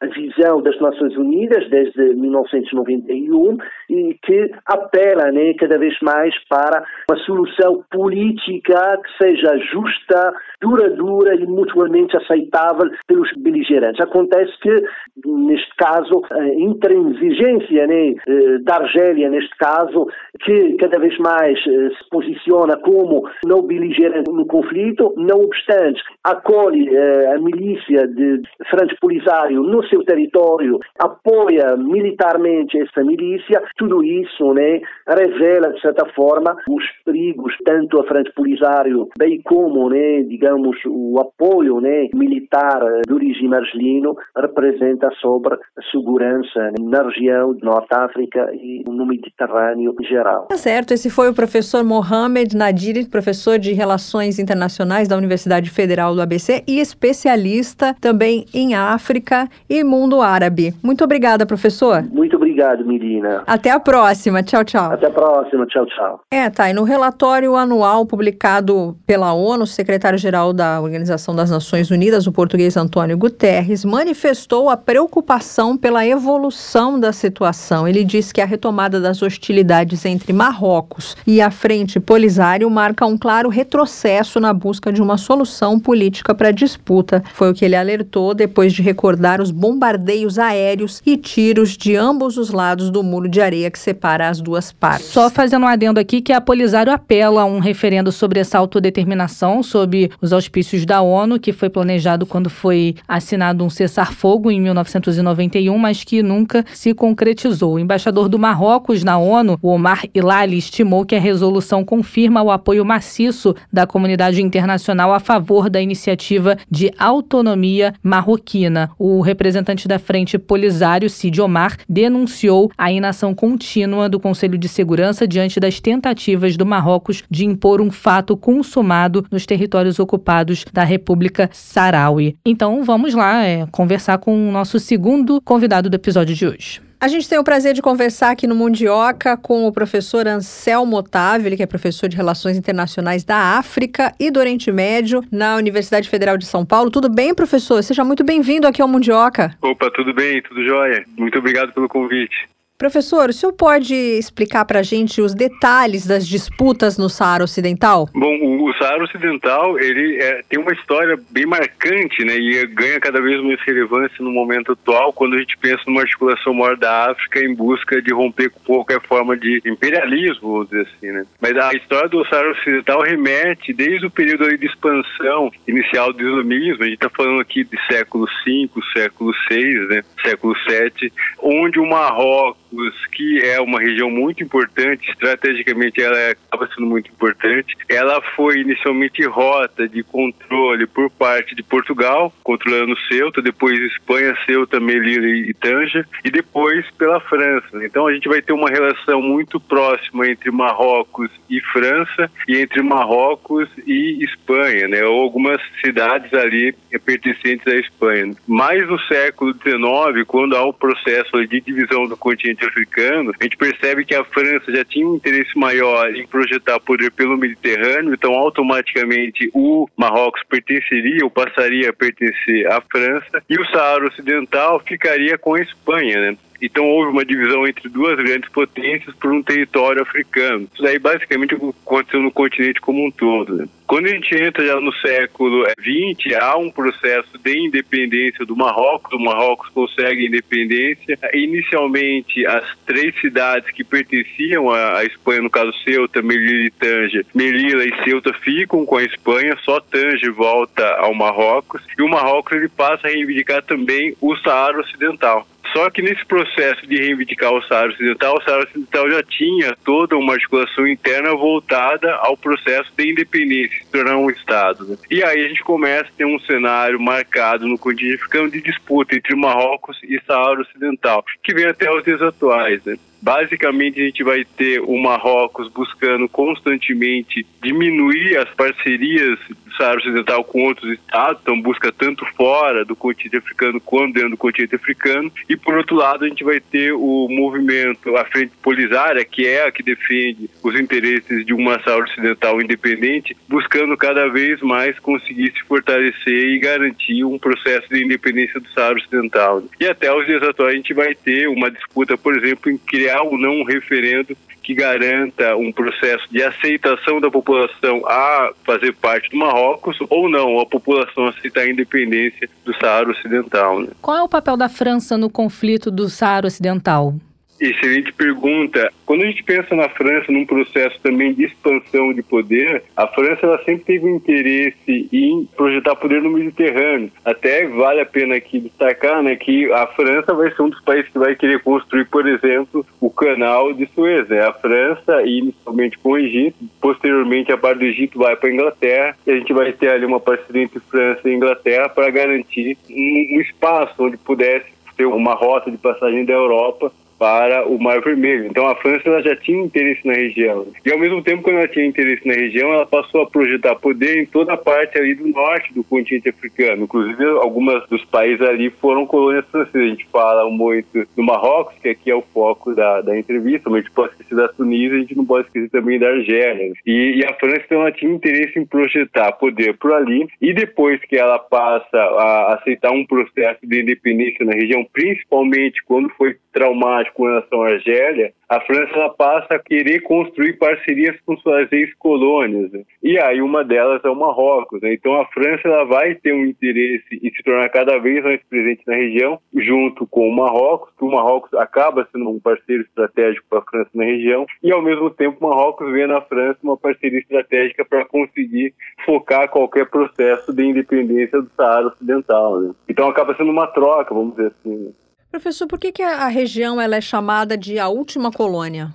a 0.00 0.06
visão 0.06 0.62
das 0.62 0.78
Nações 0.80 1.16
Unidas 1.16 1.68
desde 1.70 2.14
1991 2.14 3.58
e 3.88 4.16
que 4.22 4.50
apela 4.66 5.30
né, 5.32 5.54
cada 5.54 5.78
vez 5.78 5.96
mais 6.02 6.34
para 6.48 6.84
uma 7.10 7.18
solução 7.24 7.84
política 7.90 8.98
que 9.02 9.24
seja 9.24 9.56
justa, 9.72 10.32
duradoura 10.60 11.34
e 11.34 11.46
mutuamente 11.46 12.16
aceitável 12.16 12.90
pelos 13.06 13.30
beligerantes. 13.36 14.00
Acontece 14.00 14.52
que, 14.60 14.84
neste 15.26 15.74
caso, 15.76 16.22
a 16.30 16.46
intransigência 16.48 17.86
né, 17.86 18.14
eh, 18.26 18.58
da 18.62 18.76
Argélia, 18.76 19.28
neste 19.28 19.56
caso, 19.56 20.06
que 20.40 20.76
cada 20.76 20.98
vez 20.98 21.16
mais 21.18 21.58
eh, 21.66 21.90
se 21.90 22.08
posiciona 22.10 22.76
como 22.78 23.28
não 23.44 23.62
beligerante 23.62 24.30
no 24.30 24.46
conflito, 24.46 24.79
não 25.16 25.44
obstante, 25.44 26.00
acolhe 26.24 26.88
eh, 26.88 27.32
a 27.34 27.38
milícia 27.38 28.06
de 28.06 28.42
Frente 28.70 28.96
Polisário 29.00 29.62
no 29.62 29.86
seu 29.88 30.04
território, 30.04 30.78
apoia 30.98 31.76
militarmente 31.76 32.80
essa 32.80 33.04
milícia, 33.04 33.62
tudo 33.76 34.02
isso 34.02 34.52
né, 34.54 34.80
revela, 35.08 35.72
de 35.72 35.80
certa 35.80 36.06
forma, 36.14 36.56
os 36.68 36.84
perigos, 37.04 37.54
tanto 37.64 38.00
a 38.00 38.04
Frente 38.04 38.32
Polisário, 38.34 39.08
bem 39.18 39.40
como, 39.42 39.90
né, 39.90 40.22
digamos, 40.22 40.76
o 40.86 41.18
apoio 41.20 41.80
né, 41.80 42.08
militar 42.14 42.80
do 43.06 43.18
regime 43.18 43.54
argelino 43.54 44.16
representa 44.36 45.10
sobre 45.20 45.54
a 45.54 45.82
segurança 45.90 46.72
na 46.80 47.02
região 47.02 47.54
de 47.54 47.64
Norte 47.64 47.92
África 47.92 48.50
e 48.54 48.84
no 48.86 49.06
Mediterrâneo 49.06 49.94
em 50.00 50.04
geral. 50.04 50.46
Tá 50.46 50.56
certo, 50.56 50.92
esse 50.92 51.10
foi 51.10 51.28
o 51.28 51.34
professor 51.34 51.84
Mohamed 51.84 52.56
Nadir, 52.56 53.08
professor 53.10 53.58
de 53.58 53.72
Relações 53.72 54.38
Internacionais 54.38 54.69
da 55.08 55.16
Universidade 55.16 55.70
Federal 55.70 56.14
do 56.14 56.22
ABC 56.22 56.62
e 56.66 56.80
especialista 56.80 57.94
também 58.00 58.46
em 58.54 58.74
África 58.74 59.48
e 59.68 59.82
mundo 59.84 60.20
árabe. 60.20 60.74
Muito 60.82 61.04
obrigada, 61.04 61.44
professor. 61.44 62.02
Muito 62.02 62.29
obrigado, 62.60 62.84
Mirina. 62.84 63.42
Até 63.46 63.70
a 63.70 63.80
próxima. 63.80 64.42
Tchau, 64.42 64.64
tchau. 64.64 64.92
Até 64.92 65.06
a 65.06 65.10
próxima. 65.10 65.66
Tchau, 65.66 65.86
tchau. 65.86 66.20
É, 66.30 66.50
tá. 66.50 66.68
E 66.68 66.72
no 66.72 66.84
relatório 66.84 67.56
anual 67.56 68.04
publicado 68.04 68.96
pela 69.06 69.32
ONU, 69.32 69.64
o 69.64 69.66
secretário-geral 69.66 70.52
da 70.52 70.80
Organização 70.80 71.34
das 71.34 71.50
Nações 71.50 71.90
Unidas, 71.90 72.26
o 72.26 72.32
português 72.32 72.76
Antônio 72.76 73.16
Guterres, 73.16 73.84
manifestou 73.84 74.68
a 74.68 74.76
preocupação 74.76 75.76
pela 75.76 76.06
evolução 76.06 77.00
da 77.00 77.12
situação. 77.12 77.88
Ele 77.88 78.04
disse 78.04 78.34
que 78.34 78.40
a 78.40 78.46
retomada 78.46 79.00
das 79.00 79.22
hostilidades 79.22 80.04
entre 80.04 80.32
Marrocos 80.32 81.16
e 81.26 81.40
a 81.40 81.50
Frente 81.50 81.98
Polisário 81.98 82.68
marca 82.68 83.06
um 83.06 83.16
claro 83.16 83.48
retrocesso 83.48 84.38
na 84.38 84.52
busca 84.52 84.92
de 84.92 85.00
uma 85.00 85.16
solução 85.16 85.78
política 85.80 86.34
para 86.34 86.48
a 86.48 86.52
disputa. 86.52 87.22
Foi 87.32 87.50
o 87.50 87.54
que 87.54 87.64
ele 87.64 87.76
alertou 87.76 88.34
depois 88.34 88.72
de 88.72 88.82
recordar 88.82 89.40
os 89.40 89.50
bombardeios 89.50 90.38
aéreos 90.38 91.02
e 91.06 91.16
tiros 91.16 91.76
de 91.76 91.96
ambos 91.96 92.36
os 92.36 92.49
lados 92.52 92.90
do 92.90 93.02
muro 93.02 93.28
de 93.28 93.40
areia 93.40 93.70
que 93.70 93.78
separa 93.78 94.28
as 94.28 94.40
duas 94.40 94.72
partes. 94.72 95.06
Só 95.06 95.30
fazendo 95.30 95.64
um 95.64 95.68
adendo 95.68 96.00
aqui 96.00 96.20
que 96.20 96.32
a 96.32 96.40
Polisário 96.40 96.92
apela 96.92 97.42
a 97.42 97.44
um 97.44 97.58
referendo 97.58 98.10
sobre 98.10 98.40
essa 98.40 98.58
autodeterminação 98.58 99.62
sob 99.62 100.10
os 100.20 100.32
auspícios 100.32 100.84
da 100.84 101.00
ONU, 101.00 101.38
que 101.38 101.52
foi 101.52 101.68
planejado 101.68 102.26
quando 102.26 102.50
foi 102.50 102.96
assinado 103.06 103.64
um 103.64 103.70
cessar-fogo 103.70 104.50
em 104.50 104.60
1991, 104.60 105.76
mas 105.78 106.04
que 106.04 106.22
nunca 106.22 106.64
se 106.72 106.94
concretizou. 106.94 107.74
O 107.74 107.78
embaixador 107.78 108.28
do 108.28 108.38
Marrocos 108.38 109.04
na 109.04 109.18
ONU, 109.18 109.58
Omar 109.62 110.04
Ilali, 110.14 110.58
estimou 110.58 111.04
que 111.04 111.14
a 111.14 111.20
resolução 111.20 111.84
confirma 111.84 112.42
o 112.42 112.50
apoio 112.50 112.84
maciço 112.84 113.54
da 113.72 113.86
comunidade 113.86 114.42
internacional 114.42 115.12
a 115.12 115.20
favor 115.20 115.68
da 115.68 115.80
iniciativa 115.80 116.56
de 116.70 116.92
autonomia 116.98 117.94
marroquina. 118.02 118.90
O 118.98 119.20
representante 119.20 119.86
da 119.86 119.98
Frente 119.98 120.38
Polisário, 120.38 121.10
Cid 121.10 121.40
Omar, 121.40 121.76
denunciou 121.88 122.29
a 122.76 122.92
inação 122.92 123.34
contínua 123.34 124.08
do 124.08 124.20
Conselho 124.20 124.56
de 124.56 124.68
Segurança 124.68 125.26
diante 125.26 125.58
das 125.58 125.80
tentativas 125.80 126.56
do 126.56 126.64
Marrocos 126.64 127.22
de 127.30 127.44
impor 127.44 127.80
um 127.80 127.90
fato 127.90 128.36
consumado 128.36 129.24
nos 129.30 129.46
territórios 129.46 129.98
ocupados 129.98 130.64
da 130.72 130.84
República 130.84 131.50
Saraui. 131.52 132.36
Então 132.44 132.82
vamos 132.84 133.14
lá 133.14 133.44
é, 133.44 133.66
conversar 133.66 134.18
com 134.18 134.48
o 134.48 134.52
nosso 134.52 134.78
segundo 134.78 135.40
convidado 135.40 135.90
do 135.90 135.94
episódio 135.94 136.34
de 136.34 136.46
hoje. 136.46 136.89
A 137.00 137.08
gente 137.08 137.26
tem 137.26 137.38
o 137.38 137.44
prazer 137.44 137.72
de 137.72 137.80
conversar 137.80 138.30
aqui 138.30 138.46
no 138.46 138.54
Mundioca 138.54 139.34
com 139.34 139.66
o 139.66 139.72
professor 139.72 140.28
Anselmo 140.28 140.98
Otávio, 140.98 141.48
ele 141.48 141.56
que 141.56 141.62
é 141.62 141.66
professor 141.66 142.10
de 142.10 142.14
Relações 142.14 142.58
Internacionais 142.58 143.24
da 143.24 143.56
África 143.56 144.14
e 144.20 144.30
do 144.30 144.38
Oriente 144.38 144.70
Médio 144.70 145.24
na 145.32 145.56
Universidade 145.56 146.10
Federal 146.10 146.36
de 146.36 146.44
São 146.44 146.62
Paulo. 146.62 146.90
Tudo 146.90 147.08
bem, 147.08 147.34
professor? 147.34 147.82
Seja 147.82 148.04
muito 148.04 148.22
bem-vindo 148.22 148.66
aqui 148.66 148.82
ao 148.82 148.88
Mundioca. 148.88 149.56
Opa, 149.62 149.90
tudo 149.92 150.12
bem, 150.12 150.42
tudo 150.42 150.62
jóia. 150.62 151.02
Muito 151.16 151.38
obrigado 151.38 151.72
pelo 151.72 151.88
convite. 151.88 152.36
Professor, 152.80 153.28
o 153.28 153.32
senhor 153.34 153.52
pode 153.52 153.94
explicar 153.94 154.64
para 154.64 154.78
a 154.78 154.82
gente 154.82 155.20
os 155.20 155.34
detalhes 155.34 156.06
das 156.06 156.26
disputas 156.26 156.96
no 156.96 157.10
Saara 157.10 157.44
Ocidental? 157.44 158.08
Bom, 158.14 158.34
o, 158.42 158.72
Saara 158.72 159.04
Ocidental 159.04 159.78
ele 159.78 160.16
é, 160.16 160.42
tem 160.48 160.58
uma 160.58 160.72
história 160.72 161.18
bem 161.30 161.44
marcante, 161.44 162.24
né? 162.24 162.38
E 162.38 162.66
ganha 162.68 162.98
cada 162.98 163.20
vez 163.20 163.38
mais 163.42 163.60
relevância 163.66 164.16
no 164.20 164.30
momento 164.30 164.72
atual, 164.72 165.12
quando 165.12 165.34
a 165.34 165.38
gente 165.40 165.58
pensa 165.58 165.82
numa 165.86 166.00
articulação 166.00 166.54
maior 166.54 166.74
da 166.74 167.10
África 167.10 167.44
em 167.44 167.54
busca 167.54 168.00
de 168.00 168.14
romper 168.14 168.48
com 168.48 168.60
qualquer 168.60 169.02
forma 169.02 169.36
de 169.36 169.60
imperialismo, 169.66 170.50
vamos 170.50 170.70
dizer 170.70 170.88
assim, 170.88 171.12
né? 171.12 171.26
Mas 171.38 171.54
a 171.58 171.74
história 171.74 172.08
do 172.08 172.26
Saara 172.28 172.50
Ocidental 172.52 173.02
remete 173.02 173.74
desde 173.74 174.06
o 174.06 174.10
período 174.10 174.56
de 174.56 174.64
expansão 174.64 175.52
inicial 175.68 176.14
do 176.14 176.26
islamismo. 176.26 176.82
A 176.82 176.86
gente 176.86 176.94
está 176.94 177.10
falando 177.10 177.42
aqui 177.42 177.62
de 177.62 177.78
século 177.92 178.26
V, 178.46 178.70
século 178.96 179.32
VI, 179.50 179.86
né? 179.86 180.02
Século 180.24 180.54
VII, 180.66 181.12
onde 181.42 181.78
o 181.78 181.86
Marrocos 181.86 182.69
que 183.12 183.40
é 183.44 183.60
uma 183.60 183.80
região 183.80 184.10
muito 184.10 184.42
importante, 184.42 185.10
estrategicamente 185.10 186.00
ela 186.00 186.30
acaba 186.30 186.68
sendo 186.74 186.86
muito 186.86 187.10
importante. 187.10 187.76
Ela 187.88 188.20
foi 188.36 188.60
inicialmente 188.60 189.24
rota 189.24 189.88
de 189.88 190.02
controle 190.02 190.86
por 190.86 191.10
parte 191.10 191.54
de 191.54 191.62
Portugal, 191.62 192.32
controlando 192.42 192.96
Ceuta, 193.08 193.42
depois 193.42 193.78
Espanha, 193.78 194.36
Ceuta, 194.46 194.80
Melilla 194.80 195.26
e 195.26 195.54
Tanja, 195.54 196.06
e 196.24 196.30
depois 196.30 196.88
pela 196.92 197.20
França. 197.20 197.84
Então 197.84 198.06
a 198.06 198.12
gente 198.12 198.28
vai 198.28 198.40
ter 198.42 198.52
uma 198.52 198.68
relação 198.68 199.20
muito 199.20 199.60
próxima 199.60 200.28
entre 200.28 200.50
Marrocos 200.50 201.30
e 201.48 201.60
França 201.60 202.30
e 202.48 202.56
entre 202.56 202.82
Marrocos 202.82 203.68
e 203.86 204.24
Espanha, 204.24 204.88
né? 204.88 205.04
Ou 205.04 205.20
algumas 205.22 205.60
cidades 205.84 206.32
ali 206.34 206.74
pertencentes 207.04 207.66
à 207.66 207.76
Espanha. 207.76 208.34
Mais 208.46 208.86
no 208.88 208.98
século 209.00 209.52
XIX, 209.52 210.26
quando 210.26 210.56
há 210.56 210.64
o 210.64 210.72
processo 210.72 211.46
de 211.46 211.60
divisão 211.60 212.06
do 212.06 212.16
continente 212.16 212.59
continente 212.60 212.66
africano, 212.66 213.32
a 213.40 213.44
gente 213.44 213.56
percebe 213.56 214.04
que 214.04 214.14
a 214.14 214.24
França 214.24 214.70
já 214.72 214.84
tinha 214.84 215.08
um 215.08 215.16
interesse 215.16 215.56
maior 215.58 216.14
em 216.14 216.26
projetar 216.26 216.78
poder 216.80 217.10
pelo 217.12 217.36
Mediterrâneo, 217.36 218.14
então 218.14 218.34
automaticamente 218.34 219.50
o 219.54 219.88
Marrocos 219.96 220.42
pertenceria 220.48 221.24
ou 221.24 221.30
passaria 221.30 221.90
a 221.90 221.92
pertencer 221.92 222.70
à 222.70 222.80
França 222.80 223.42
e 223.48 223.58
o 223.58 223.66
Saara 223.66 224.06
Ocidental 224.06 224.80
ficaria 224.80 225.38
com 225.38 225.54
a 225.54 225.60
Espanha, 225.60 226.20
né? 226.20 226.36
Então 226.60 226.84
houve 226.86 227.10
uma 227.10 227.24
divisão 227.24 227.66
entre 227.66 227.88
duas 227.88 228.16
grandes 228.16 228.50
potências 228.50 229.14
por 229.16 229.32
um 229.32 229.42
território 229.42 230.02
africano. 230.02 230.68
Isso 230.72 230.82
daí 230.82 230.98
basicamente 230.98 231.54
aconteceu 231.54 232.20
no 232.20 232.30
continente 232.30 232.80
como 232.80 233.06
um 233.06 233.10
todo. 233.10 233.56
Né? 233.56 233.68
Quando 233.90 234.06
a 234.06 234.10
gente 234.10 234.32
entra 234.36 234.64
já 234.64 234.80
no 234.80 234.92
século 234.98 235.64
XX, 235.80 236.36
há 236.40 236.56
um 236.56 236.70
processo 236.70 237.36
de 237.42 237.58
independência 237.58 238.46
do 238.46 238.54
Marrocos. 238.54 239.12
O 239.12 239.18
Marrocos 239.18 239.68
consegue 239.70 240.28
independência. 240.28 241.18
Inicialmente, 241.34 242.46
as 242.46 242.64
três 242.86 243.12
cidades 243.20 243.68
que 243.72 243.82
pertenciam 243.82 244.70
à 244.70 245.04
Espanha, 245.04 245.42
no 245.42 245.50
caso 245.50 245.72
Ceuta, 245.82 246.22
Melilla 246.22 246.66
e 246.66 246.70
Tanger, 246.70 247.26
Melilla 247.34 247.84
e 247.84 248.04
Ceuta 248.04 248.32
ficam 248.34 248.86
com 248.86 248.96
a 248.96 249.02
Espanha, 249.02 249.58
só 249.64 249.80
Tanger 249.80 250.32
volta 250.32 250.86
ao 250.98 251.12
Marrocos. 251.12 251.82
E 251.98 252.02
o 252.02 252.08
Marrocos 252.08 252.56
ele 252.56 252.68
passa 252.68 253.08
a 253.08 253.10
reivindicar 253.10 253.60
também 253.64 254.14
o 254.20 254.36
Saara 254.36 254.78
Ocidental. 254.78 255.48
Só 255.72 255.88
que 255.90 256.02
nesse 256.02 256.24
processo 256.26 256.86
de 256.86 256.96
reivindicar 256.96 257.52
o 257.52 257.62
Saara 257.62 257.90
Ocidental, 257.90 258.36
o 258.36 258.42
Saara 258.42 258.64
Ocidental 258.64 259.10
já 259.10 259.22
tinha 259.22 259.76
toda 259.84 260.16
uma 260.16 260.34
articulação 260.34 260.86
interna 260.86 261.34
voltada 261.34 262.14
ao 262.16 262.36
processo 262.36 262.90
de 262.96 263.10
independência, 263.10 263.78
se 263.78 263.90
tornar 263.90 264.16
um 264.16 264.30
Estado. 264.30 264.86
Né? 264.86 264.96
E 265.10 265.22
aí 265.22 265.44
a 265.44 265.48
gente 265.48 265.62
começa 265.62 266.08
a 266.08 266.16
ter 266.16 266.24
um 266.24 266.38
cenário 266.40 267.00
marcado 267.00 267.66
no 267.66 267.78
continente 267.78 268.16
africano 268.16 268.50
de 268.50 268.60
disputa 268.60 269.14
entre 269.14 269.34
Marrocos 269.36 269.98
e 270.02 270.20
Saara 270.26 270.60
Ocidental, 270.60 271.24
que 271.42 271.54
vem 271.54 271.66
até 271.66 271.90
os 271.90 272.02
dias 272.04 272.20
atuais. 272.20 272.84
Né? 272.84 272.96
Basicamente, 273.22 274.00
a 274.00 274.04
gente 274.04 274.24
vai 274.24 274.44
ter 274.44 274.80
o 274.80 274.96
Marrocos 274.96 275.68
buscando 275.68 276.28
constantemente 276.28 277.46
diminuir 277.62 278.38
as 278.38 278.48
parcerias 278.50 279.38
do 279.48 279.76
Saara 279.76 279.98
Ocidental 279.98 280.42
com 280.44 280.64
outros 280.64 280.92
estados, 280.92 281.40
então 281.42 281.60
busca 281.60 281.92
tanto 281.92 282.24
fora 282.34 282.84
do 282.84 282.96
continente 282.96 283.36
africano 283.36 283.80
quanto 283.80 284.14
dentro 284.14 284.30
do 284.30 284.36
continente 284.36 284.74
africano. 284.74 285.30
E, 285.48 285.56
por 285.56 285.76
outro 285.76 285.96
lado, 285.96 286.24
a 286.24 286.28
gente 286.28 286.42
vai 286.42 286.60
ter 286.60 286.92
o 286.92 287.28
movimento, 287.28 288.16
a 288.16 288.24
Frente 288.24 288.52
Polisária, 288.62 289.24
que 289.24 289.46
é 289.46 289.66
a 289.66 289.72
que 289.72 289.82
defende 289.82 290.48
os 290.62 290.74
interesses 290.78 291.44
de 291.44 291.52
uma 291.52 291.80
Saara 291.82 292.04
Ocidental 292.04 292.60
independente, 292.60 293.36
buscando 293.48 293.96
cada 293.96 294.28
vez 294.28 294.60
mais 294.62 294.98
conseguir 294.98 295.52
se 295.52 295.62
fortalecer 295.64 296.48
e 296.48 296.58
garantir 296.58 297.24
um 297.24 297.38
processo 297.38 297.88
de 297.90 298.02
independência 298.02 298.58
do 298.60 298.68
Saara 298.70 298.96
Ocidental. 298.96 299.62
E 299.78 299.86
até 299.86 300.12
os 300.12 300.24
dias 300.24 300.42
atuais 300.42 300.72
a 300.72 300.76
gente 300.76 300.94
vai 300.94 301.14
ter 301.14 301.48
uma 301.48 301.70
disputa, 301.70 302.16
por 302.16 302.36
exemplo, 302.36 302.70
em 302.70 302.78
criar 302.78 303.09
ou 303.18 303.38
não 303.38 303.60
um 303.60 303.64
referendo 303.64 304.36
que 304.62 304.74
garanta 304.74 305.56
um 305.56 305.72
processo 305.72 306.24
de 306.30 306.42
aceitação 306.42 307.20
da 307.20 307.30
população 307.30 308.02
a 308.06 308.52
fazer 308.64 308.92
parte 308.92 309.30
do 309.30 309.36
Marrocos 309.38 309.96
ou 310.08 310.28
não, 310.28 310.60
a 310.60 310.66
população 310.66 311.26
aceitar 311.28 311.62
a 311.62 311.70
independência 311.70 312.48
do 312.64 312.74
Saara 312.78 313.10
Ocidental. 313.10 313.80
Né? 313.80 313.88
Qual 314.00 314.16
é 314.16 314.22
o 314.22 314.28
papel 314.28 314.56
da 314.56 314.68
França 314.68 315.16
no 315.16 315.30
conflito 315.30 315.90
do 315.90 316.08
Saara 316.08 316.46
Ocidental? 316.46 317.14
Excelente 317.60 318.10
pergunta. 318.14 318.90
Quando 319.04 319.22
a 319.22 319.26
gente 319.26 319.42
pensa 319.42 319.74
na 319.74 319.88
França 319.90 320.32
num 320.32 320.46
processo 320.46 320.98
também 321.02 321.34
de 321.34 321.44
expansão 321.44 322.14
de 322.14 322.22
poder, 322.22 322.82
a 322.96 323.06
França 323.06 323.44
ela 323.44 323.58
sempre 323.64 323.84
teve 323.84 324.06
um 324.06 324.16
interesse 324.16 325.08
em 325.12 325.46
projetar 325.56 325.94
poder 325.96 326.22
no 326.22 326.30
Mediterrâneo. 326.30 327.12
Até 327.22 327.66
vale 327.66 328.00
a 328.00 328.06
pena 328.06 328.36
aqui 328.36 328.60
destacar 328.60 329.22
né, 329.22 329.36
que 329.36 329.70
a 329.72 329.86
França 329.88 330.32
vai 330.32 330.50
ser 330.52 330.62
um 330.62 330.70
dos 330.70 330.80
países 330.80 331.10
que 331.10 331.18
vai 331.18 331.34
querer 331.34 331.62
construir, 331.62 332.06
por 332.06 332.26
exemplo, 332.26 332.86
o 332.98 333.10
canal 333.10 333.74
de 333.74 333.86
Suez. 333.94 334.26
Né? 334.28 334.40
A 334.40 334.54
França, 334.54 335.22
inicialmente 335.22 335.98
com 335.98 336.12
o 336.12 336.18
Egito, 336.18 336.56
posteriormente 336.80 337.52
a 337.52 337.58
parte 337.58 337.80
do 337.80 337.84
Egito 337.84 338.18
vai 338.18 338.36
para 338.36 338.48
a 338.48 338.52
Inglaterra, 338.52 339.16
e 339.26 339.32
a 339.32 339.36
gente 339.36 339.52
vai 339.52 339.70
ter 339.72 339.88
ali 339.88 340.06
uma 340.06 340.20
parceria 340.20 340.62
entre 340.62 340.80
França 340.80 341.28
e 341.28 341.34
Inglaterra 341.34 341.90
para 341.90 342.08
garantir 342.08 342.78
um, 342.88 343.40
espaço 343.40 343.94
onde 343.98 344.16
pudesse 344.16 344.66
ter 344.96 345.06
uma 345.06 345.34
rota 345.34 345.70
de 345.70 345.78
passagem 345.78 346.24
da 346.24 346.34
Europa 346.34 346.92
para 347.20 347.68
o 347.68 347.78
Mar 347.78 348.00
Vermelho. 348.00 348.46
Então 348.46 348.66
a 348.66 348.74
França 348.76 349.02
ela 349.04 349.22
já 349.22 349.36
tinha 349.36 349.62
interesse 349.62 350.06
na 350.06 350.14
região. 350.14 350.66
E 350.84 350.90
ao 350.90 350.98
mesmo 350.98 351.22
tempo, 351.22 351.42
quando 351.42 351.58
ela 351.58 351.68
tinha 351.68 351.84
interesse 351.84 352.26
na 352.26 352.32
região, 352.32 352.72
ela 352.72 352.86
passou 352.86 353.20
a 353.20 353.26
projetar 353.26 353.74
poder 353.76 354.22
em 354.22 354.24
toda 354.24 354.54
a 354.54 354.56
parte 354.56 354.96
ali 354.96 355.14
do 355.14 355.28
norte 355.28 355.74
do 355.74 355.84
continente 355.84 356.30
africano. 356.30 356.84
Inclusive, 356.84 357.22
algumas 357.42 357.86
dos 357.88 358.02
países 358.06 358.40
ali 358.40 358.70
foram 358.70 359.04
colônias 359.04 359.44
francesas. 359.50 359.82
A 359.82 359.90
gente 359.90 360.06
fala 360.06 360.50
muito 360.50 361.06
do 361.14 361.22
Marrocos, 361.22 361.76
que 361.82 361.90
aqui 361.90 362.10
é 362.10 362.14
o 362.14 362.22
foco 362.22 362.74
da, 362.74 363.02
da 363.02 363.18
entrevista, 363.18 363.68
mas 363.68 363.80
a 363.80 363.82
gente 363.82 363.94
pode 363.94 364.12
esquecer 364.12 364.34
da 364.34 364.48
Tunísia, 364.48 364.96
a 364.96 365.00
gente 365.00 365.16
não 365.16 365.26
pode 365.26 365.46
esquecer 365.46 365.68
também 365.68 365.98
da 365.98 366.08
Argélia. 366.08 366.72
E, 366.86 367.18
e 367.18 367.24
a 367.26 367.34
França 367.34 367.60
então, 367.66 367.82
ela 367.82 367.92
tinha 367.92 368.10
interesse 368.10 368.58
em 368.58 368.64
projetar 368.64 369.32
poder 369.32 369.76
por 369.76 369.92
ali. 369.92 370.26
E 370.40 370.54
depois 370.54 370.98
que 371.02 371.16
ela 371.16 371.38
passa 371.38 371.98
a 371.98 372.54
aceitar 372.54 372.92
um 372.92 373.04
processo 373.04 373.60
de 373.62 373.82
independência 373.82 374.46
na 374.46 374.52
região, 374.52 374.86
principalmente 374.90 375.82
quando 375.84 376.08
foi 376.10 376.34
traumático 376.52 377.16
com 377.16 377.24
relação 377.24 377.62
à 377.62 377.68
Argélia, 377.68 378.32
a 378.50 378.60
França 378.62 379.08
passa 379.10 379.54
a 379.54 379.58
querer 379.60 380.00
construir 380.00 380.54
parcerias 380.54 381.16
com 381.24 381.36
suas 381.36 381.70
ex-colônias. 381.70 382.72
Né? 382.72 382.82
E 383.00 383.16
aí 383.16 383.40
uma 383.40 383.62
delas 383.62 384.04
é 384.04 384.08
o 384.08 384.16
Marrocos. 384.16 384.82
Né? 384.82 384.94
Então 384.94 385.20
a 385.20 385.26
França 385.26 385.60
ela 385.64 385.84
vai 385.84 386.16
ter 386.16 386.32
um 386.32 386.44
interesse 386.44 387.20
em 387.22 387.30
se 387.30 387.42
tornar 387.44 387.68
cada 387.68 387.98
vez 387.98 388.24
mais 388.24 388.42
presente 388.50 388.82
na 388.88 388.96
região, 388.96 389.38
junto 389.54 390.04
com 390.06 390.28
o 390.28 390.34
Marrocos, 390.34 390.92
que 390.98 391.04
o 391.04 391.10
Marrocos 391.10 391.54
acaba 391.54 392.08
sendo 392.10 392.28
um 392.28 392.40
parceiro 392.40 392.82
estratégico 392.82 393.46
para 393.48 393.60
a 393.60 393.70
França 393.70 393.90
na 393.94 394.04
região, 394.04 394.44
e 394.62 394.72
ao 394.72 394.82
mesmo 394.82 395.10
tempo 395.10 395.38
o 395.40 395.48
Marrocos 395.48 395.92
vê 395.92 396.06
na 396.06 396.20
França 396.20 396.58
uma 396.64 396.76
parceria 396.76 397.20
estratégica 397.20 397.84
para 397.84 398.04
conseguir 398.04 398.74
focar 399.06 399.48
qualquer 399.48 399.88
processo 399.88 400.52
de 400.52 400.64
independência 400.64 401.40
do 401.40 401.48
Saara 401.50 401.86
Ocidental. 401.86 402.60
Né? 402.60 402.74
Então 402.88 403.08
acaba 403.08 403.36
sendo 403.36 403.50
uma 403.50 403.68
troca, 403.68 404.12
vamos 404.12 404.34
dizer 404.34 404.48
assim. 404.48 404.92
Professor, 405.30 405.66
por 405.68 405.78
que, 405.78 405.92
que 405.92 406.02
a 406.02 406.26
região 406.26 406.80
ela 406.80 406.96
é 406.96 407.00
chamada 407.00 407.56
de 407.56 407.78
a 407.78 407.88
última 407.88 408.32
colônia? 408.32 408.88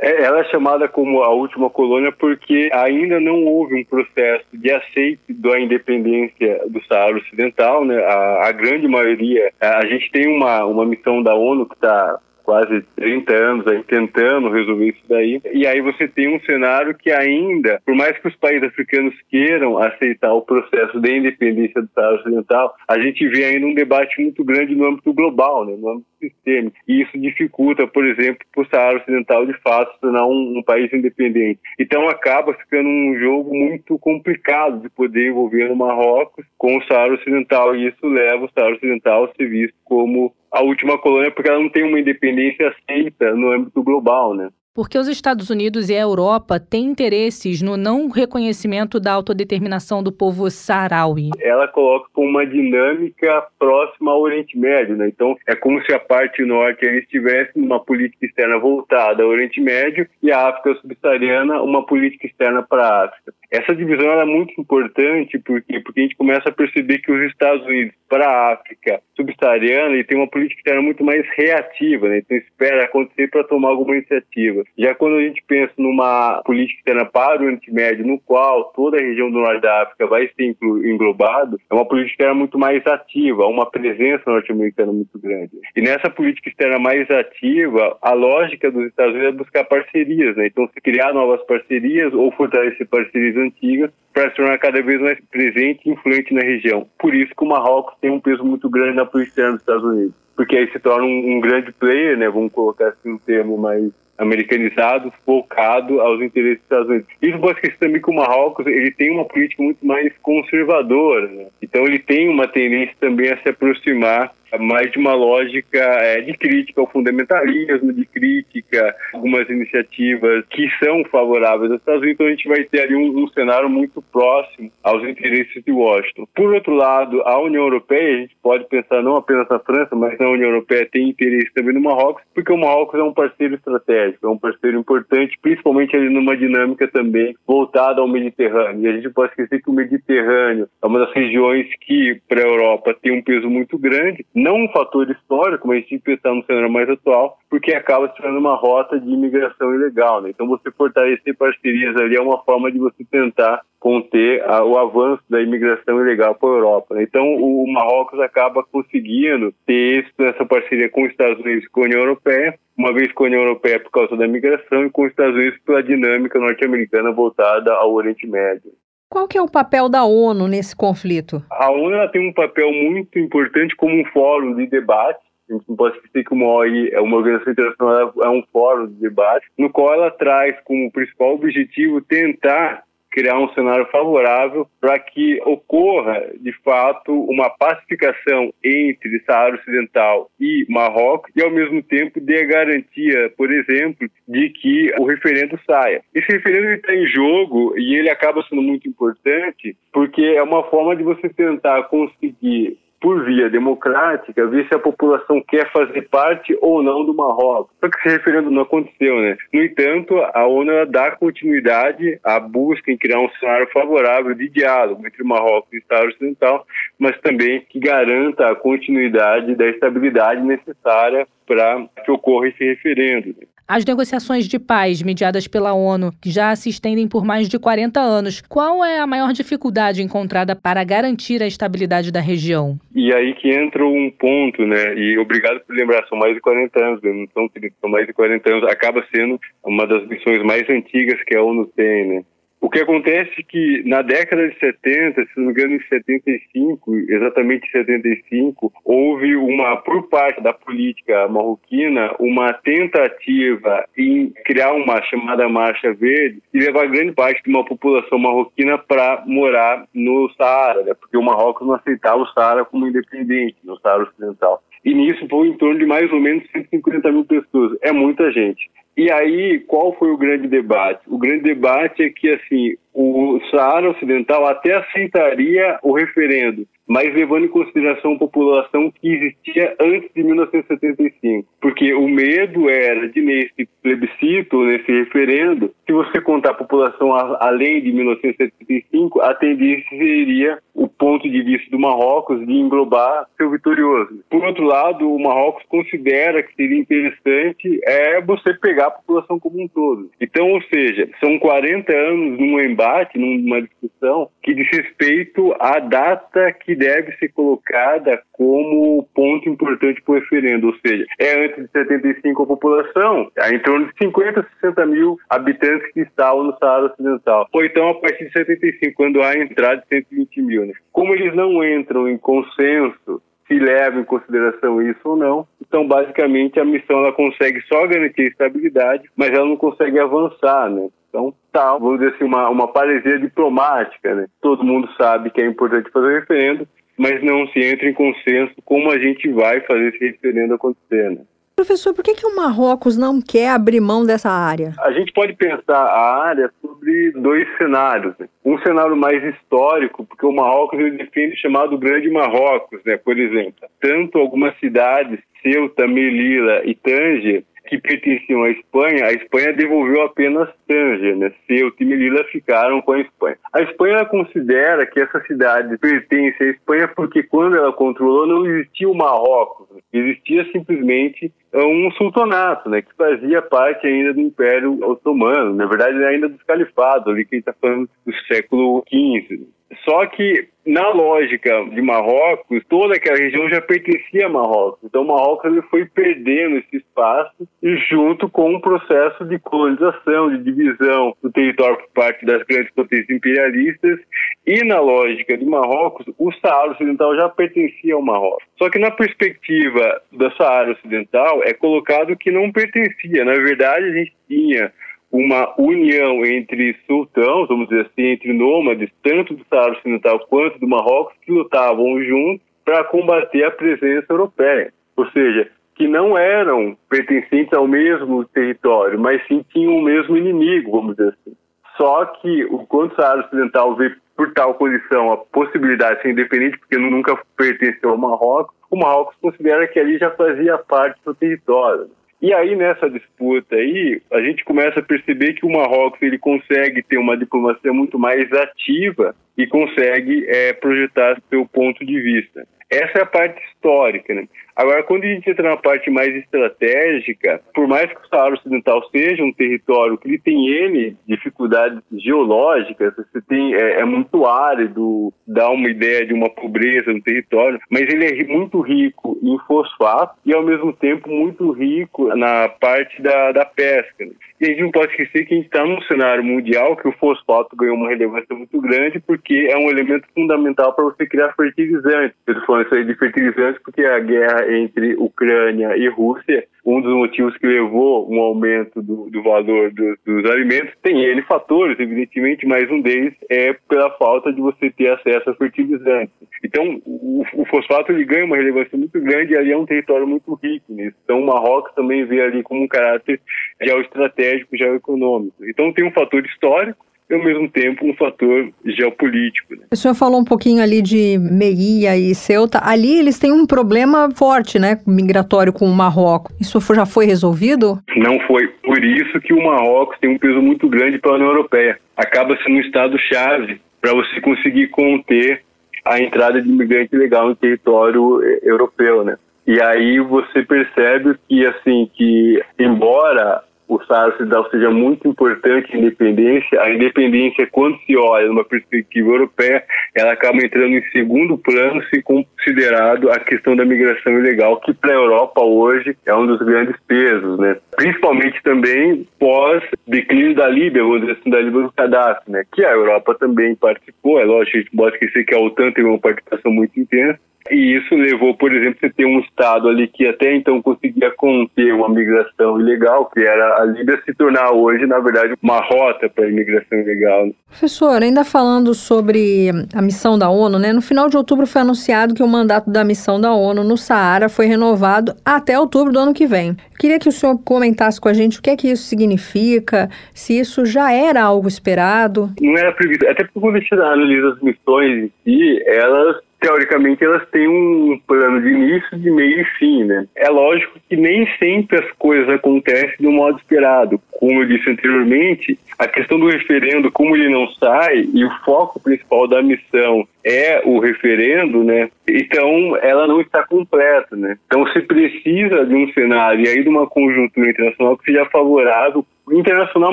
É, 0.00 0.22
ela 0.22 0.40
é 0.40 0.44
chamada 0.44 0.88
como 0.88 1.22
a 1.22 1.28
última 1.28 1.68
colônia 1.68 2.10
porque 2.10 2.70
ainda 2.72 3.20
não 3.20 3.44
houve 3.44 3.74
um 3.74 3.84
processo 3.84 4.46
de 4.54 4.70
aceite 4.70 5.20
da 5.28 5.60
independência 5.60 6.62
do 6.68 6.82
Saara 6.86 7.18
Ocidental, 7.18 7.84
né? 7.84 7.98
A, 8.02 8.48
a 8.48 8.52
grande 8.52 8.88
maioria, 8.88 9.52
a, 9.60 9.78
a 9.78 9.86
gente 9.86 10.10
tem 10.10 10.26
uma, 10.26 10.64
uma 10.64 10.86
missão 10.86 11.22
da 11.22 11.34
ONU 11.34 11.66
que 11.66 11.74
está 11.74 12.18
quase 12.50 12.82
30 12.96 13.32
anos 13.32 13.66
aí 13.68 13.80
tentando 13.84 14.50
resolver 14.50 14.88
isso 14.88 15.02
daí. 15.08 15.40
E 15.54 15.68
aí 15.68 15.80
você 15.80 16.08
tem 16.08 16.34
um 16.34 16.40
cenário 16.40 16.96
que 16.96 17.08
ainda, 17.08 17.80
por 17.86 17.94
mais 17.94 18.18
que 18.18 18.26
os 18.26 18.34
países 18.34 18.64
africanos 18.64 19.14
queiram 19.30 19.78
aceitar 19.78 20.34
o 20.34 20.42
processo 20.42 21.00
de 21.00 21.16
independência 21.16 21.80
do 21.80 21.88
Saara 21.94 22.16
Ocidental, 22.16 22.74
a 22.88 22.98
gente 22.98 23.28
vê 23.28 23.44
ainda 23.44 23.68
um 23.68 23.74
debate 23.74 24.20
muito 24.20 24.42
grande 24.42 24.74
no 24.74 24.84
âmbito 24.84 25.12
global, 25.14 25.64
né, 25.64 25.76
no 25.78 25.90
âmbito 25.90 26.09
sistêmico. 26.20 26.76
E 26.86 27.02
isso 27.02 27.18
dificulta, 27.18 27.86
por 27.86 28.06
exemplo, 28.06 28.46
para 28.52 28.62
o 28.62 28.66
Saara 28.68 28.98
Ocidental 28.98 29.46
de 29.46 29.54
fato 29.60 29.94
se 29.94 30.00
tornar 30.00 30.26
um, 30.26 30.58
um 30.58 30.62
país 30.62 30.92
independente. 30.92 31.60
Então 31.78 32.08
acaba 32.08 32.54
ficando 32.54 32.88
um 32.88 33.18
jogo 33.18 33.54
muito 33.54 33.98
complicado 33.98 34.80
de 34.80 34.88
poder 34.90 35.28
envolver 35.28 35.70
o 35.70 35.76
Marrocos 35.76 36.44
com 36.58 36.76
o 36.76 36.84
Saara 36.84 37.14
Ocidental 37.14 37.74
e 37.74 37.88
isso 37.88 38.06
leva 38.06 38.44
o 38.44 38.50
Saara 38.52 38.74
Ocidental 38.74 39.24
a 39.24 39.34
ser 39.34 39.48
visto 39.48 39.74
como 39.84 40.32
a 40.52 40.62
última 40.62 40.98
colônia 40.98 41.30
porque 41.30 41.48
ela 41.48 41.60
não 41.60 41.70
tem 41.70 41.84
uma 41.84 41.98
independência 41.98 42.68
aceita 42.68 43.34
no 43.34 43.52
âmbito 43.52 43.82
global, 43.82 44.34
né? 44.34 44.50
Porque 44.80 44.96
os 44.96 45.08
Estados 45.08 45.50
Unidos 45.50 45.90
e 45.90 45.94
a 45.94 46.00
Europa 46.00 46.58
têm 46.58 46.86
interesses 46.86 47.60
no 47.60 47.76
não 47.76 48.08
reconhecimento 48.08 48.98
da 48.98 49.12
autodeterminação 49.12 50.02
do 50.02 50.10
povo 50.10 50.50
saharaui. 50.50 51.28
Ela 51.38 51.68
coloca 51.68 52.08
uma 52.16 52.46
dinâmica 52.46 53.46
próxima 53.58 54.12
ao 54.12 54.22
Oriente 54.22 54.56
Médio, 54.56 54.96
né? 54.96 55.08
Então 55.08 55.36
é 55.46 55.54
como 55.54 55.84
se 55.84 55.92
a 55.92 55.98
parte 55.98 56.42
norte 56.46 56.86
estivesse 56.86 57.58
numa 57.58 57.78
política 57.78 58.24
externa 58.24 58.58
voltada 58.58 59.22
ao 59.22 59.28
Oriente 59.28 59.60
Médio 59.60 60.08
e 60.22 60.32
a 60.32 60.48
África 60.48 60.74
subsaariana 60.80 61.60
uma 61.60 61.84
política 61.84 62.26
externa 62.26 62.62
para 62.62 62.82
a 62.82 63.04
África. 63.04 63.34
Essa 63.50 63.74
divisão 63.74 64.10
é 64.12 64.24
muito 64.24 64.58
importante 64.58 65.38
porque 65.40 65.80
porque 65.80 66.00
a 66.00 66.02
gente 66.04 66.16
começa 66.16 66.48
a 66.48 66.52
perceber 66.52 66.98
que 66.98 67.12
os 67.12 67.20
Estados 67.30 67.66
Unidos 67.66 67.94
para 68.08 68.26
a 68.26 68.52
África 68.54 69.00
subsaariana 69.14 69.96
e 69.96 70.04
tem 70.04 70.16
uma 70.16 70.28
política 70.28 70.60
externa 70.60 70.82
muito 70.82 71.04
mais 71.04 71.26
reativa, 71.36 72.08
né? 72.08 72.18
Então 72.18 72.36
espera 72.36 72.84
acontecer 72.84 73.28
para 73.28 73.44
tomar 73.44 73.68
alguma 73.68 73.96
iniciativa. 73.96 74.64
Já 74.78 74.94
quando 74.94 75.16
a 75.16 75.22
gente 75.22 75.42
pensa 75.46 75.72
numa 75.76 76.42
política 76.44 76.78
externa 76.78 77.04
para 77.04 77.40
o 77.40 77.44
Oriente 77.44 77.72
Médio, 77.72 78.06
no 78.06 78.18
qual 78.18 78.64
toda 78.74 78.96
a 78.96 79.00
região 79.00 79.30
do 79.30 79.40
norte 79.40 79.60
da 79.60 79.82
África 79.82 80.06
vai 80.06 80.28
ser 80.36 80.56
englobado, 80.62 81.60
é 81.70 81.74
uma 81.74 81.84
política 81.84 82.12
externa 82.12 82.34
muito 82.34 82.58
mais 82.58 82.86
ativa, 82.86 83.46
uma 83.46 83.70
presença 83.70 84.22
norte-americana 84.26 84.92
muito 84.92 85.18
grande. 85.18 85.52
E 85.76 85.80
nessa 85.80 86.08
política 86.10 86.48
externa 86.48 86.78
mais 86.78 87.10
ativa, 87.10 87.96
a 88.00 88.12
lógica 88.12 88.70
dos 88.70 88.86
Estados 88.86 89.14
Unidos 89.14 89.34
é 89.34 89.36
buscar 89.36 89.64
parcerias, 89.64 90.36
né? 90.36 90.46
Então, 90.46 90.68
se 90.72 90.80
criar 90.80 91.12
novas 91.12 91.42
parcerias 91.46 92.12
ou 92.14 92.30
fortalecer 92.32 92.88
parcerias 92.88 93.36
antigas 93.36 93.90
para 94.12 94.30
se 94.30 94.36
tornar 94.36 94.58
cada 94.58 94.82
vez 94.82 95.00
mais 95.00 95.18
presente 95.30 95.80
e 95.86 95.90
influente 95.90 96.34
na 96.34 96.40
região. 96.40 96.86
Por 96.98 97.14
isso 97.14 97.34
que 97.36 97.44
o 97.44 97.48
Marrocos 97.48 97.94
tem 98.00 98.10
um 98.10 98.20
peso 98.20 98.44
muito 98.44 98.68
grande 98.68 98.96
na 98.96 99.06
política 99.06 99.30
externa 99.30 99.52
dos 99.52 99.62
Estados 99.62 99.84
Unidos. 99.84 100.14
Porque 100.36 100.56
aí 100.56 100.70
se 100.72 100.78
torna 100.78 101.04
um, 101.04 101.36
um 101.36 101.40
grande 101.40 101.72
player, 101.72 102.16
né? 102.16 102.28
Vamos 102.28 102.52
colocar 102.52 102.88
assim 102.88 103.10
um 103.12 103.18
termo 103.18 103.58
mais 103.58 103.90
americanizado, 104.20 105.12
focado 105.24 106.00
aos 106.00 106.20
interesses 106.20 106.58
dos 106.58 106.64
Estados 106.64 106.88
Unidos. 106.88 107.08
Isso 107.22 107.38
pode 107.38 107.58
esquecer 107.58 107.78
também 107.78 108.02
que 108.02 108.10
o 108.10 108.14
Marrocos 108.14 108.66
ele 108.66 108.90
tem 108.92 109.10
uma 109.10 109.24
política 109.24 109.62
muito 109.62 109.84
mais 109.84 110.12
conservadora, 110.22 111.26
né? 111.26 111.46
então 111.62 111.86
ele 111.86 111.98
tem 111.98 112.28
uma 112.28 112.46
tendência 112.46 112.94
também 113.00 113.32
a 113.32 113.38
se 113.38 113.48
aproximar 113.48 114.32
mais 114.58 114.90
de 114.90 114.98
uma 114.98 115.14
lógica 115.14 115.78
é, 115.78 116.20
de 116.20 116.32
crítica 116.34 116.80
ao 116.80 116.90
fundamentalismo, 116.90 117.92
de 117.92 118.04
crítica 118.04 118.94
algumas 119.12 119.48
iniciativas 119.48 120.44
que 120.50 120.68
são 120.82 121.04
favoráveis 121.04 121.70
aos 121.70 121.80
Estados 121.80 122.02
Unidos, 122.02 122.14
então 122.14 122.26
a 122.26 122.30
gente 122.30 122.48
vai 122.48 122.64
ter 122.64 122.82
ali 122.82 122.94
um, 122.94 123.24
um, 123.24 123.28
cenário 123.28 123.68
muito 123.68 124.02
próximo 124.02 124.70
aos 124.82 125.02
interesses 125.04 125.62
de 125.64 125.72
Washington. 125.72 126.26
Por 126.34 126.52
outro 126.52 126.74
lado, 126.74 127.22
a 127.22 127.40
União 127.40 127.62
Europeia, 127.62 128.16
a 128.16 128.20
gente 128.20 128.36
pode 128.42 128.64
pensar 128.68 129.02
não 129.02 129.16
apenas 129.16 129.48
na 129.48 129.58
França, 129.58 129.94
mas 129.94 130.18
na 130.18 130.28
União 130.28 130.48
Europeia 130.48 130.88
tem 130.90 131.10
interesse 131.10 131.52
também 131.54 131.74
no 131.74 131.80
Marrocos, 131.80 132.22
porque 132.34 132.52
o 132.52 132.56
Marrocos 132.56 132.98
é 132.98 133.02
um 133.02 133.12
parceiro 133.12 133.54
estratégico, 133.54 134.26
é 134.26 134.30
um 134.30 134.38
parceiro 134.38 134.78
importante, 134.78 135.38
principalmente 135.40 135.96
ali 135.96 136.08
numa 136.08 136.36
dinâmica 136.36 136.88
também 136.88 137.34
voltada 137.46 138.00
ao 138.00 138.08
Mediterrâneo. 138.08 138.82
E 138.82 138.88
a 138.88 138.92
gente 138.92 139.10
pode 139.10 139.30
esquecer 139.30 139.62
que 139.62 139.70
o 139.70 139.74
Mediterrâneo 139.74 140.68
é 140.82 140.86
uma 140.86 141.00
das 141.00 141.12
regiões 141.12 141.66
que, 141.80 142.20
para 142.28 142.42
a 142.42 142.46
Europa, 142.46 142.96
tem 143.00 143.12
um 143.12 143.22
peso 143.22 143.48
muito 143.48 143.78
grande, 143.78 144.24
não 144.40 144.64
um 144.64 144.68
fator 144.68 145.10
histórico, 145.10 145.68
mas 145.68 145.86
de 145.86 145.98
pensar 145.98 146.34
no 146.34 146.44
cenário 146.44 146.70
mais 146.70 146.88
atual, 146.88 147.38
porque 147.48 147.74
acaba 147.74 148.08
se 148.08 148.16
tornando 148.16 148.38
uma 148.38 148.56
rota 148.56 148.98
de 148.98 149.08
imigração 149.08 149.74
ilegal. 149.74 150.22
Né? 150.22 150.30
Então, 150.30 150.48
você 150.48 150.70
fortalecer 150.70 151.36
parcerias 151.36 151.96
ali 151.96 152.16
é 152.16 152.20
uma 152.20 152.42
forma 152.42 152.72
de 152.72 152.78
você 152.78 153.04
tentar 153.04 153.60
conter 153.78 154.42
a, 154.44 154.64
o 154.64 154.78
avanço 154.78 155.22
da 155.28 155.40
imigração 155.42 156.00
ilegal 156.00 156.34
para 156.34 156.48
a 156.48 156.52
Europa. 156.52 156.94
Né? 156.94 157.02
Então, 157.02 157.22
o, 157.22 157.70
Marrocos 157.72 158.20
acaba 158.20 158.62
conseguindo 158.64 159.52
ter 159.66 160.06
essa 160.18 160.44
parceria 160.44 160.88
com 160.88 161.02
os 161.04 161.10
Estados 161.10 161.38
Unidos 161.40 161.64
e 161.64 161.70
com 161.70 161.82
a 161.82 161.84
União 161.84 162.00
Europeia, 162.00 162.58
uma 162.76 162.92
vez 162.92 163.12
com 163.12 163.24
a 163.24 163.26
União 163.26 163.42
Europeia 163.42 163.80
por 163.80 163.90
causa 163.90 164.16
da 164.16 164.26
migração 164.26 164.84
e 164.84 164.90
com 164.90 165.02
os 165.02 165.10
Estados 165.10 165.34
Unidos 165.34 165.58
pela 165.64 165.82
dinâmica 165.82 166.38
norte-americana 166.38 167.12
voltada 167.12 167.72
ao 167.74 167.92
Oriente 167.92 168.26
Médio. 168.26 168.72
Qual 169.10 169.26
que 169.26 169.36
é 169.36 169.42
o 169.42 169.50
papel 169.50 169.88
da 169.88 170.04
ONU 170.04 170.46
nesse 170.46 170.74
conflito? 170.74 171.42
A 171.50 171.70
ONU 171.70 172.08
tem 172.12 172.28
um 172.28 172.32
papel 172.32 172.72
muito 172.72 173.18
importante 173.18 173.74
como 173.74 174.00
um 174.00 174.04
fórum 174.06 174.54
de 174.54 174.68
debate 174.68 175.20
a 175.50 175.54
gente 175.54 175.68
não 175.68 175.76
pode 175.76 175.96
esquecer 175.96 176.24
que 176.24 176.32
uma 176.32 176.46
OI 176.46 176.90
é 176.92 177.00
uma 177.00 177.16
organização 177.16 177.52
internacional, 177.52 178.14
é 178.22 178.28
um 178.28 178.42
fórum 178.52 178.86
de 178.86 178.94
debate, 178.94 179.46
no 179.58 179.68
qual 179.68 179.94
ela 179.94 180.10
traz 180.10 180.56
como 180.60 180.92
principal 180.92 181.34
objetivo 181.34 182.00
tentar 182.00 182.84
criar 183.10 183.38
um 183.38 183.52
cenário 183.54 183.86
favorável 183.86 184.66
para 184.80 184.98
que 184.98 185.40
ocorra, 185.44 186.30
de 186.40 186.52
fato, 186.62 187.12
uma 187.12 187.50
pacificação 187.50 188.52
entre 188.62 189.20
Saara 189.26 189.56
Ocidental 189.56 190.30
e 190.38 190.64
Marrocos 190.68 191.30
e, 191.34 191.42
ao 191.42 191.50
mesmo 191.50 191.82
tempo, 191.82 192.20
dê 192.20 192.42
a 192.42 192.46
garantia, 192.46 193.32
por 193.36 193.50
exemplo, 193.52 194.08
de 194.28 194.50
que 194.50 194.92
o 194.98 195.04
referendo 195.04 195.58
saia. 195.66 196.02
Esse 196.14 196.32
referendo 196.32 196.70
está 196.70 196.94
em 196.94 197.06
jogo 197.06 197.76
e 197.76 197.96
ele 197.96 198.10
acaba 198.10 198.44
sendo 198.48 198.62
muito 198.62 198.88
importante 198.88 199.76
porque 199.92 200.22
é 200.22 200.42
uma 200.42 200.62
forma 200.64 200.94
de 200.94 201.02
você 201.02 201.28
tentar 201.28 201.84
conseguir 201.84 202.78
por 203.00 203.24
via 203.24 203.48
democrática, 203.48 204.46
ver 204.46 204.68
se 204.68 204.74
a 204.74 204.78
população 204.78 205.42
quer 205.46 205.70
fazer 205.72 206.02
parte 206.08 206.56
ou 206.60 206.82
não 206.82 207.04
do 207.04 207.14
Marrocos. 207.14 207.74
Só 207.80 207.88
que 207.88 207.98
esse 207.98 208.16
referendo 208.16 208.50
não 208.50 208.62
aconteceu, 208.62 209.20
né? 209.20 209.36
No 209.52 209.62
entanto, 209.62 210.14
a 210.34 210.46
ONU 210.46 210.86
dá 210.86 211.10
continuidade 211.12 212.20
à 212.22 212.38
busca 212.38 212.92
em 212.92 212.98
criar 212.98 213.20
um 213.20 213.30
cenário 213.40 213.68
favorável 213.72 214.34
de 214.34 214.48
diálogo 214.48 215.06
entre 215.06 215.24
Marrocos 215.24 215.72
e 215.72 215.76
o 215.76 215.78
Estado 215.78 216.08
Ocidental, 216.08 216.66
mas 216.98 217.18
também 217.20 217.64
que 217.68 217.78
garanta 217.78 218.50
a 218.50 218.54
continuidade 218.54 219.54
da 219.54 219.66
estabilidade 219.66 220.42
necessária 220.42 221.26
para 221.46 221.88
que 222.04 222.12
ocorra 222.12 222.48
esse 222.48 222.64
referendo. 222.64 223.34
As 223.72 223.84
negociações 223.84 224.48
de 224.48 224.58
paz 224.58 225.00
mediadas 225.00 225.46
pela 225.46 225.72
ONU, 225.72 226.12
já 226.26 226.56
se 226.56 226.68
estendem 226.68 227.06
por 227.06 227.24
mais 227.24 227.48
de 227.48 227.56
40 227.56 228.00
anos, 228.00 228.40
qual 228.40 228.84
é 228.84 228.98
a 228.98 229.06
maior 229.06 229.32
dificuldade 229.32 230.02
encontrada 230.02 230.56
para 230.56 230.82
garantir 230.82 231.40
a 231.40 231.46
estabilidade 231.46 232.10
da 232.10 232.18
região? 232.18 232.76
E 232.92 233.14
aí 233.14 233.32
que 233.34 233.48
entra 233.48 233.86
um 233.86 234.10
ponto, 234.10 234.66
né? 234.66 234.96
E 234.96 235.16
obrigado 235.18 235.60
por 235.60 235.76
lembrar, 235.76 236.04
são 236.08 236.18
mais 236.18 236.34
de 236.34 236.40
40 236.40 236.84
anos, 236.84 237.00
né? 237.00 237.12
não 237.12 237.28
são, 237.32 237.48
são 237.80 237.88
mais 237.88 238.08
de 238.08 238.12
40 238.12 238.52
anos, 238.52 238.68
acaba 238.68 239.06
sendo 239.14 239.38
uma 239.64 239.86
das 239.86 240.04
missões 240.08 240.42
mais 240.42 240.68
antigas 240.68 241.22
que 241.24 241.36
a 241.36 241.42
ONU 241.44 241.66
tem, 241.76 242.08
né? 242.08 242.22
O 242.60 242.68
que 242.68 242.80
acontece 242.80 243.40
é 243.40 243.42
que 243.42 243.82
na 243.86 244.02
década 244.02 244.46
de 244.46 244.58
70, 244.58 245.22
se 245.22 245.30
não 245.38 245.46
me 245.46 245.52
engano, 245.52 245.74
em 245.76 245.82
75, 245.88 246.94
exatamente 247.08 247.66
em 247.66 247.70
75, 247.70 248.70
houve 248.84 249.34
uma, 249.34 249.78
por 249.78 250.08
parte 250.08 250.42
da 250.42 250.52
política 250.52 251.26
marroquina, 251.28 252.14
uma 252.20 252.52
tentativa 252.52 253.86
em 253.96 254.30
criar 254.44 254.74
uma 254.74 255.00
chamada 255.04 255.48
Marcha 255.48 255.94
Verde 255.94 256.42
e 256.52 256.58
levar 256.58 256.86
grande 256.88 257.12
parte 257.12 257.42
de 257.42 257.48
uma 257.48 257.64
população 257.64 258.18
marroquina 258.18 258.76
para 258.76 259.24
morar 259.26 259.86
no 259.94 260.30
Saara, 260.36 260.82
né? 260.82 260.92
porque 260.92 261.16
o 261.16 261.22
Marrocos 261.22 261.66
não 261.66 261.74
aceitava 261.74 262.20
o 262.20 262.28
Saara 262.28 262.64
como 262.66 262.86
independente, 262.86 263.56
no 263.64 263.80
Saara 263.80 264.02
Ocidental. 264.02 264.62
E 264.84 264.94
nisso 264.94 265.26
foi 265.28 265.48
em 265.48 265.56
torno 265.56 265.78
de 265.78 265.86
mais 265.86 266.10
ou 266.12 266.20
menos 266.20 266.44
150 266.52 267.12
mil 267.12 267.24
pessoas. 267.24 267.76
É 267.82 267.92
muita 267.92 268.30
gente. 268.32 268.70
E 268.96 269.10
aí, 269.10 269.60
qual 269.60 269.94
foi 269.94 270.10
o 270.10 270.16
grande 270.16 270.48
debate? 270.48 271.02
O 271.06 271.18
grande 271.18 271.42
debate 271.42 272.02
é 272.02 272.10
que, 272.10 272.28
assim, 272.30 272.74
o 272.94 273.40
Saara 273.50 273.90
Ocidental 273.90 274.46
até 274.46 274.74
aceitaria 274.74 275.78
o 275.82 275.92
referendo, 275.92 276.66
mas 276.90 277.14
levando 277.14 277.44
em 277.44 277.48
consideração 277.48 278.14
a 278.14 278.18
população 278.18 278.90
que 278.90 279.08
existia 279.08 279.76
antes 279.80 280.10
de 280.12 280.24
1975. 280.24 281.48
Porque 281.60 281.94
o 281.94 282.08
medo 282.08 282.68
era 282.68 283.08
de, 283.08 283.20
nesse 283.20 283.68
plebiscito, 283.80 284.64
nesse 284.64 284.90
referendo, 284.90 285.72
se 285.86 285.92
você 285.92 286.20
contar 286.20 286.50
a 286.50 286.54
população 286.54 287.12
além 287.40 287.80
de 287.80 287.92
1975, 287.92 289.20
a 289.20 289.34
tendência 289.34 289.88
seria 289.90 290.58
o 290.74 290.88
ponto 290.88 291.30
de 291.30 291.42
vista 291.42 291.70
do 291.70 291.78
Marrocos 291.78 292.44
de 292.44 292.52
englobar 292.52 293.26
seu 293.36 293.50
vitorioso. 293.50 294.24
Por 294.28 294.44
outro 294.44 294.64
lado, 294.64 295.08
o 295.08 295.22
Marrocos 295.22 295.62
considera 295.68 296.42
que 296.42 296.54
seria 296.54 296.78
interessante 296.78 297.80
é 297.84 298.20
você 298.20 298.52
pegar 298.54 298.86
a 298.86 298.90
população 298.90 299.38
como 299.38 299.62
um 299.62 299.68
todo. 299.68 300.10
Então, 300.20 300.50
ou 300.50 300.62
seja, 300.62 301.08
são 301.20 301.38
40 301.38 301.92
anos 301.92 302.38
num 302.38 302.60
embate, 302.60 302.79
numa 303.18 303.62
discussão 303.62 304.28
que 304.42 304.54
diz 304.54 304.68
respeito 304.70 305.54
à 305.60 305.78
data 305.78 306.52
que 306.52 306.74
deve 306.74 307.12
ser 307.16 307.28
colocada 307.28 308.22
como 308.32 309.06
ponto 309.14 309.48
importante 309.48 310.02
para 310.02 310.12
o 310.12 310.18
referendo, 310.18 310.68
ou 310.68 310.74
seja, 310.84 311.04
é 311.18 311.44
antes 311.44 311.64
de 311.64 311.70
75 311.70 312.42
a 312.42 312.46
população, 312.46 313.30
há 313.38 313.50
em 313.50 313.58
torno 313.60 313.86
de 313.86 313.92
50, 314.02 314.46
60 314.60 314.86
mil 314.86 315.18
habitantes 315.28 315.92
que 315.92 316.00
estavam 316.00 316.44
no 316.44 316.56
Saara 316.58 316.86
Ocidental. 316.86 317.48
Ou 317.52 317.64
então 317.64 317.90
a 317.90 317.94
partir 317.94 318.26
de 318.26 318.32
75, 318.32 318.94
quando 318.94 319.22
há 319.22 319.30
a 319.30 319.38
entrada 319.38 319.82
de 319.82 319.96
120 319.96 320.42
mil. 320.42 320.66
Né? 320.66 320.72
Como 320.92 321.14
eles 321.14 321.34
não 321.34 321.62
entram 321.64 322.08
em 322.08 322.18
consenso 322.18 323.22
se 323.50 323.58
leva 323.58 323.98
em 323.98 324.04
consideração 324.04 324.80
isso 324.80 325.00
ou 325.04 325.16
não. 325.16 325.46
Então, 325.60 325.86
basicamente, 325.86 326.60
a 326.60 326.64
missão 326.64 326.98
ela 327.00 327.12
consegue 327.12 327.60
só 327.62 327.84
garantir 327.84 328.28
estabilidade, 328.28 329.10
mas 329.16 329.30
ela 329.30 329.44
não 329.44 329.56
consegue 329.56 329.98
avançar, 329.98 330.70
né? 330.70 330.88
Então, 331.10 331.34
tá, 331.52 331.76
vamos 331.76 331.98
dizer 331.98 332.14
assim, 332.14 332.24
uma, 332.24 332.48
uma 332.48 332.68
paresia 332.68 333.18
diplomática, 333.18 334.14
né? 334.14 334.26
Todo 334.40 334.64
mundo 334.64 334.88
sabe 334.96 335.30
que 335.30 335.40
é 335.40 335.46
importante 335.46 335.90
fazer 335.90 336.20
referendo, 336.20 336.66
mas 336.96 337.22
não 337.22 337.46
se 337.48 337.58
entra 337.60 337.88
em 337.88 337.94
consenso 337.94 338.54
como 338.64 338.90
a 338.90 338.98
gente 338.98 339.28
vai 339.32 339.60
fazer 339.62 339.88
esse 339.88 340.04
referendo 340.06 340.54
acontecer, 340.54 341.10
né? 341.10 341.22
Professor, 341.60 341.92
por 341.92 342.02
que, 342.02 342.14
que 342.14 342.24
o 342.24 342.34
Marrocos 342.34 342.96
não 342.96 343.20
quer 343.20 343.50
abrir 343.50 343.80
mão 343.80 344.06
dessa 344.06 344.30
área? 344.30 344.72
A 344.78 344.92
gente 344.92 345.12
pode 345.12 345.34
pensar 345.34 345.76
a 345.76 346.24
área 346.24 346.50
sobre 346.58 347.12
dois 347.12 347.46
cenários. 347.58 348.14
Né? 348.18 348.28
Um 348.42 348.58
cenário 348.62 348.96
mais 348.96 349.22
histórico, 349.22 350.06
porque 350.06 350.24
o 350.24 350.32
Marrocos 350.32 350.78
ele 350.78 350.96
defende 350.96 351.34
o 351.34 351.38
chamado 351.38 351.76
Grande 351.76 352.08
Marrocos, 352.08 352.80
né? 352.86 352.96
por 352.96 353.18
exemplo. 353.18 353.68
Tanto 353.78 354.16
algumas 354.16 354.58
cidades, 354.58 355.20
Ceuta, 355.42 355.86
Melilla 355.86 356.62
e 356.64 356.74
Tanger, 356.74 357.44
que 357.70 357.78
pertenciam 357.78 358.42
à 358.42 358.50
Espanha, 358.50 359.06
a 359.06 359.12
Espanha 359.12 359.52
devolveu 359.52 360.02
apenas 360.02 360.48
Tanger, 360.66 361.16
né? 361.16 361.32
Ceuta 361.46 361.82
e 361.82 361.86
Melilla 361.86 362.24
ficaram 362.24 362.82
com 362.82 362.92
a 362.92 363.00
Espanha. 363.00 363.36
A 363.52 363.62
Espanha 363.62 364.04
considera 364.04 364.84
que 364.86 365.00
essa 365.00 365.20
cidade 365.22 365.78
pertence 365.78 366.42
à 366.42 366.46
Espanha 366.48 366.88
porque 366.88 367.22
quando 367.22 367.56
ela 367.56 367.72
controlou 367.72 368.26
não 368.26 368.44
existia 368.44 368.88
o 368.88 368.94
Marrocos, 368.94 369.68
né? 369.70 369.80
existia 369.92 370.44
simplesmente 370.50 371.32
um 371.54 371.90
sultanato, 371.92 372.68
né, 372.68 372.82
que 372.82 372.94
fazia 372.96 373.42
parte 373.42 373.86
ainda 373.86 374.14
do 374.14 374.20
Império 374.20 374.78
Otomano, 374.84 375.54
na 375.54 375.66
verdade 375.66 376.02
ainda 376.04 376.28
dos 376.28 376.42
califados, 376.44 377.08
ali 377.08 377.24
que 377.24 377.34
a 377.34 377.38
gente 377.38 377.48
está 377.48 377.54
falando 377.60 377.88
do 378.06 378.14
século 378.26 378.84
XV. 378.88 379.48
Só 379.84 380.04
que, 380.06 380.48
na 380.66 380.88
lógica 380.88 381.64
de 381.66 381.80
Marrocos, 381.80 382.62
toda 382.68 382.96
aquela 382.96 383.16
região 383.16 383.48
já 383.48 383.60
pertencia 383.60 384.26
a 384.26 384.28
Marrocos. 384.28 384.80
Então, 384.84 385.04
Marrocos 385.04 385.50
ele 385.50 385.62
foi 385.62 385.84
perdendo 385.86 386.58
esse 386.58 386.78
espaço 386.78 387.48
e 387.62 387.76
junto 387.88 388.28
com 388.28 388.50
um 388.50 388.60
processo 388.60 389.24
de 389.26 389.38
colonização, 389.38 390.30
de 390.30 390.42
divisão 390.42 391.14
do 391.22 391.30
território 391.30 391.76
por 391.76 391.88
parte 391.94 392.26
das 392.26 392.42
grandes 392.42 392.72
potências 392.74 393.10
imperialistas. 393.10 394.00
E, 394.46 394.64
na 394.64 394.80
lógica 394.80 395.38
de 395.38 395.44
Marrocos, 395.44 396.06
o 396.18 396.32
Saara 396.32 396.72
Ocidental 396.72 397.14
já 397.14 397.28
pertencia 397.28 397.94
ao 397.94 398.02
Marrocos. 398.02 398.44
Só 398.58 398.68
que, 398.68 398.78
na 398.78 398.90
perspectiva 398.90 400.02
da 400.12 400.30
Saara 400.32 400.72
Ocidental, 400.72 401.42
é 401.44 401.54
colocado 401.54 402.16
que 402.16 402.30
não 402.30 402.50
pertencia. 402.50 403.24
Na 403.24 403.34
verdade, 403.34 403.86
a 403.86 403.92
gente 403.92 404.12
tinha 404.28 404.72
uma 405.10 405.52
união 405.58 406.24
entre 406.24 406.76
sultãos, 406.86 407.48
vamos 407.48 407.68
dizer 407.68 407.82
assim, 407.86 408.10
entre 408.10 408.32
nômades, 408.32 408.90
tanto 409.02 409.34
do 409.34 409.44
Saara 409.48 409.72
Ocidental 409.72 410.20
quanto 410.28 410.58
do 410.58 410.68
Marrocos, 410.68 411.16
que 411.24 411.32
lutavam 411.32 412.02
juntos 412.02 412.46
para 412.64 412.84
combater 412.84 413.44
a 413.44 413.50
presença 413.50 414.06
europeia. 414.08 414.72
Ou 414.96 415.10
seja, 415.10 415.50
que 415.74 415.88
não 415.88 416.16
eram 416.16 416.76
pertencentes 416.88 417.52
ao 417.52 417.66
mesmo 417.66 418.24
território, 418.26 419.00
mas 419.00 419.26
sim 419.26 419.44
tinham 419.50 419.76
o 419.76 419.82
mesmo 419.82 420.16
inimigo, 420.16 420.72
vamos 420.72 420.96
dizer 420.96 421.08
assim. 421.08 421.36
Só 421.76 422.04
que, 422.04 422.44
quando 422.68 422.92
o 422.92 422.94
Saara 422.94 423.24
Ocidental 423.24 423.74
vê 423.74 423.94
por 424.14 424.32
tal 424.34 424.54
condição 424.54 425.10
a 425.10 425.16
possibilidade 425.16 425.96
de 425.96 426.02
ser 426.02 426.10
independente, 426.10 426.58
porque 426.58 426.76
nunca 426.76 427.18
pertenceu 427.36 427.90
ao 427.90 427.96
Marrocos, 427.96 428.54
o 428.70 428.76
Marrocos 428.76 429.16
considera 429.20 429.66
que 429.66 429.80
ali 429.80 429.96
já 429.96 430.10
fazia 430.10 430.58
parte 430.58 431.00
do 431.04 431.14
território. 431.14 431.88
E 432.22 432.34
aí, 432.34 432.54
nessa 432.54 432.90
disputa 432.90 433.56
aí, 433.56 434.02
a 434.12 434.20
gente 434.20 434.44
começa 434.44 434.80
a 434.80 434.82
perceber 434.82 435.32
que 435.32 435.46
o 435.46 435.50
Marrocos 435.50 436.02
ele 436.02 436.18
consegue 436.18 436.82
ter 436.82 436.98
uma 436.98 437.16
diplomacia 437.16 437.72
muito 437.72 437.98
mais 437.98 438.30
ativa 438.30 439.14
e 439.38 439.46
consegue 439.46 440.26
é, 440.28 440.52
projetar 440.52 441.20
seu 441.30 441.46
ponto 441.46 441.84
de 441.84 441.98
vista. 441.98 442.46
Essa 442.70 443.00
é 443.00 443.02
a 443.02 443.06
parte 443.06 443.42
histórica, 443.48 444.14
né? 444.14 444.28
Agora, 444.60 444.82
quando 444.82 445.04
a 445.04 445.06
gente 445.06 445.28
entra 445.30 445.48
na 445.48 445.56
parte 445.56 445.90
mais 445.90 446.14
estratégica, 446.14 447.40
por 447.54 447.66
mais 447.66 447.90
que 447.90 447.98
o 447.98 448.08
Saara 448.08 448.34
Ocidental 448.34 448.82
seja 448.90 449.24
um 449.24 449.32
território 449.32 449.96
que 449.96 450.06
ele 450.06 450.18
tem 450.18 450.48
N 450.48 450.96
dificuldades 451.08 451.80
geológicas, 451.92 452.94
você 452.94 453.22
tem, 453.22 453.54
é, 453.54 453.80
é, 453.80 453.84
muito 453.84 454.26
árido, 454.26 455.12
dá 455.26 455.48
uma 455.50 455.68
ideia 455.68 456.04
de 456.06 456.12
uma 456.12 456.28
pobreza 456.28 456.92
no 456.92 457.00
território, 457.00 457.58
mas 457.70 457.82
ele 457.82 458.04
é 458.04 458.24
muito 458.24 458.60
rico 458.60 459.18
em 459.22 459.38
fosfato 459.46 460.16
e, 460.26 460.34
ao 460.34 460.42
mesmo 460.42 460.72
tempo, 460.74 461.08
muito 461.08 461.50
rico 461.52 462.14
na 462.14 462.48
parte 462.48 463.00
da, 463.00 463.32
da 463.32 463.46
pesca. 463.46 464.04
Né? 464.04 464.12
E 464.40 464.44
a 464.44 464.48
gente 464.48 464.62
não 464.62 464.70
pode 464.70 464.92
esquecer 464.92 465.26
que 465.26 465.34
a 465.34 465.36
gente 465.36 465.46
está 465.46 465.64
num 465.64 465.80
cenário 465.82 466.22
mundial 466.24 466.76
que 466.76 466.88
o 466.88 466.92
fosfato 466.92 467.56
ganhou 467.56 467.76
uma 467.76 467.88
relevância 467.88 468.34
muito 468.34 468.60
grande 468.60 469.00
porque 469.00 469.48
é 469.50 469.56
um 469.56 469.70
elemento 469.70 470.06
fundamental 470.14 470.74
para 470.74 470.84
você 470.84 471.06
criar 471.06 471.32
fertilizantes. 471.34 472.16
Estou 472.26 472.44
falando 472.46 472.59
isso 472.62 472.74
aí 472.74 472.84
de 472.84 472.94
fertilizantes 472.94 473.60
porque 473.62 473.84
a 473.84 473.98
guerra 473.98 474.52
entre 474.56 474.94
Ucrânia 474.94 475.76
e 475.76 475.88
Rússia, 475.88 476.44
um 476.64 476.80
dos 476.80 476.94
motivos 476.94 477.36
que 477.36 477.46
levou 477.46 478.10
um 478.10 478.20
aumento 478.20 478.82
do, 478.82 479.10
do 479.10 479.22
valor 479.22 479.72
do, 479.72 479.96
dos 480.04 480.30
alimentos, 480.30 480.74
tem 480.82 481.04
N 481.04 481.22
fatores, 481.22 481.78
evidentemente, 481.78 482.46
mas 482.46 482.70
um 482.70 482.80
deles 482.80 483.14
é 483.30 483.52
pela 483.68 483.90
falta 483.92 484.32
de 484.32 484.40
você 484.40 484.70
ter 484.70 484.88
acesso 484.88 485.30
a 485.30 485.34
fertilizantes. 485.34 486.14
Então, 486.44 486.80
o, 486.84 487.24
o 487.34 487.44
fosfato 487.46 487.92
ele 487.92 488.04
ganha 488.04 488.24
uma 488.24 488.36
relevância 488.36 488.76
muito 488.76 489.00
grande 489.00 489.32
e 489.32 489.36
ali 489.36 489.52
é 489.52 489.56
um 489.56 489.66
território 489.66 490.06
muito 490.06 490.34
rico 490.34 490.72
nisso. 490.72 490.96
Então, 491.04 491.20
o 491.20 491.26
Marrocos 491.26 491.74
também 491.74 492.04
vê 492.04 492.20
ali 492.20 492.42
como 492.42 492.62
um 492.62 492.68
caráter 492.68 493.20
geoestratégico, 493.60 494.56
geoeconômico. 494.56 495.44
Então, 495.46 495.72
tem 495.72 495.86
um 495.86 495.92
fator 495.92 496.24
histórico, 496.24 496.84
e 497.10 497.14
ao 497.14 497.22
mesmo 497.22 497.48
tempo 497.50 497.84
um 497.86 497.94
fator 497.94 498.48
geopolítico. 498.64 499.56
Né? 499.56 499.62
O 499.72 499.76
senhor 499.76 499.94
falou 499.94 500.20
um 500.20 500.24
pouquinho 500.24 500.62
ali 500.62 500.80
de 500.80 501.18
Meia 501.18 501.96
e 501.96 502.14
Ceuta. 502.14 502.60
Ali 502.62 502.98
eles 502.98 503.18
têm 503.18 503.32
um 503.32 503.46
problema 503.46 504.08
forte, 504.14 504.58
né, 504.58 504.78
migratório 504.86 505.52
com 505.52 505.66
o 505.66 505.74
Marrocos. 505.74 506.34
Isso 506.40 506.60
já 506.74 506.86
foi 506.86 507.06
resolvido? 507.06 507.78
Não 507.96 508.20
foi. 508.20 508.46
Por 508.62 508.82
isso 508.84 509.20
que 509.20 509.32
o 509.32 509.42
Marrocos 509.42 509.98
tem 510.00 510.10
um 510.10 510.18
peso 510.18 510.40
muito 510.40 510.68
grande 510.68 510.98
para 510.98 511.12
a 511.12 511.14
União 511.14 511.28
Europeia. 511.28 511.78
Acaba 511.96 512.36
sendo 512.42 512.56
um 512.56 512.60
estado-chave 512.60 513.60
para 513.80 513.92
você 513.92 514.20
conseguir 514.20 514.68
conter 514.68 515.42
a 515.84 515.98
entrada 515.98 516.40
de 516.40 516.48
imigrante 516.48 516.94
ilegal 516.94 517.28
no 517.28 517.34
território 517.34 518.22
eh, 518.22 518.40
europeu, 518.42 519.02
né? 519.02 519.16
E 519.46 519.60
aí 519.60 519.98
você 519.98 520.42
percebe 520.42 521.16
que 521.28 521.44
assim 521.46 521.90
que 521.94 522.40
embora 522.58 523.42
o 523.70 523.76
Ocidental 523.76 524.50
seja 524.50 524.68
muito 524.70 525.06
importante 525.06 525.72
a 525.72 525.78
independência, 525.78 526.60
a 526.60 526.70
independência, 526.70 527.46
quando 527.52 527.78
se 527.86 527.96
olha 527.96 528.26
numa 528.26 528.44
perspectiva 528.44 529.10
europeia, 529.10 529.62
ela 529.94 530.12
acaba 530.12 530.44
entrando 530.44 530.74
em 530.74 530.82
segundo 530.90 531.38
plano 531.38 531.80
se 531.84 532.02
considerado 532.02 533.10
a 533.10 533.20
questão 533.20 533.54
da 533.54 533.64
migração 533.64 534.12
ilegal, 534.12 534.60
que 534.60 534.74
para 534.74 534.90
a 534.90 534.96
Europa 534.96 535.40
hoje 535.40 535.96
é 536.04 536.14
um 536.14 536.26
dos 536.26 536.40
grandes 536.40 536.74
pesos, 536.88 537.38
né? 537.38 537.56
Principalmente 537.76 538.42
também 538.42 539.06
pós 539.20 539.62
declínio 539.86 540.34
da 540.34 540.48
Líbia, 540.48 540.82
vamos 540.82 541.02
dizer 541.02 541.12
assim, 541.12 541.30
da 541.30 541.40
Líbia 541.40 541.62
do 541.62 541.72
Gaddafi, 541.76 542.30
né? 542.30 542.42
Que 542.52 542.64
a 542.64 542.72
Europa 542.72 543.14
também 543.14 543.54
participou, 543.54 544.20
é 544.20 544.24
lógico, 544.24 544.56
a 544.56 544.60
gente 544.60 544.76
pode 544.76 544.94
esquecer 544.96 545.24
que 545.24 545.34
a 545.34 545.38
OTAN 545.38 545.70
teve 545.70 545.86
uma 545.86 545.98
participação 545.98 546.50
muito 546.50 546.78
intensa, 546.78 547.20
e 547.48 547.76
isso 547.76 547.94
levou, 547.94 548.34
por 548.34 548.52
exemplo, 548.52 548.78
você 548.80 548.90
ter 548.90 549.06
um 549.06 549.20
Estado 549.20 549.68
ali 549.68 549.88
que 549.88 550.06
até 550.06 550.34
então 550.34 550.60
conseguia 550.60 551.10
conter 551.16 551.72
uma 551.72 551.88
migração 551.88 552.60
ilegal, 552.60 553.06
que 553.06 553.20
era 553.20 553.60
a 553.60 553.64
Líbia, 553.64 554.00
se 554.04 554.14
tornar 554.14 554.52
hoje, 554.52 554.86
na 554.86 554.98
verdade, 554.98 555.34
uma 555.42 555.60
rota 555.60 556.08
para 556.08 556.24
a 556.24 556.28
imigração 556.28 556.78
ilegal. 556.78 557.30
Professor, 557.46 558.02
ainda 558.02 558.24
falando 558.24 558.74
sobre 558.74 559.50
a 559.74 559.82
missão 559.82 560.18
da 560.18 560.28
ONU, 560.28 560.58
né? 560.58 560.72
No 560.72 560.82
final 560.82 561.08
de 561.08 561.16
outubro 561.16 561.46
foi 561.46 561.62
anunciado 561.62 562.14
que 562.14 562.22
o 562.22 562.28
mandato 562.28 562.70
da 562.70 562.84
missão 562.84 563.20
da 563.20 563.32
ONU 563.32 563.64
no 563.64 563.76
Saara 563.76 564.28
foi 564.28 564.46
renovado 564.46 565.14
até 565.24 565.58
outubro 565.58 565.92
do 565.92 565.98
ano 565.98 566.14
que 566.14 566.26
vem. 566.26 566.50
Eu 566.50 566.78
queria 566.78 566.98
que 566.98 567.08
o 567.08 567.12
senhor 567.12 567.38
comentasse 567.44 568.00
com 568.00 568.08
a 568.08 568.12
gente 568.14 568.38
o 568.38 568.42
que 568.42 568.50
é 568.50 568.56
que 568.56 568.70
isso 568.70 568.84
significa, 568.84 569.88
se 570.14 570.38
isso 570.38 570.64
já 570.64 570.92
era 570.92 571.22
algo 571.22 571.48
esperado. 571.48 572.30
Não 572.40 572.56
era 572.56 572.72
previsto, 572.72 573.06
até 573.08 573.24
porque 573.24 573.40
quando 573.40 573.56
a 573.56 573.60
gente 573.60 573.74
analisa 573.74 574.28
as 574.28 574.40
missões 574.40 575.04
em 575.04 575.12
si, 575.24 575.62
elas 575.66 576.16
teoricamente 576.40 577.04
elas 577.04 577.28
têm 577.30 577.46
um 577.46 578.00
plano 578.06 578.40
de 578.40 578.48
início, 578.48 578.98
de 578.98 579.10
meio 579.10 579.40
e 579.40 579.44
fim, 579.58 579.84
né? 579.84 580.06
É 580.16 580.28
lógico 580.28 580.78
que 580.88 580.96
nem 580.96 581.28
sempre 581.38 581.78
as 581.78 581.92
coisas 581.92 582.28
acontecem 582.28 582.96
do 582.98 583.12
modo 583.12 583.38
esperado. 583.38 584.00
Como 584.10 584.42
eu 584.42 584.48
disse 584.48 584.70
anteriormente, 584.70 585.58
a 585.78 585.86
questão 585.86 586.18
do 586.18 586.28
referendo, 586.28 586.90
como 586.90 587.14
ele 587.14 587.28
não 587.28 587.46
sai 587.52 588.08
e 588.12 588.24
o 588.24 588.30
foco 588.44 588.80
principal 588.80 589.28
da 589.28 589.42
missão 589.42 590.06
é 590.24 590.62
o 590.64 590.78
referendo, 590.78 591.64
né? 591.64 591.90
Então 592.08 592.76
ela 592.82 593.06
não 593.06 593.20
está 593.20 593.46
completa, 593.46 594.16
né? 594.16 594.36
Então 594.46 594.66
se 594.68 594.80
precisa 594.80 595.64
de 595.64 595.74
um 595.74 595.92
cenário 595.92 596.44
e 596.44 596.48
aí 596.48 596.62
de 596.62 596.68
uma 596.68 596.86
conjuntura 596.86 597.50
internacional 597.50 597.96
que 597.96 598.04
seja 598.04 598.24
favorável 598.26 599.04
internacional, 599.30 599.92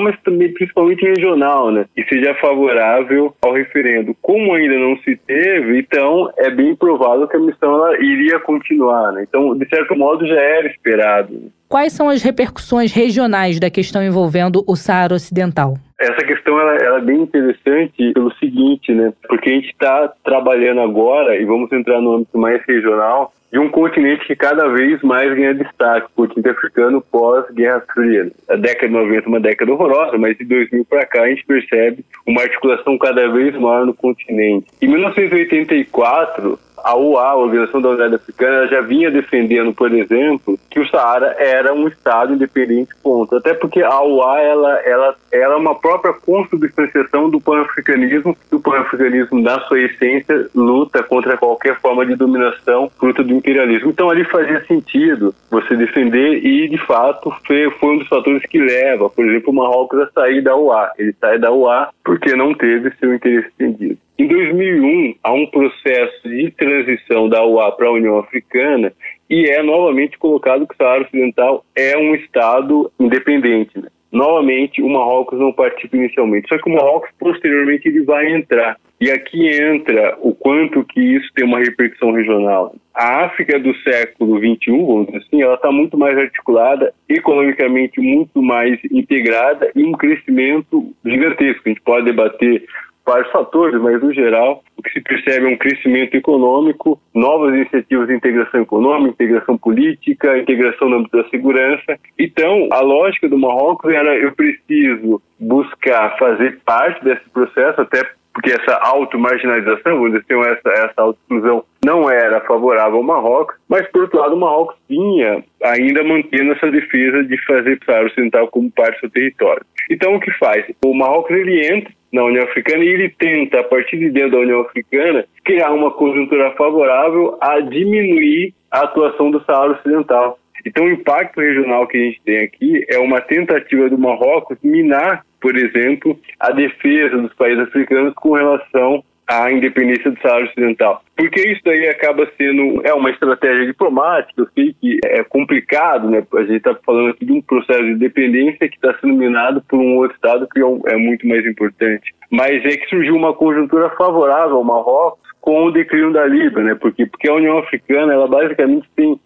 mas 0.00 0.18
também 0.22 0.52
principalmente 0.52 1.04
regional, 1.04 1.70
né? 1.70 1.86
Que 1.94 2.04
seja 2.04 2.34
favorável 2.34 3.34
ao 3.42 3.52
referendo. 3.52 4.16
Como 4.20 4.54
ainda 4.54 4.76
não 4.76 4.96
se 4.98 5.16
teve, 5.16 5.78
então 5.78 6.30
é 6.36 6.50
bem 6.50 6.74
provável 6.74 7.28
que 7.28 7.36
a 7.36 7.40
missão 7.40 7.94
iria 7.96 8.40
continuar, 8.40 9.12
né? 9.12 9.24
Então, 9.28 9.56
de 9.56 9.68
certo 9.68 9.96
modo, 9.96 10.26
já 10.26 10.40
era 10.40 10.66
esperado. 10.66 11.52
Quais 11.68 11.92
são 11.92 12.08
as 12.08 12.22
repercussões 12.22 12.92
regionais 12.92 13.60
da 13.60 13.68
questão 13.68 14.02
envolvendo 14.02 14.64
o 14.66 14.74
Saara 14.74 15.14
Ocidental? 15.14 15.74
Essa 16.00 16.24
questão 16.24 16.58
ela, 16.58 16.76
ela, 16.76 16.98
é 16.98 17.02
bem 17.02 17.20
interessante 17.20 18.12
pelo 18.14 18.32
seguinte, 18.36 18.94
né? 18.94 19.12
Porque 19.28 19.50
a 19.50 19.52
gente 19.52 19.68
está 19.68 20.10
trabalhando 20.24 20.80
agora, 20.80 21.36
e 21.36 21.44
vamos 21.44 21.70
entrar 21.70 22.00
no 22.00 22.14
âmbito 22.14 22.38
mais 22.38 22.64
regional, 22.66 23.34
de 23.52 23.58
um 23.58 23.68
continente 23.68 24.26
que 24.26 24.34
cada 24.34 24.66
vez 24.68 25.02
mais 25.02 25.34
ganha 25.34 25.54
destaque, 25.54 26.06
o 26.06 26.26
continente 26.26 26.48
africano 26.48 27.02
pós-Guerra 27.02 27.82
Fria. 27.92 28.30
A 28.48 28.56
década 28.56 28.88
de 28.88 28.94
90 28.94 29.26
é 29.26 29.28
uma 29.28 29.40
década 29.40 29.72
horrorosa, 29.72 30.16
mas 30.16 30.38
de 30.38 30.44
2000 30.44 30.86
para 30.86 31.04
cá 31.04 31.22
a 31.22 31.28
gente 31.28 31.44
percebe 31.44 32.02
uma 32.26 32.42
articulação 32.42 32.96
cada 32.96 33.28
vez 33.28 33.54
maior 33.54 33.84
no 33.84 33.92
continente. 33.92 34.66
Em 34.80 34.88
1984, 34.88 36.58
a 36.84 36.96
OA, 36.96 37.22
a 37.22 37.36
Organização 37.36 37.80
da 37.80 37.90
Unidade 37.90 38.14
Africana, 38.14 38.66
já 38.68 38.80
vinha 38.80 39.10
defendendo, 39.10 39.72
por 39.72 39.92
exemplo, 39.92 40.58
que 40.70 40.80
o 40.80 40.88
Saara 40.88 41.34
era 41.38 41.72
um 41.72 41.88
Estado 41.88 42.34
independente, 42.34 42.94
ponto. 43.02 43.36
Até 43.36 43.54
porque 43.54 43.82
a 43.82 44.00
OA, 44.00 44.40
ela, 44.40 44.78
ela, 44.80 45.16
ela 45.32 45.54
é 45.54 45.56
uma 45.56 45.74
própria 45.74 46.12
consubstanciação 46.12 47.30
do 47.30 47.40
pan-africanismo, 47.40 48.36
o 48.52 48.60
pan-africanismo, 48.60 49.40
na 49.40 49.60
sua 49.60 49.80
essência, 49.80 50.48
luta 50.54 51.02
contra 51.02 51.36
qualquer 51.36 51.78
forma 51.80 52.04
de 52.04 52.14
dominação 52.14 52.90
fruto 52.98 53.22
do 53.24 53.34
imperialismo. 53.34 53.90
Então, 53.90 54.10
ali 54.10 54.24
fazia 54.24 54.64
sentido 54.66 55.34
você 55.50 55.76
defender 55.76 56.44
e, 56.44 56.68
de 56.68 56.78
fato, 56.78 57.32
foi, 57.46 57.66
um 57.82 57.98
dos 57.98 58.08
fatores 58.08 58.42
que 58.46 58.58
leva, 58.58 59.08
por 59.08 59.26
exemplo, 59.26 59.50
o 59.50 59.56
Marrocos 59.56 60.00
a 60.00 60.10
sair 60.10 60.42
da 60.42 60.54
OA. 60.54 60.90
Ele 60.98 61.14
sai 61.20 61.38
da 61.38 61.50
OA 61.50 61.88
porque 62.04 62.34
não 62.34 62.54
teve 62.54 62.92
seu 62.98 63.14
interesse 63.14 63.48
entendido. 63.58 63.98
Em 64.18 64.26
2001, 64.26 65.14
há 65.22 65.32
um 65.32 65.46
processo 65.46 66.28
de 66.28 66.50
transição 66.50 67.28
da 67.28 67.44
UA 67.44 67.70
para 67.76 67.86
a 67.86 67.92
União 67.92 68.18
Africana 68.18 68.92
e 69.30 69.48
é 69.48 69.62
novamente 69.62 70.18
colocado 70.18 70.66
que 70.66 70.74
o 70.74 70.76
Saara 70.76 71.04
Ocidental 71.04 71.64
é 71.76 71.96
um 71.96 72.16
Estado 72.16 72.90
independente. 72.98 73.78
Né? 73.78 73.88
Novamente, 74.10 74.82
o 74.82 74.88
Marrocos 74.88 75.38
não 75.38 75.52
participa 75.52 75.96
inicialmente, 75.98 76.48
só 76.48 76.58
que 76.58 76.68
o 76.68 76.74
Marrocos 76.74 77.10
posteriormente 77.16 77.86
ele 77.86 78.02
vai 78.02 78.32
entrar. 78.32 78.76
E 79.00 79.08
aqui 79.08 79.46
entra 79.46 80.18
o 80.20 80.34
quanto 80.34 80.82
que 80.82 81.00
isso 81.00 81.30
tem 81.32 81.44
uma 81.44 81.60
repercussão 81.60 82.10
regional. 82.10 82.74
A 82.92 83.26
África 83.26 83.56
do 83.60 83.72
século 83.82 84.38
XXI, 84.38 84.72
vamos 84.84 85.06
dizer 85.06 85.18
assim, 85.18 85.40
ela 85.40 85.54
está 85.54 85.70
muito 85.70 85.96
mais 85.96 86.18
articulada, 86.18 86.92
economicamente 87.08 88.00
muito 88.00 88.42
mais 88.42 88.80
integrada 88.90 89.70
e 89.76 89.84
um 89.84 89.92
crescimento 89.92 90.92
gigantesco. 91.04 91.62
A 91.64 91.68
gente 91.68 91.82
pode 91.82 92.06
debater 92.06 92.64
vários 93.08 93.30
fatores, 93.32 93.80
mas 93.80 94.02
no 94.02 94.12
geral 94.12 94.62
o 94.76 94.82
que 94.82 94.90
se 94.90 95.00
percebe 95.00 95.46
é 95.46 95.48
um 95.48 95.56
crescimento 95.56 96.14
econômico, 96.14 97.00
novas 97.14 97.54
iniciativas 97.54 98.06
de 98.06 98.14
integração 98.14 98.60
econômica, 98.60 99.10
integração 99.10 99.56
política, 99.56 100.38
integração 100.38 100.88
no 100.88 100.98
âmbito 100.98 101.16
da 101.16 101.28
segurança. 101.30 101.98
Então, 102.18 102.68
a 102.70 102.80
lógica 102.80 103.28
do 103.28 103.38
Marrocos 103.38 103.92
era 103.92 104.14
eu 104.16 104.32
preciso 104.32 105.22
buscar 105.40 106.16
fazer 106.18 106.60
parte 106.64 107.02
desse 107.02 107.28
processo, 107.30 107.80
até 107.80 108.02
porque 108.32 108.52
essa 108.52 108.78
auto-marginalização, 108.82 110.04
assim, 110.06 110.40
essa, 110.50 110.70
essa 110.70 110.94
auto-exclusão 110.98 111.64
não 111.84 112.08
era 112.08 112.40
favorável 112.42 112.98
ao 112.98 113.02
Marrocos, 113.02 113.56
mas, 113.68 113.88
por 113.90 114.02
outro 114.02 114.20
lado, 114.20 114.36
o 114.36 114.40
Marrocos 114.40 114.76
vinha 114.88 115.42
ainda 115.64 116.04
mantendo 116.04 116.52
essa 116.52 116.70
defesa 116.70 117.24
de 117.24 117.36
fazer 117.44 117.78
o 117.80 117.84
Saara 117.84 118.06
Ocidental 118.06 118.46
como 118.48 118.70
parte 118.70 118.94
do 118.96 119.00
seu 119.00 119.10
território. 119.10 119.64
Então, 119.90 120.14
o 120.14 120.20
que 120.20 120.30
faz? 120.38 120.64
O 120.84 120.94
Marrocos 120.94 121.36
ele 121.36 121.66
entra 121.66 121.92
na 122.12 122.24
União 122.24 122.44
Africana 122.44 122.84
e 122.84 122.88
ele 122.88 123.08
tenta, 123.08 123.60
a 123.60 123.64
partir 123.64 123.98
de 123.98 124.10
dentro 124.10 124.32
da 124.32 124.38
União 124.38 124.60
Africana, 124.60 125.24
criar 125.44 125.70
uma 125.72 125.90
conjuntura 125.90 126.50
favorável 126.52 127.36
a 127.40 127.60
diminuir 127.60 128.54
a 128.70 128.80
atuação 128.80 129.30
do 129.30 129.42
Saara 129.44 129.72
Ocidental. 129.72 130.38
Então, 130.66 130.84
o 130.84 130.90
impacto 130.90 131.40
regional 131.40 131.86
que 131.86 131.96
a 131.96 132.00
gente 132.00 132.20
tem 132.24 132.40
aqui 132.40 132.84
é 132.88 132.98
uma 132.98 133.20
tentativa 133.20 133.88
do 133.88 133.98
Marrocos 133.98 134.58
minar, 134.62 135.24
por 135.40 135.56
exemplo, 135.56 136.18
a 136.40 136.50
defesa 136.50 137.16
dos 137.16 137.32
países 137.34 137.62
africanos 137.64 138.12
com 138.14 138.32
relação 138.32 139.04
a 139.28 139.52
independência 139.52 140.10
do 140.10 140.20
Saara 140.20 140.44
Ocidental. 140.46 141.02
Porque 141.16 141.40
isso 141.40 141.68
aí 141.68 141.88
acaba 141.88 142.26
sendo 142.38 142.80
é 142.84 142.94
uma 142.94 143.10
estratégia 143.10 143.66
diplomática, 143.66 144.40
eu 144.40 144.48
sei 144.54 144.74
que 144.80 144.98
é 145.04 145.22
complicado, 145.24 146.08
né? 146.08 146.24
A 146.34 146.40
gente 146.40 146.56
está 146.56 146.74
falando 146.86 147.10
aqui 147.10 147.26
de 147.26 147.32
um 147.32 147.42
processo 147.42 147.82
de 147.82 147.90
independência 147.90 148.68
que 148.68 148.76
está 148.76 148.96
sendo 149.00 149.14
minado 149.14 149.62
por 149.68 149.78
um 149.78 149.96
outro 149.96 150.14
Estado 150.14 150.48
que 150.50 150.60
é, 150.60 150.94
é 150.94 150.96
muito 150.96 151.26
mais 151.26 151.44
importante. 151.44 152.14
Mas 152.30 152.64
é 152.64 152.76
que 152.76 152.88
surgiu 152.88 153.16
uma 153.16 153.34
conjuntura 153.34 153.90
favorável 153.90 154.56
ao 154.56 154.64
Marrocos 154.64 155.28
com 155.40 155.64
o 155.64 155.70
declínio 155.70 156.12
da 156.12 156.26
Líbia, 156.26 156.62
né? 156.62 156.74
Porque, 156.74 157.06
porque 157.06 157.28
a 157.28 157.34
União 157.34 157.58
Africana, 157.58 158.12
ela 158.12 158.28
basicamente 158.28 158.88
tem 158.96 159.18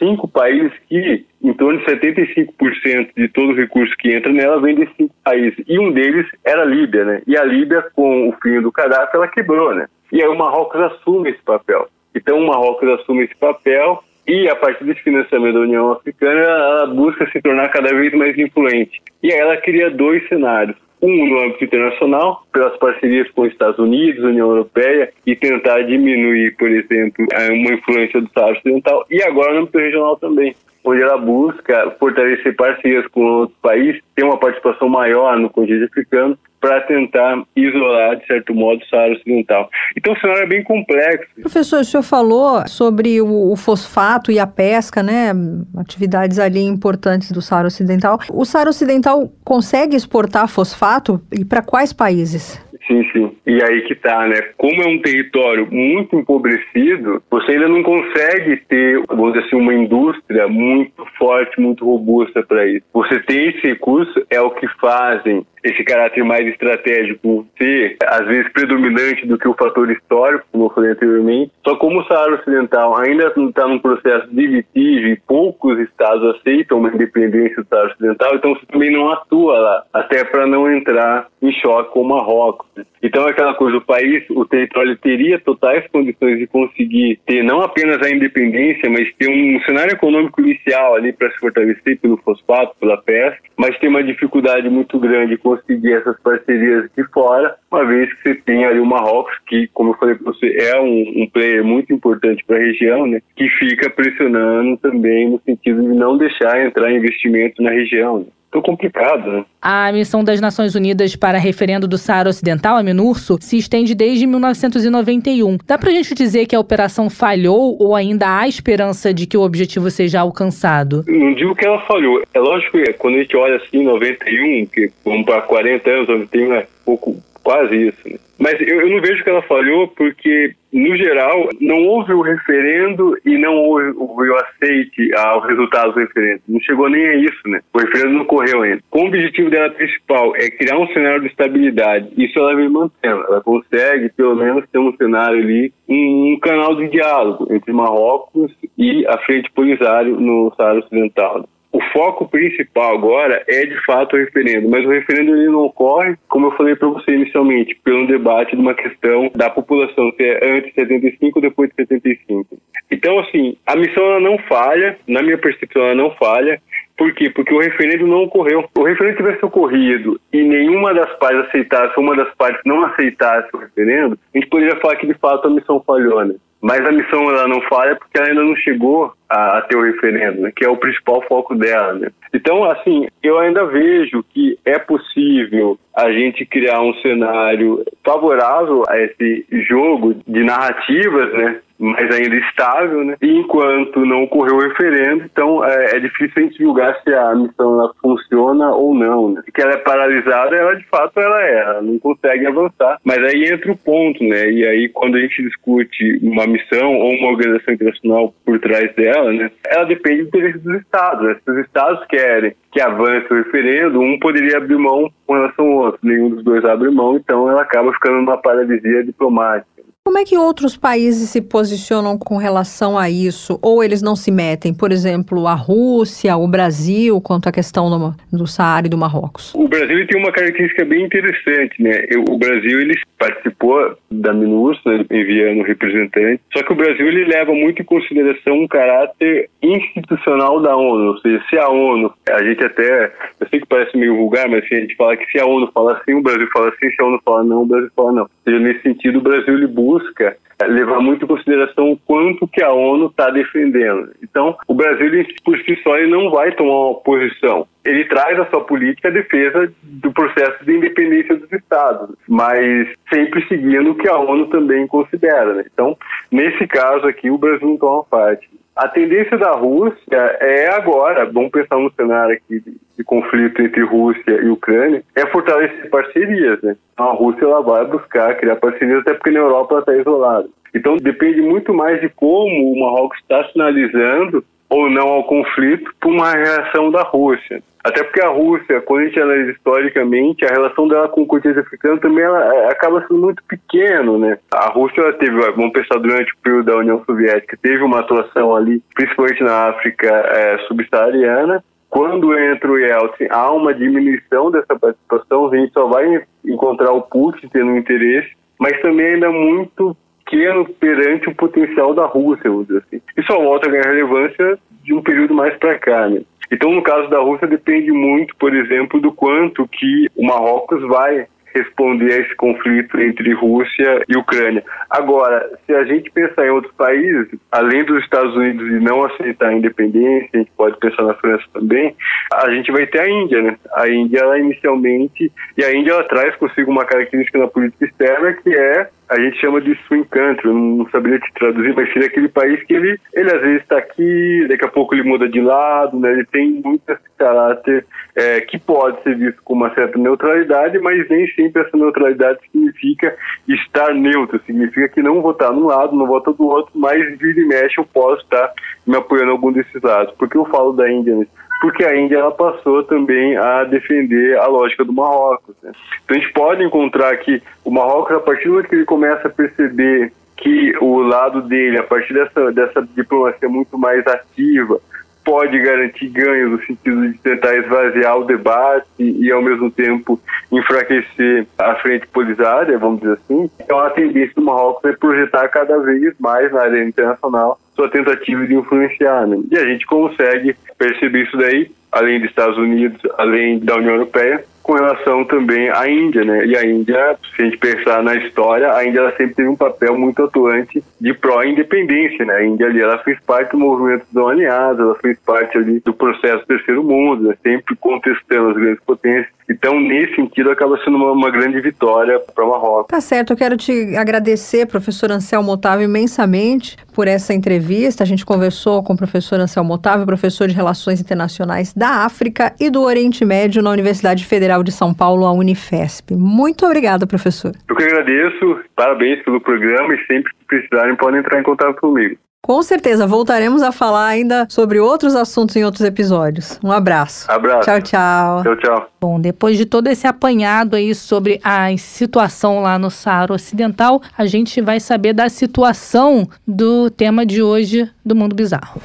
cinco 0.00 0.26
países 0.26 0.72
que, 0.88 1.24
em 1.44 1.52
torno 1.52 1.78
de 1.78 1.84
75% 1.84 3.10
de 3.16 3.28
todo 3.28 3.52
o 3.52 3.54
recurso 3.54 3.94
que 3.98 4.12
entra 4.12 4.32
nela 4.32 4.60
vem 4.60 4.74
desses 4.74 4.96
cinco 4.96 5.14
países. 5.22 5.64
E 5.68 5.78
um 5.78 5.92
deles 5.92 6.26
era 6.44 6.62
a 6.62 6.64
Líbia, 6.64 7.04
né? 7.04 7.22
E 7.26 7.36
a 7.36 7.44
Líbia, 7.44 7.82
com 7.94 8.30
o 8.30 8.32
fim 8.42 8.60
do 8.60 8.72
Gaddafi, 8.72 9.14
ela 9.14 9.28
quebrou, 9.28 9.74
né? 9.74 9.86
E 10.10 10.20
aí 10.20 10.28
o 10.28 10.36
Marrocos 10.36 10.80
assume 10.80 11.30
esse 11.30 11.42
papel. 11.42 11.86
Então 12.14 12.38
o 12.38 12.46
Marrocos 12.46 12.88
assume 12.88 13.24
esse 13.24 13.36
papel 13.36 14.02
e 14.26 14.48
a 14.48 14.56
partir 14.56 14.84
desse 14.84 15.02
financiamento 15.02 15.54
da 15.54 15.60
União 15.60 15.92
Africana, 15.92 16.40
ela 16.40 16.86
busca 16.86 17.28
se 17.30 17.40
tornar 17.40 17.68
cada 17.68 17.94
vez 17.94 18.12
mais 18.14 18.36
influente. 18.36 19.00
E 19.22 19.32
aí 19.32 19.38
ela 19.38 19.56
cria 19.58 19.90
dois 19.90 20.26
cenários 20.28 20.76
um 21.02 21.26
no 21.28 21.40
âmbito 21.40 21.64
internacional, 21.64 22.44
pelas 22.52 22.76
parcerias 22.78 23.30
com 23.30 23.42
os 23.42 23.52
Estados 23.52 23.78
Unidos, 23.78 24.22
União 24.22 24.48
Europeia, 24.50 25.12
e 25.26 25.34
tentar 25.34 25.82
diminuir, 25.82 26.56
por 26.56 26.70
exemplo, 26.70 27.26
uma 27.50 27.74
influência 27.74 28.20
do 28.20 28.30
Saara 28.32 28.52
Ocidental, 28.52 29.04
e 29.10 29.22
agora 29.22 29.54
no 29.54 29.60
âmbito 29.60 29.78
regional 29.78 30.16
também, 30.16 30.54
onde 30.84 31.02
ela 31.02 31.18
busca 31.18 31.90
fortalecer 31.98 32.54
parcerias 32.56 33.06
com 33.08 33.22
outros 33.22 33.58
países, 33.60 34.00
ter 34.14 34.24
uma 34.24 34.38
participação 34.38 34.88
maior 34.88 35.38
no 35.38 35.50
continente 35.50 35.84
africano, 35.84 36.38
para 36.60 36.80
tentar 36.82 37.42
isolar, 37.56 38.16
de 38.16 38.26
certo 38.26 38.54
modo, 38.54 38.82
o 38.82 38.86
Saara 38.88 39.12
Ocidental. 39.12 39.70
Então 39.96 40.12
o 40.12 40.20
cenário 40.20 40.42
é 40.42 40.46
bem 40.46 40.62
complexo. 40.62 41.28
Professor, 41.40 41.80
o 41.80 41.84
senhor 41.84 42.02
falou 42.02 42.66
sobre 42.68 43.20
o, 43.20 43.52
o, 43.52 43.56
fosfato 43.56 44.30
e 44.30 44.38
a 44.38 44.46
pesca, 44.46 45.02
né? 45.02 45.32
Atividades 45.78 46.38
ali 46.38 46.60
importantes 46.60 47.32
do 47.32 47.40
Saara 47.40 47.68
Ocidental. 47.68 48.18
O 48.30 48.44
Saara 48.44 48.70
Ocidental 48.70 49.32
consegue 49.44 49.96
exportar 49.96 50.48
fosfato 50.48 51.20
e 51.32 51.44
para 51.44 51.62
quais 51.62 51.92
países? 51.92 52.62
Sim, 52.86 53.04
sim. 53.12 53.36
E 53.46 53.62
aí 53.62 53.82
que 53.82 53.94
tá, 53.94 54.26
né? 54.26 54.36
Como 54.56 54.82
é 54.82 54.86
um 54.86 55.00
território 55.00 55.66
muito 55.70 56.16
empobrecido, 56.16 57.22
você 57.30 57.52
ainda 57.52 57.68
não 57.68 57.82
consegue 57.82 58.56
ter, 58.68 59.02
vamos 59.08 59.32
dizer 59.32 59.46
assim, 59.46 59.56
uma 59.56 59.74
indústria 59.74 60.46
muito 60.48 61.04
forte, 61.18 61.60
muito 61.60 61.84
robusta 61.84 62.42
para 62.42 62.66
isso. 62.66 62.84
Você 62.92 63.18
tem 63.20 63.48
esse 63.48 63.66
recurso, 63.66 64.24
é 64.30 64.40
o 64.40 64.50
que 64.50 64.68
fazem 64.80 65.44
esse 65.62 65.84
caráter 65.84 66.24
mais 66.24 66.46
estratégico 66.46 67.46
ser, 67.58 67.96
às 68.06 68.26
vezes, 68.26 68.50
predominante 68.52 69.26
do 69.26 69.36
que 69.36 69.46
o 69.46 69.54
fator 69.54 69.90
histórico, 69.90 70.46
como 70.50 70.66
eu 70.66 70.70
falei 70.70 70.92
anteriormente. 70.92 71.52
Só 71.66 71.76
como 71.76 72.00
o 72.00 72.04
Saara 72.04 72.36
Ocidental 72.36 72.96
ainda 72.96 73.26
está 73.36 73.66
num 73.66 73.78
processo 73.78 74.26
de 74.28 74.46
litígio 74.46 75.08
e 75.08 75.20
poucos 75.26 75.78
estados 75.80 76.36
aceitam 76.36 76.78
uma 76.78 76.88
independência 76.88 77.62
do 77.62 77.68
Saara 77.68 77.88
Ocidental, 77.88 78.34
então 78.34 78.54
você 78.54 78.66
também 78.66 78.90
não 78.90 79.10
atua 79.10 79.58
lá, 79.58 79.84
até 79.92 80.24
para 80.24 80.46
não 80.46 80.70
entrar 80.70 81.26
em 81.42 81.52
choque 81.52 81.92
com 81.92 82.02
o 82.02 82.08
Marrocos. 82.08 82.66
Então, 83.02 83.26
aquela 83.30 83.54
coisa, 83.54 83.76
o 83.76 83.80
país, 83.80 84.24
o 84.30 84.44
território 84.44 84.96
teria 84.96 85.38
totais 85.38 85.86
condições 85.90 86.38
de 86.38 86.46
conseguir 86.46 87.20
ter 87.26 87.42
não 87.42 87.60
apenas 87.60 88.00
a 88.02 88.10
independência, 88.10 88.88
mas 88.90 89.12
ter 89.14 89.28
um 89.28 89.60
cenário 89.64 89.92
econômico 89.92 90.40
inicial 90.40 90.94
ali 90.94 91.12
para 91.12 91.30
se 91.30 91.38
fortalecer 91.38 91.98
pelo 91.98 92.16
fosfato, 92.18 92.76
pela 92.78 92.96
pesca, 92.96 93.40
mas 93.56 93.78
tem 93.78 93.88
uma 93.88 94.02
dificuldade 94.02 94.68
muito 94.68 94.98
grande 94.98 95.36
conseguir 95.36 95.92
essas 95.94 96.18
parcerias 96.20 96.90
de 96.96 97.04
fora, 97.12 97.56
uma 97.70 97.84
vez 97.84 98.12
que 98.14 98.22
você 98.22 98.34
tem 98.34 98.64
ali 98.64 98.80
o 98.80 98.86
Marrocos, 98.86 99.36
que, 99.46 99.68
como 99.68 99.90
eu 99.90 99.98
falei 99.98 100.14
para 100.14 100.32
você, 100.32 100.46
é 100.58 100.80
um, 100.80 101.22
um 101.22 101.30
player 101.32 101.64
muito 101.64 101.92
importante 101.92 102.44
para 102.44 102.56
a 102.56 102.60
região, 102.60 103.06
né, 103.06 103.20
que 103.36 103.48
fica 103.48 103.88
pressionando 103.90 104.76
também 104.78 105.30
no 105.30 105.40
sentido 105.40 105.82
de 105.82 105.94
não 105.94 106.16
deixar 106.16 106.64
entrar 106.64 106.92
investimento 106.92 107.62
na 107.62 107.70
região. 107.70 108.20
Né 108.20 108.26
ficou 108.50 108.62
complicado, 108.62 109.30
né? 109.30 109.44
A 109.62 109.92
missão 109.92 110.24
das 110.24 110.40
Nações 110.40 110.74
Unidas 110.74 111.14
para 111.14 111.38
referendo 111.38 111.86
do 111.86 111.96
Saara 111.96 112.28
Ocidental, 112.28 112.76
a 112.76 112.82
MINURSO, 112.82 113.38
se 113.40 113.56
estende 113.56 113.94
desde 113.94 114.26
1991. 114.26 115.58
Dá 115.64 115.78
pra 115.78 115.92
gente 115.92 116.14
dizer 116.14 116.46
que 116.46 116.56
a 116.56 116.60
operação 116.60 117.08
falhou 117.08 117.76
ou 117.80 117.94
ainda 117.94 118.38
há 118.38 118.48
esperança 118.48 119.14
de 119.14 119.26
que 119.26 119.36
o 119.36 119.42
objetivo 119.42 119.90
seja 119.90 120.20
alcançado? 120.20 121.04
Não 121.06 121.32
digo 121.34 121.54
que 121.54 121.64
ela 121.64 121.80
falhou. 121.86 122.22
É 122.34 122.40
lógico 122.40 122.78
que 122.78 122.92
quando 122.94 123.14
a 123.14 123.18
gente 123.18 123.36
olha 123.36 123.56
assim, 123.56 123.84
91, 123.84 124.66
que 124.66 124.90
vamos 125.04 125.24
para 125.24 125.42
40 125.42 125.90
anos, 125.90 126.08
91 126.08 126.54
é 126.54 126.66
pouco 126.84 127.16
quase 127.50 127.88
isso. 127.88 128.08
Né? 128.08 128.16
Mas 128.38 128.54
eu, 128.60 128.80
eu, 128.80 128.88
não 128.88 129.00
vejo 129.02 129.22
que 129.22 129.28
ela 129.28 129.42
falhou 129.42 129.88
porque, 129.88 130.54
no 130.72 130.96
geral, 130.96 131.48
não 131.60 131.84
houve 131.84 132.12
o 132.14 132.22
referendo 132.22 133.18
e 133.26 133.36
não 133.36 133.54
houve, 133.54 133.90
o 133.98 134.36
aceite 134.36 135.12
ao 135.16 135.40
resultado 135.40 135.92
do 135.92 135.98
referendo. 135.98 136.40
Não 136.48 136.60
chegou 136.60 136.88
nem 136.88 137.06
a 137.06 137.16
isso, 137.16 137.48
né? 137.48 137.60
O 137.74 137.78
referendo 137.78 138.14
não 138.14 138.22
ocorreu 138.22 138.62
ainda. 138.62 138.80
O 138.92 139.04
objetivo 139.04 139.50
dela 139.50 139.70
principal 139.70 140.34
é 140.36 140.48
criar 140.48 140.78
um 140.78 140.86
cenário 140.88 141.20
de 141.22 141.26
estabilidade. 141.26 142.08
Isso 142.16 142.38
ela 142.38 142.54
vem 142.54 142.68
mantendo. 142.68 143.24
Ela 143.28 143.42
consegue, 143.42 144.10
pelo 144.10 144.36
menos, 144.36 144.64
ter 144.70 144.78
um 144.78 144.96
cenário 144.96 145.38
ali, 145.38 145.72
um, 145.88 146.34
um 146.34 146.38
canal 146.40 146.76
de 146.76 146.88
diálogo 146.88 147.52
entre 147.52 147.72
Marrocos 147.72 148.52
e 148.78 149.06
a 149.06 149.18
Frente 149.18 149.50
Polisário 149.52 150.18
no 150.18 150.52
Saara 150.56 150.78
Ocidental. 150.78 151.46
O 151.72 151.80
foco 151.92 152.28
principal 152.28 152.94
agora 152.94 153.44
é 153.46 153.64
de 153.64 153.76
fato 153.84 154.16
o 154.16 154.18
referendo, 154.18 154.68
mas 154.68 154.84
o 154.84 154.90
referendo 154.90 155.36
ele 155.36 155.50
não 155.50 155.66
ocorre, 155.66 156.16
como 156.28 156.48
eu 156.48 156.56
falei 156.56 156.74
para 156.74 156.88
você 156.88 157.12
inicialmente, 157.12 157.78
pelo 157.84 158.08
debate 158.08 158.56
de 158.56 158.62
uma 158.62 158.74
questão 158.74 159.30
da 159.34 159.48
população 159.48 160.10
se 160.16 160.24
é 160.24 160.56
antes 160.56 160.70
de 160.70 160.74
75 160.74 161.38
ou 161.38 161.42
depois 161.42 161.70
de 161.70 161.76
75. 161.76 162.58
Então, 162.90 163.20
assim, 163.20 163.56
a 163.64 163.76
missão 163.76 164.04
ela 164.04 164.20
não 164.20 164.36
falha, 164.48 164.98
na 165.06 165.22
minha 165.22 165.38
percepção 165.38 165.82
ela 165.82 165.94
não 165.94 166.10
falha, 166.16 166.60
por 167.00 167.14
quê? 167.14 167.30
Porque 167.30 167.54
o 167.54 167.60
referendo 167.60 168.06
não 168.06 168.24
ocorreu. 168.24 168.68
O 168.76 168.82
referendo 168.82 169.16
tivesse 169.16 169.42
ocorrido 169.42 170.20
e 170.32 170.42
nenhuma 170.42 170.92
das 170.92 171.10
partes 171.18 171.46
aceitasse, 171.46 171.98
uma 171.98 172.14
das 172.14 172.34
partes 172.34 172.60
não 172.66 172.84
aceitasse 172.84 173.48
o 173.54 173.58
referendo, 173.58 174.18
a 174.34 174.38
gente 174.38 174.50
poderia 174.50 174.76
falar 174.80 174.96
que 174.96 175.06
de 175.06 175.14
fato 175.14 175.46
a 175.46 175.50
missão 175.50 175.82
falhou, 175.86 176.22
né? 176.26 176.34
Mas 176.60 176.80
a 176.80 176.92
missão 176.92 177.22
ela 177.30 177.48
não 177.48 177.60
falha 177.62 177.96
porque 177.96 178.18
ela 178.18 178.28
ainda 178.28 178.42
não 178.42 178.54
chegou 178.56 179.14
a, 179.30 179.58
a 179.58 179.62
ter 179.62 179.76
o 179.76 179.82
referendo, 179.82 180.42
né, 180.42 180.52
que 180.54 180.64
é 180.64 180.68
o 180.68 180.76
principal 180.76 181.22
foco 181.22 181.54
dela. 181.54 181.94
Né? 181.94 182.08
Então, 182.34 182.64
assim, 182.64 183.06
eu 183.22 183.38
ainda 183.38 183.64
vejo 183.64 184.24
que 184.24 184.58
é 184.64 184.78
possível 184.78 185.78
a 185.96 186.10
gente 186.10 186.44
criar 186.44 186.80
um 186.80 186.94
cenário 186.94 187.84
favorável 188.04 188.84
a 188.88 188.98
esse 188.98 189.46
jogo 189.68 190.14
de 190.26 190.42
narrativas, 190.42 191.32
né? 191.32 191.60
mas 191.80 192.14
ainda 192.14 192.36
estável, 192.36 193.02
né? 193.02 193.16
Enquanto 193.22 194.04
não 194.04 194.24
ocorreu 194.24 194.56
o 194.56 194.60
referendo, 194.60 195.24
então 195.24 195.64
é, 195.64 195.96
é 195.96 195.98
difícil 195.98 196.34
a 196.36 196.40
gente 196.40 196.58
julgar 196.58 196.94
se 197.02 197.12
a 197.14 197.34
missão 197.34 197.90
funciona 198.02 198.70
ou 198.72 198.94
não. 198.94 199.32
Né? 199.32 199.42
Que 199.52 199.62
ela 199.62 199.72
é 199.72 199.78
paralisada, 199.78 200.54
ela 200.54 200.74
de 200.74 200.84
fato 200.84 201.18
ela 201.18 201.42
é, 201.42 201.58
ela 201.58 201.82
não 201.82 201.98
consegue 201.98 202.46
avançar. 202.46 202.98
Mas 203.02 203.18
aí 203.18 203.44
entra 203.44 203.72
o 203.72 203.78
ponto, 203.78 204.22
né? 204.22 204.50
E 204.50 204.66
aí 204.66 204.88
quando 204.90 205.16
a 205.16 205.20
gente 205.20 205.42
discute 205.42 206.20
uma 206.22 206.46
missão 206.46 206.94
ou 206.96 207.12
uma 207.14 207.30
organização 207.30 207.72
internacional 207.72 208.34
por 208.44 208.60
trás 208.60 208.94
dela, 208.94 209.19
né? 209.24 209.50
Ela 209.66 209.84
depende 209.84 210.22
do 210.22 210.28
interesse 210.28 210.58
dos 210.58 210.80
estados. 210.80 211.26
Né? 211.26 211.36
Se 211.44 211.50
os 211.50 211.58
estados 211.58 212.04
querem 212.06 212.54
que 212.72 212.80
avance 212.80 213.26
o 213.30 213.36
referendo, 213.36 214.00
um 214.00 214.18
poderia 214.18 214.58
abrir 214.58 214.78
mão 214.78 215.10
com 215.26 215.34
relação 215.34 215.66
ao 215.66 215.76
outro. 215.86 216.00
Nenhum 216.02 216.30
dos 216.30 216.44
dois 216.44 216.64
abre 216.64 216.90
mão, 216.90 217.16
então 217.16 217.48
ela 217.48 217.62
acaba 217.62 217.92
ficando 217.92 218.16
numa 218.16 218.38
paralisia 218.38 219.04
diplomática. 219.04 219.69
Como 220.02 220.18
é 220.18 220.24
que 220.24 220.36
outros 220.36 220.78
países 220.78 221.28
se 221.28 221.42
posicionam 221.42 222.18
com 222.18 222.38
relação 222.38 222.98
a 222.98 223.10
isso? 223.10 223.58
Ou 223.62 223.84
eles 223.84 224.00
não 224.00 224.16
se 224.16 224.30
metem? 224.30 224.72
Por 224.72 224.92
exemplo, 224.92 225.46
a 225.46 225.54
Rússia, 225.54 226.36
o 226.36 226.48
Brasil, 226.48 227.20
quanto 227.20 227.48
à 227.48 227.52
questão 227.52 227.90
do, 227.90 228.14
do 228.32 228.46
Saara 228.46 228.86
e 228.86 228.90
do 228.90 228.96
Marrocos? 228.96 229.54
O 229.54 229.68
Brasil 229.68 230.06
tem 230.06 230.18
uma 230.18 230.32
característica 230.32 230.86
bem 230.86 231.04
interessante, 231.04 231.82
né? 231.82 232.02
O 232.28 232.38
Brasil 232.38 232.80
ele 232.80 232.94
participou 233.18 233.94
da 234.10 234.32
MINURSA, 234.32 235.04
enviando 235.10 235.62
representantes, 235.62 236.40
só 236.50 236.62
que 236.62 236.72
o 236.72 236.76
Brasil 236.76 237.06
ele 237.06 237.26
leva 237.26 237.52
muito 237.52 237.82
em 237.82 237.84
consideração 237.84 238.54
um 238.54 238.66
caráter 238.66 239.50
institucional 239.76 240.60
da 240.60 240.76
ONU, 240.76 241.12
ou 241.12 241.18
seja, 241.18 241.42
se 241.48 241.58
a 241.58 241.68
ONU, 241.68 242.12
a 242.28 242.42
gente 242.42 242.64
até, 242.64 243.12
eu 243.40 243.48
sei 243.48 243.60
que 243.60 243.66
parece 243.66 243.96
meio 243.96 244.16
vulgar, 244.16 244.48
mas 244.48 244.64
assim, 244.64 244.76
a 244.76 244.80
gente 244.80 244.96
fala 244.96 245.16
que 245.16 245.30
se 245.30 245.40
a 245.40 245.46
ONU 245.46 245.70
fala 245.72 245.92
assim, 245.94 246.14
o 246.14 246.22
Brasil 246.22 246.48
fala 246.52 246.68
assim, 246.68 246.90
se 246.90 247.02
a 247.02 247.06
ONU 247.06 247.20
fala 247.24 247.44
não, 247.44 247.62
o 247.62 247.66
Brasil 247.66 247.90
fala 247.94 248.12
não. 248.12 248.22
Ou 248.22 248.30
seja, 248.44 248.58
nesse 248.58 248.82
sentido, 248.82 249.18
o 249.18 249.22
Brasil 249.22 249.54
ele 249.54 249.66
busca 249.66 250.00
busca 250.00 250.36
levar 250.66 251.00
muito 251.00 251.24
em 251.24 251.28
consideração 251.28 251.92
o 251.92 251.96
quanto 251.96 252.46
que 252.46 252.62
a 252.62 252.70
ONU 252.70 253.06
está 253.06 253.30
defendendo. 253.30 254.10
Então, 254.22 254.56
o 254.68 254.74
Brasil, 254.74 255.10
por 255.42 255.58
si 255.60 255.78
só, 255.82 255.96
ele 255.96 256.10
não 256.10 256.30
vai 256.30 256.52
tomar 256.52 256.90
uma 256.90 257.00
posição. 257.00 257.66
Ele 257.82 258.04
traz 258.04 258.38
a 258.38 258.44
sua 258.50 258.62
política 258.64 259.08
a 259.08 259.12
defesa 259.12 259.72
do 259.82 260.12
processo 260.12 260.62
de 260.64 260.76
independência 260.76 261.34
dos 261.36 261.50
Estados, 261.50 262.14
mas 262.28 262.88
sempre 263.12 263.46
seguindo 263.48 263.92
o 263.92 263.94
que 263.94 264.06
a 264.06 264.18
ONU 264.18 264.48
também 264.48 264.86
considera. 264.86 265.54
Né? 265.54 265.64
Então, 265.72 265.96
nesse 266.30 266.66
caso 266.66 267.06
aqui, 267.06 267.30
o 267.30 267.38
Brasil 267.38 267.68
não 267.68 267.76
toma 267.76 268.04
parte. 268.04 268.48
A 268.76 268.88
tendência 268.88 269.36
da 269.36 269.52
Rússia 269.52 270.16
é 270.40 270.68
agora, 270.68 271.30
vamos 271.30 271.50
pensar 271.50 271.76
no 271.76 271.92
cenário 271.92 272.34
aqui 272.34 272.60
de 272.60 272.76
de 273.00 273.04
conflito 273.04 273.62
entre 273.62 273.82
Rússia 273.82 274.42
e 274.42 274.48
Ucrânia 274.50 275.02
é 275.16 275.26
fortalecer 275.26 275.88
parcerias, 275.88 276.60
né? 276.62 276.76
Então 276.92 277.08
a 277.08 277.14
Rússia 277.14 277.44
ela 277.44 277.62
vai 277.62 277.86
buscar 277.86 278.36
criar 278.36 278.56
parcerias 278.56 279.00
até 279.00 279.14
porque 279.14 279.30
na 279.30 279.40
Europa 279.40 279.74
ela 279.74 279.80
está 279.80 279.96
isolada. 279.96 280.48
Então 280.74 280.96
depende 280.98 281.40
muito 281.40 281.72
mais 281.72 281.98
de 282.00 282.10
como 282.10 282.72
o 282.72 282.78
Marrocos 282.78 283.18
está 283.18 283.42
sinalizando 283.50 284.44
ou 284.70 284.88
não 284.88 285.08
ao 285.08 285.24
conflito 285.24 285.92
por 286.00 286.12
uma 286.12 286.30
reação 286.30 286.90
da 286.90 287.02
Rússia. 287.02 287.60
Até 287.82 288.04
porque 288.04 288.20
a 288.20 288.28
Rússia, 288.28 288.80
quando 288.82 289.00
a 289.00 289.04
gente 289.06 289.20
analisa 289.20 289.52
historicamente, 289.52 290.44
a 290.44 290.52
relação 290.52 290.86
dela 290.86 291.08
com 291.08 291.22
o 291.22 291.26
continente 291.26 291.60
africano 291.60 291.98
também 291.98 292.22
ela 292.22 292.54
é, 292.54 292.70
acaba 292.70 293.00
sendo 293.06 293.20
muito 293.20 293.42
pequeno, 293.44 294.18
né? 294.18 294.38
A 294.52 294.68
Rússia 294.68 295.12
teve, 295.14 295.34
vamos 295.52 295.72
pensar 295.72 295.98
durante 295.98 296.32
o 296.32 296.36
período 296.42 296.66
da 296.66 296.76
União 296.76 297.02
Soviética, 297.04 297.58
teve 297.60 297.82
uma 297.82 298.00
atuação 298.00 298.54
ali, 298.54 298.82
principalmente 298.94 299.42
na 299.42 299.70
África 299.70 300.08
é, 300.08 300.58
subsaariana. 300.68 301.64
Quando 301.88 302.38
entra 302.38 302.70
o 302.70 302.78
Yeltsin, 302.78 303.26
há 303.30 303.50
uma 303.50 303.74
diminuição 303.74 304.50
dessa 304.50 304.78
participação, 304.78 305.50
a 305.50 305.56
gente 305.56 305.72
só 305.72 305.86
vai 305.88 306.22
encontrar 306.44 306.92
o 306.92 307.02
Putin 307.02 307.48
tendo 307.48 307.76
interesse, 307.76 308.30
mas 308.58 308.80
também 308.80 309.14
ainda 309.14 309.30
muito 309.30 309.96
pequeno 310.30 310.64
perante 310.64 311.28
o 311.28 311.34
potencial 311.34 311.92
da 311.92 312.06
Rússia, 312.06 312.48
vamos 312.48 312.68
dizer 312.68 312.84
assim. 312.86 313.02
Só 313.26 313.38
volta 313.38 313.68
a 313.68 313.72
ganhar 313.72 313.86
relevância 313.86 314.58
de 314.84 314.94
um 314.94 315.02
período 315.02 315.34
mais 315.34 315.56
para 315.58 315.78
cá, 315.78 316.08
né? 316.08 316.22
Então, 316.50 316.72
no 316.72 316.82
caso 316.82 317.08
da 317.10 317.18
Rússia, 317.18 317.46
depende 317.46 317.92
muito, 317.92 318.34
por 318.36 318.54
exemplo, 318.54 319.00
do 319.00 319.12
quanto 319.12 319.68
que 319.68 320.06
o 320.16 320.24
Marrocos 320.24 320.82
vai 320.88 321.26
responder 321.54 322.12
a 322.12 322.18
esse 322.18 322.34
conflito 322.36 323.00
entre 323.00 323.32
Rússia 323.32 324.04
e 324.08 324.16
Ucrânia. 324.16 324.62
Agora, 324.88 325.50
se 325.66 325.74
a 325.74 325.84
gente 325.84 326.10
pensar 326.10 326.46
em 326.46 326.50
outros 326.50 326.72
países, 326.74 327.28
além 327.50 327.84
dos 327.84 328.02
Estados 328.04 328.34
Unidos 328.36 328.68
e 328.68 328.78
não 328.78 329.04
aceitar 329.04 329.48
a 329.48 329.54
independência, 329.54 330.30
a 330.32 330.38
gente 330.38 330.52
pode 330.56 330.78
pensar 330.78 331.02
na 331.02 331.14
França 331.14 331.44
também, 331.52 331.94
a 332.32 332.50
gente 332.50 332.70
vai 332.70 332.86
ter 332.86 333.00
a 333.00 333.10
Índia, 333.10 333.42
né? 333.42 333.56
A 333.74 333.88
Índia, 333.88 334.20
ela 334.20 334.38
inicialmente, 334.38 335.32
e 335.56 335.64
a 335.64 335.74
Índia 335.74 335.92
ela 335.92 336.04
traz 336.04 336.34
consigo 336.36 336.70
uma 336.70 336.84
característica 336.84 337.38
na 337.38 337.48
política 337.48 337.84
externa 337.84 338.32
que 338.34 338.54
é 338.54 338.88
a 339.10 339.20
gente 339.20 339.40
chama 339.40 339.60
de 339.60 339.74
swing 339.86 340.06
country, 340.08 340.46
eu 340.46 340.54
não 340.54 340.88
saberia 340.90 341.18
te 341.18 341.32
traduzir, 341.34 341.74
mas 341.74 341.92
seria 341.92 342.06
aquele 342.06 342.28
país 342.28 342.62
que 342.62 342.74
ele, 342.74 342.96
ele 343.12 343.34
às 343.34 343.40
vezes 343.40 343.62
está 343.62 343.76
aqui, 343.76 344.46
daqui 344.48 344.64
a 344.64 344.68
pouco 344.68 344.94
ele 344.94 345.02
muda 345.02 345.28
de 345.28 345.40
lado, 345.40 345.98
né? 345.98 346.12
Ele 346.12 346.24
tem 346.26 346.62
muito 346.64 346.88
esse 346.88 347.02
caráter 347.18 347.84
é, 348.14 348.40
que 348.42 348.56
pode 348.56 349.02
ser 349.02 349.16
visto 349.16 349.42
com 349.42 349.54
uma 349.54 349.74
certa 349.74 349.98
neutralidade, 349.98 350.78
mas 350.78 351.08
nem 351.08 351.26
sempre 351.32 351.60
essa 351.60 351.76
neutralidade 351.76 352.38
significa 352.52 353.16
estar 353.48 353.92
neutro, 353.92 354.40
significa 354.46 354.88
que 354.88 355.02
não 355.02 355.20
votar 355.20 355.52
num 355.52 355.66
lado, 355.66 355.96
não 355.96 356.06
votar 356.06 356.32
do 356.32 356.46
outro, 356.46 356.70
mas 356.76 357.18
vira 357.18 357.40
e 357.40 357.46
mexe 357.46 357.78
eu 357.78 357.84
posso 357.84 358.22
estar 358.22 358.52
me 358.86 358.96
apoiando 358.96 359.30
a 359.30 359.32
algum 359.32 359.50
desses 359.50 359.82
lados. 359.82 360.14
Por 360.14 360.28
que 360.28 360.36
eu 360.36 360.44
falo 360.44 360.72
da 360.72 360.88
Índia? 360.88 361.16
Né? 361.16 361.26
Porque 361.60 361.84
a 361.84 361.96
Índia 361.96 362.16
ela 362.16 362.30
passou 362.30 362.82
também 362.82 363.36
a 363.36 363.64
defender 363.64 364.38
a 364.38 364.46
lógica 364.46 364.84
do 364.84 364.92
Marrocos. 364.92 365.54
Né? 365.62 365.72
Então 366.04 366.16
a 366.16 366.20
gente 366.20 366.32
pode 366.32 366.64
encontrar 366.64 367.16
que 367.18 367.42
o 367.64 367.70
Marrocos, 367.70 368.16
a 368.16 368.20
partir 368.20 368.44
do 368.44 368.52
momento 368.52 368.68
que 368.68 368.74
ele 368.76 368.84
começa 368.84 369.28
a 369.28 369.30
perceber 369.30 370.12
que 370.36 370.74
o 370.80 371.00
lado 371.00 371.42
dele, 371.42 371.78
a 371.78 371.82
partir 371.82 372.14
dessa, 372.14 372.50
dessa 372.50 372.88
diplomacia 372.96 373.48
muito 373.48 373.76
mais 373.76 374.06
ativa, 374.06 374.80
pode 375.24 375.58
garantir 375.60 376.08
ganhos 376.08 376.52
no 376.52 376.66
sentido 376.66 377.08
de 377.08 377.18
tentar 377.18 377.56
esvaziar 377.56 378.18
o 378.18 378.24
debate 378.24 378.86
e, 378.98 379.30
ao 379.30 379.42
mesmo 379.42 379.70
tempo, 379.70 380.20
enfraquecer 380.50 381.46
a 381.58 381.74
frente 381.76 382.06
polisária, 382.08 382.78
vamos 382.78 383.00
dizer 383.00 383.14
assim. 383.14 383.50
Então, 383.60 383.78
a 383.78 383.90
tendência 383.90 384.34
do 384.34 384.42
Marrocos 384.42 384.90
é 384.90 384.96
projetar 384.96 385.48
cada 385.48 385.78
vez 385.78 386.14
mais 386.18 386.50
na 386.52 386.62
arena 386.62 386.88
internacional 386.88 387.58
sua 387.74 387.88
tentativa 387.88 388.46
de 388.46 388.54
influenciar. 388.54 389.26
Né? 389.26 389.40
E 389.50 389.58
a 389.58 389.64
gente 389.64 389.86
consegue 389.86 390.54
perceber 390.76 391.24
isso 391.24 391.36
daí, 391.36 391.70
além 391.92 392.20
dos 392.20 392.28
Estados 392.28 392.58
Unidos, 392.58 393.00
além 393.16 393.58
da 393.58 393.76
União 393.76 393.94
Europeia, 393.94 394.44
com 394.70 394.76
relação 394.76 395.24
também 395.24 395.68
à 395.68 395.90
Índia, 395.90 396.24
né? 396.24 396.46
E 396.46 396.56
a 396.56 396.64
Índia, 396.64 397.16
se 397.34 397.42
a 397.42 397.44
gente 397.44 397.58
pensar 397.58 398.04
na 398.04 398.14
história, 398.14 398.72
a 398.72 398.86
Índia 398.86 399.12
sempre 399.16 399.34
teve 399.34 399.48
um 399.48 399.56
papel 399.56 399.98
muito 399.98 400.22
atuante 400.22 400.80
de 401.00 401.12
pró-independência, 401.12 402.24
né? 402.24 402.34
A 402.34 402.44
Índia 402.44 402.66
ali, 402.66 402.80
ela 402.80 402.98
fez 402.98 403.18
parte 403.26 403.50
do 403.50 403.58
movimento 403.58 404.04
dos 404.12 404.28
aliados, 404.28 404.78
ela 404.78 404.94
fez 404.94 405.18
parte 405.26 405.58
ali 405.58 405.80
do 405.80 405.92
processo 405.92 406.38
do 406.38 406.46
terceiro 406.46 406.84
mundo, 406.84 407.28
né? 407.28 407.34
sempre 407.42 407.74
contestando 407.74 408.50
as 408.50 408.56
grandes 408.56 408.84
potências. 408.84 409.40
Então, 409.50 409.80
nesse 409.80 410.14
sentido, 410.14 410.48
acaba 410.52 410.78
sendo 410.84 410.96
uma, 410.96 411.10
uma 411.10 411.30
grande 411.30 411.60
vitória 411.60 412.20
para 412.20 412.46
Marrocos. 412.46 412.86
Tá 412.86 413.00
certo, 413.00 413.32
eu 413.32 413.36
quero 413.36 413.56
te 413.56 413.96
agradecer, 413.96 414.64
professor 414.66 415.10
Anselmo 415.10 415.50
Otávio, 415.50 415.86
imensamente 415.86 416.76
por 416.94 417.08
essa 417.08 417.34
entrevista. 417.34 418.04
A 418.04 418.06
gente 418.06 418.24
conversou 418.24 418.80
com 418.84 418.92
o 418.92 418.96
professor 418.96 419.40
Anselmo 419.40 419.74
Otávio, 419.74 420.06
professor 420.06 420.46
de 420.46 420.54
Relações 420.54 421.00
Internacionais 421.00 421.74
da 421.74 422.04
África 422.04 422.54
e 422.60 422.70
do 422.70 422.82
Oriente 422.82 423.24
Médio 423.24 423.60
na 423.60 423.70
Universidade 423.70 424.24
Federal 424.24 424.59
de 424.62 424.72
São 424.72 424.94
Paulo, 424.94 425.26
a 425.26 425.32
Unifesp. 425.32 426.14
Muito 426.14 426.64
obrigada, 426.66 427.06
professor. 427.06 427.52
Eu 427.68 427.76
que 427.76 427.84
agradeço, 427.84 428.60
parabéns 428.76 429.22
pelo 429.24 429.40
programa 429.40 429.94
e 429.94 430.06
sempre 430.06 430.32
que 430.32 430.44
precisarem 430.46 430.96
podem 430.96 431.20
entrar 431.20 431.40
em 431.40 431.42
contato 431.42 431.80
comigo. 431.80 432.16
Com 432.42 432.62
certeza, 432.62 433.06
voltaremos 433.06 433.62
a 433.62 433.70
falar 433.70 434.06
ainda 434.06 434.46
sobre 434.48 434.80
outros 434.80 435.14
assuntos 435.14 435.54
em 435.56 435.64
outros 435.64 435.84
episódios. 435.84 436.58
Um 436.64 436.72
abraço. 436.72 437.30
Abraço. 437.30 437.60
Tchau, 437.60 437.82
tchau. 437.82 438.42
Tchau, 438.42 438.56
tchau. 438.56 438.90
Bom, 439.00 439.20
depois 439.20 439.58
de 439.58 439.66
todo 439.66 439.88
esse 439.88 440.06
apanhado 440.06 440.74
aí 440.74 440.94
sobre 440.94 441.38
a 441.44 441.76
situação 441.76 442.60
lá 442.62 442.78
no 442.78 442.90
Saara 442.90 443.34
Ocidental, 443.34 444.00
a 444.16 444.24
gente 444.26 444.60
vai 444.62 444.80
saber 444.80 445.12
da 445.12 445.28
situação 445.28 446.28
do 446.46 446.90
tema 446.90 447.26
de 447.26 447.42
hoje 447.42 447.88
do 448.04 448.16
Mundo 448.16 448.34
Bizarro. 448.34 448.80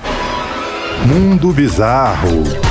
Mundo 1.08 1.52
Bizarro. 1.54 2.65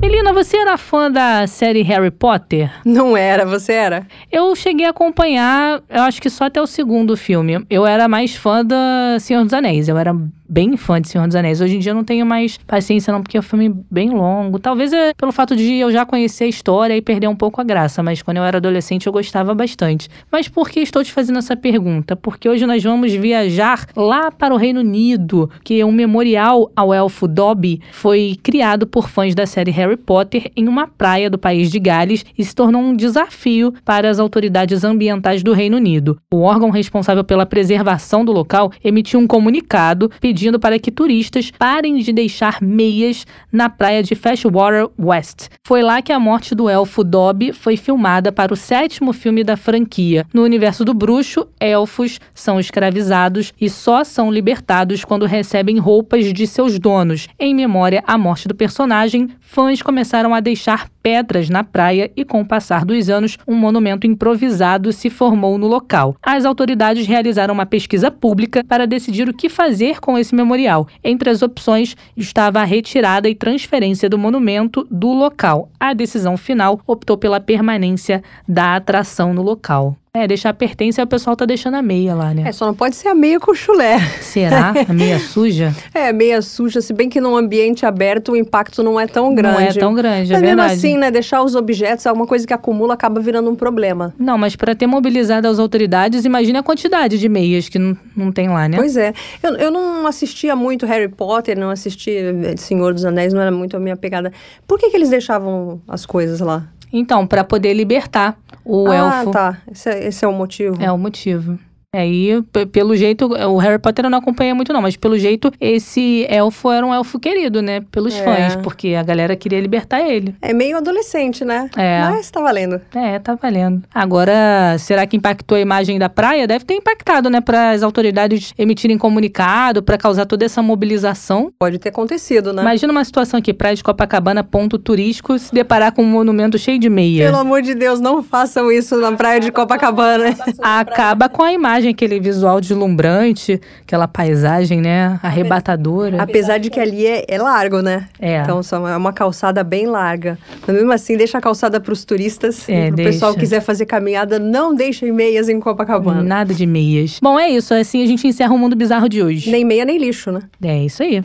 Melina, 0.00 0.32
você 0.32 0.56
era 0.56 0.78
fã 0.78 1.10
da 1.10 1.46
série 1.46 1.82
Harry 1.82 2.10
Potter? 2.10 2.72
Não 2.86 3.14
era, 3.14 3.44
você 3.44 3.74
era? 3.74 4.06
Eu 4.32 4.56
cheguei 4.56 4.86
a 4.86 4.90
acompanhar, 4.90 5.82
eu 5.90 6.02
acho 6.02 6.22
que 6.22 6.30
só 6.30 6.44
até 6.44 6.60
o 6.60 6.66
segundo 6.66 7.16
filme. 7.18 7.64
Eu 7.68 7.86
era 7.86 8.08
mais 8.08 8.34
fã 8.34 8.64
da 8.64 9.18
Senhor 9.20 9.44
dos 9.44 9.52
Anéis. 9.52 9.88
Eu 9.88 9.98
era 9.98 10.14
bem 10.50 10.76
fã 10.76 11.00
de 11.00 11.08
Senhor 11.08 11.28
dos 11.28 11.36
Anéis. 11.36 11.60
Hoje 11.60 11.76
em 11.76 11.78
dia 11.78 11.92
eu 11.92 11.94
não 11.94 12.02
tenho 12.02 12.26
mais 12.26 12.58
paciência, 12.66 13.12
não, 13.12 13.22
porque 13.22 13.36
é 13.36 13.40
um 13.40 13.42
filme 13.42 13.72
bem 13.88 14.10
longo. 14.10 14.58
Talvez 14.58 14.92
é 14.92 15.14
pelo 15.14 15.30
fato 15.30 15.54
de 15.54 15.74
eu 15.74 15.92
já 15.92 16.04
conhecer 16.04 16.44
a 16.44 16.48
história 16.48 16.96
e 16.96 17.00
perder 17.00 17.28
um 17.28 17.36
pouco 17.36 17.60
a 17.60 17.64
graça, 17.64 18.02
mas 18.02 18.20
quando 18.20 18.38
eu 18.38 18.42
era 18.42 18.56
adolescente 18.56 19.06
eu 19.06 19.12
gostava 19.12 19.54
bastante. 19.54 20.08
Mas 20.30 20.48
por 20.48 20.68
que 20.68 20.80
estou 20.80 21.04
te 21.04 21.12
fazendo 21.12 21.38
essa 21.38 21.56
pergunta? 21.56 22.16
Porque 22.16 22.48
hoje 22.48 22.66
nós 22.66 22.82
vamos 22.82 23.12
viajar 23.12 23.86
lá 23.94 24.32
para 24.32 24.52
o 24.52 24.56
Reino 24.56 24.80
Unido, 24.80 25.48
que 25.62 25.84
um 25.84 25.92
memorial 25.92 26.72
ao 26.74 26.92
elfo 26.92 27.28
Dobby 27.28 27.80
foi 27.92 28.36
criado 28.42 28.88
por 28.88 29.08
fãs 29.08 29.36
da 29.36 29.46
série 29.46 29.70
Harry 29.70 29.96
Potter 29.96 30.50
em 30.56 30.66
uma 30.66 30.88
praia 30.88 31.30
do 31.30 31.38
país 31.38 31.70
de 31.70 31.78
Gales 31.78 32.24
e 32.36 32.44
se 32.44 32.54
tornou 32.54 32.82
um 32.82 32.96
desafio 32.96 33.72
para 33.84 34.10
as 34.10 34.18
autoridades 34.18 34.82
ambientais 34.82 35.44
do 35.44 35.52
Reino 35.52 35.76
Unido. 35.76 36.18
O 36.28 36.40
órgão 36.40 36.70
responsável 36.70 37.22
pela 37.22 37.46
preservação 37.46 38.24
do 38.24 38.32
local 38.32 38.72
emitiu 38.82 39.20
um 39.20 39.28
comunicado 39.28 40.10
pedindo 40.20 40.39
pedindo 40.40 40.58
para 40.58 40.78
que 40.78 40.90
turistas 40.90 41.50
parem 41.50 41.98
de 41.98 42.14
deixar 42.14 42.62
meias 42.62 43.26
na 43.52 43.68
praia 43.68 44.02
de 44.02 44.14
Freshwater 44.14 44.88
West. 44.98 45.48
Foi 45.66 45.82
lá 45.82 46.00
que 46.00 46.14
a 46.14 46.18
morte 46.18 46.54
do 46.54 46.66
elfo 46.66 47.04
Dobby 47.04 47.52
foi 47.52 47.76
filmada 47.76 48.32
para 48.32 48.54
o 48.54 48.56
sétimo 48.56 49.12
filme 49.12 49.44
da 49.44 49.54
franquia. 49.54 50.24
No 50.32 50.42
universo 50.42 50.82
do 50.82 50.94
bruxo, 50.94 51.46
elfos 51.60 52.18
são 52.32 52.58
escravizados 52.58 53.52
e 53.60 53.68
só 53.68 54.02
são 54.02 54.32
libertados 54.32 55.04
quando 55.04 55.26
recebem 55.26 55.76
roupas 55.76 56.32
de 56.32 56.46
seus 56.46 56.78
donos. 56.78 57.28
Em 57.38 57.54
memória 57.54 58.02
à 58.06 58.16
morte 58.16 58.48
do 58.48 58.54
personagem, 58.54 59.28
fãs 59.42 59.82
começaram 59.82 60.34
a 60.34 60.40
deixar 60.40 60.88
pedras 61.02 61.48
na 61.48 61.64
praia 61.64 62.10
e, 62.16 62.24
com 62.24 62.40
o 62.40 62.46
passar 62.46 62.84
dos 62.84 63.08
anos, 63.08 63.36
um 63.46 63.54
monumento 63.54 64.06
improvisado 64.06 64.92
se 64.92 65.10
formou 65.10 65.58
no 65.58 65.66
local. 65.66 66.16
As 66.22 66.44
autoridades 66.44 67.06
realizaram 67.06 67.54
uma 67.54 67.66
pesquisa 67.66 68.10
pública 68.10 68.64
para 68.64 68.86
decidir 68.86 69.28
o 69.28 69.34
que 69.34 69.48
fazer 69.48 70.00
com 70.00 70.18
esse 70.18 70.29
memorial. 70.34 70.86
Entre 71.02 71.30
as 71.30 71.42
opções 71.42 71.96
estava 72.16 72.60
a 72.60 72.64
retirada 72.64 73.28
e 73.28 73.34
transferência 73.34 74.08
do 74.08 74.18
monumento 74.18 74.86
do 74.90 75.12
local. 75.12 75.68
A 75.78 75.92
decisão 75.92 76.36
final 76.36 76.80
optou 76.86 77.16
pela 77.16 77.40
permanência 77.40 78.22
da 78.48 78.76
atração 78.76 79.32
no 79.32 79.42
local. 79.42 79.96
É, 80.12 80.26
deixar 80.26 80.52
pertence, 80.54 81.00
o 81.00 81.06
pessoal 81.06 81.36
tá 81.36 81.46
deixando 81.46 81.76
a 81.76 81.82
meia 81.82 82.16
lá, 82.16 82.34
né? 82.34 82.42
É, 82.44 82.50
só 82.50 82.66
não 82.66 82.74
pode 82.74 82.96
ser 82.96 83.06
a 83.06 83.14
meia 83.14 83.38
com 83.38 83.54
chulé. 83.54 84.00
Será? 84.20 84.74
A 84.88 84.92
meia 84.92 85.20
suja? 85.20 85.72
É, 85.94 86.12
meia 86.12 86.42
suja, 86.42 86.80
se 86.80 86.92
bem 86.92 87.08
que 87.08 87.20
num 87.20 87.36
ambiente 87.36 87.86
aberto 87.86 88.32
o 88.32 88.36
impacto 88.36 88.82
não 88.82 88.98
é 88.98 89.06
tão 89.06 89.32
grande. 89.32 89.54
Não 89.54 89.60
é 89.60 89.72
tão 89.72 89.94
grande, 89.94 90.32
é 90.32 90.34
mas 90.34 90.40
verdade. 90.42 90.56
mesmo 90.56 90.62
assim, 90.62 90.98
né, 90.98 91.12
deixar 91.12 91.42
os 91.44 91.54
objetos, 91.54 92.06
alguma 92.06 92.26
coisa 92.26 92.44
que 92.44 92.52
acumula, 92.52 92.94
acaba 92.94 93.20
virando 93.20 93.48
um 93.50 93.54
problema. 93.54 94.12
Não, 94.18 94.36
mas 94.36 94.56
para 94.56 94.74
ter 94.74 94.88
mobilizado 94.88 95.46
as 95.46 95.60
autoridades, 95.60 96.24
imagine 96.24 96.58
a 96.58 96.62
quantidade 96.62 97.16
de 97.16 97.28
meias 97.28 97.68
que 97.68 97.78
não, 97.78 97.96
não 98.16 98.32
tem 98.32 98.48
lá, 98.48 98.68
né? 98.68 98.76
Pois 98.76 98.96
é. 98.96 99.12
Eu, 99.40 99.54
eu 99.56 99.70
não 99.70 100.08
assistia 100.08 100.56
muito 100.56 100.86
Harry 100.86 101.08
Potter, 101.08 101.56
não 101.56 101.70
assistia 101.70 102.56
Senhor 102.56 102.92
dos 102.94 103.04
Anéis, 103.04 103.32
não 103.32 103.40
era 103.40 103.52
muito 103.52 103.76
a 103.76 103.80
minha 103.80 103.96
pegada. 103.96 104.32
Por 104.66 104.76
que, 104.76 104.90
que 104.90 104.96
eles 104.96 105.10
deixavam 105.10 105.80
as 105.86 106.04
coisas 106.04 106.40
lá? 106.40 106.66
Então, 106.92 107.26
para 107.26 107.44
poder 107.44 107.72
libertar 107.74 108.38
o 108.64 108.88
ah, 108.88 108.96
elfo. 108.96 109.30
tá. 109.30 109.58
Esse 109.70 109.90
é, 109.90 110.06
esse 110.06 110.24
é 110.24 110.28
o 110.28 110.32
motivo. 110.32 110.82
É 110.82 110.90
o 110.90 110.98
motivo. 110.98 111.58
Aí, 111.92 112.40
pelo 112.70 112.94
jeito, 112.94 113.26
o 113.26 113.58
Harry 113.58 113.78
Potter 113.78 114.04
eu 114.04 114.10
não 114.10 114.18
acompanha 114.18 114.54
muito 114.54 114.72
não, 114.72 114.80
mas 114.80 114.96
pelo 114.96 115.18
jeito 115.18 115.50
esse 115.60 116.24
elfo 116.28 116.70
era 116.70 116.86
um 116.86 116.94
elfo 116.94 117.18
querido, 117.18 117.60
né? 117.60 117.80
Pelos 117.90 118.14
é. 118.14 118.22
fãs, 118.22 118.56
porque 118.56 118.94
a 118.94 119.02
galera 119.02 119.34
queria 119.34 119.60
libertar 119.60 120.00
ele. 120.00 120.32
É 120.40 120.52
meio 120.52 120.76
adolescente, 120.76 121.44
né? 121.44 121.68
É. 121.76 122.00
Mas 122.02 122.30
tá 122.30 122.40
valendo. 122.40 122.80
É, 122.94 123.18
tá 123.18 123.34
valendo. 123.34 123.82
Agora, 123.92 124.76
será 124.78 125.04
que 125.04 125.16
impactou 125.16 125.56
a 125.58 125.60
imagem 125.60 125.98
da 125.98 126.08
praia? 126.08 126.46
Deve 126.46 126.64
ter 126.64 126.74
impactado, 126.74 127.28
né? 127.28 127.40
Para 127.40 127.70
as 127.70 127.82
autoridades 127.82 128.54
emitirem 128.56 128.96
comunicado, 128.96 129.82
para 129.82 129.98
causar 129.98 130.26
toda 130.26 130.44
essa 130.44 130.62
mobilização. 130.62 131.52
Pode 131.58 131.80
ter 131.80 131.88
acontecido, 131.88 132.52
né? 132.52 132.62
Imagina 132.62 132.92
uma 132.92 133.04
situação 133.04 133.38
aqui, 133.38 133.52
praia 133.52 133.74
de 133.74 133.82
Copacabana, 133.82 134.44
ponto 134.44 134.78
turístico, 134.78 135.36
se 135.40 135.52
deparar 135.52 135.92
com 135.92 136.02
um 136.02 136.06
monumento 136.06 136.56
cheio 136.56 136.78
de 136.78 136.88
meia. 136.88 137.26
Pelo 137.26 137.38
amor 137.38 137.62
de 137.62 137.74
Deus, 137.74 137.98
não 137.98 138.22
façam 138.22 138.70
isso 138.70 138.96
na 139.00 139.10
praia 139.10 139.40
de 139.40 139.50
Copacabana. 139.50 140.36
Acaba 140.62 141.28
com 141.28 141.42
a 141.42 141.52
imagem, 141.52 141.79
aquele 141.88 142.20
visual 142.20 142.60
deslumbrante, 142.60 143.60
aquela 143.82 144.06
paisagem, 144.06 144.80
né? 144.80 145.18
Arrebatadora. 145.22 146.22
Apesar 146.22 146.58
de 146.58 146.70
que 146.70 146.78
ali 146.78 147.06
é, 147.06 147.24
é 147.28 147.38
largo, 147.38 147.80
né? 147.80 148.06
É. 148.20 148.42
Então 148.42 148.60
é 148.86 148.96
uma 148.96 149.12
calçada 149.12 149.64
bem 149.64 149.86
larga. 149.86 150.38
Mas 150.66 150.76
mesmo 150.76 150.92
assim, 150.92 151.16
deixa 151.16 151.38
a 151.38 151.40
calçada 151.40 151.80
para 151.80 151.92
os 151.92 152.04
turistas. 152.04 152.68
É, 152.68 152.84
e 152.84 152.86
pro 152.88 152.96
deixa. 152.96 153.12
pessoal 153.12 153.34
que 153.34 153.40
quiser 153.40 153.60
fazer 153.60 153.86
caminhada, 153.86 154.38
não 154.38 154.74
deixem 154.74 155.12
meias 155.12 155.48
em 155.48 155.58
Copacabana. 155.60 156.22
Nada 156.22 156.54
de 156.54 156.66
meias. 156.66 157.18
Bom, 157.22 157.38
é 157.38 157.48
isso. 157.48 157.74
Assim 157.74 158.02
a 158.02 158.06
gente 158.06 158.26
encerra 158.26 158.52
o 158.54 158.58
mundo 158.58 158.76
bizarro 158.76 159.08
de 159.08 159.22
hoje. 159.22 159.50
Nem 159.50 159.64
meia, 159.64 159.84
nem 159.84 159.98
lixo, 159.98 160.30
né? 160.30 160.42
É 160.62 160.84
isso 160.84 161.02
aí. 161.02 161.22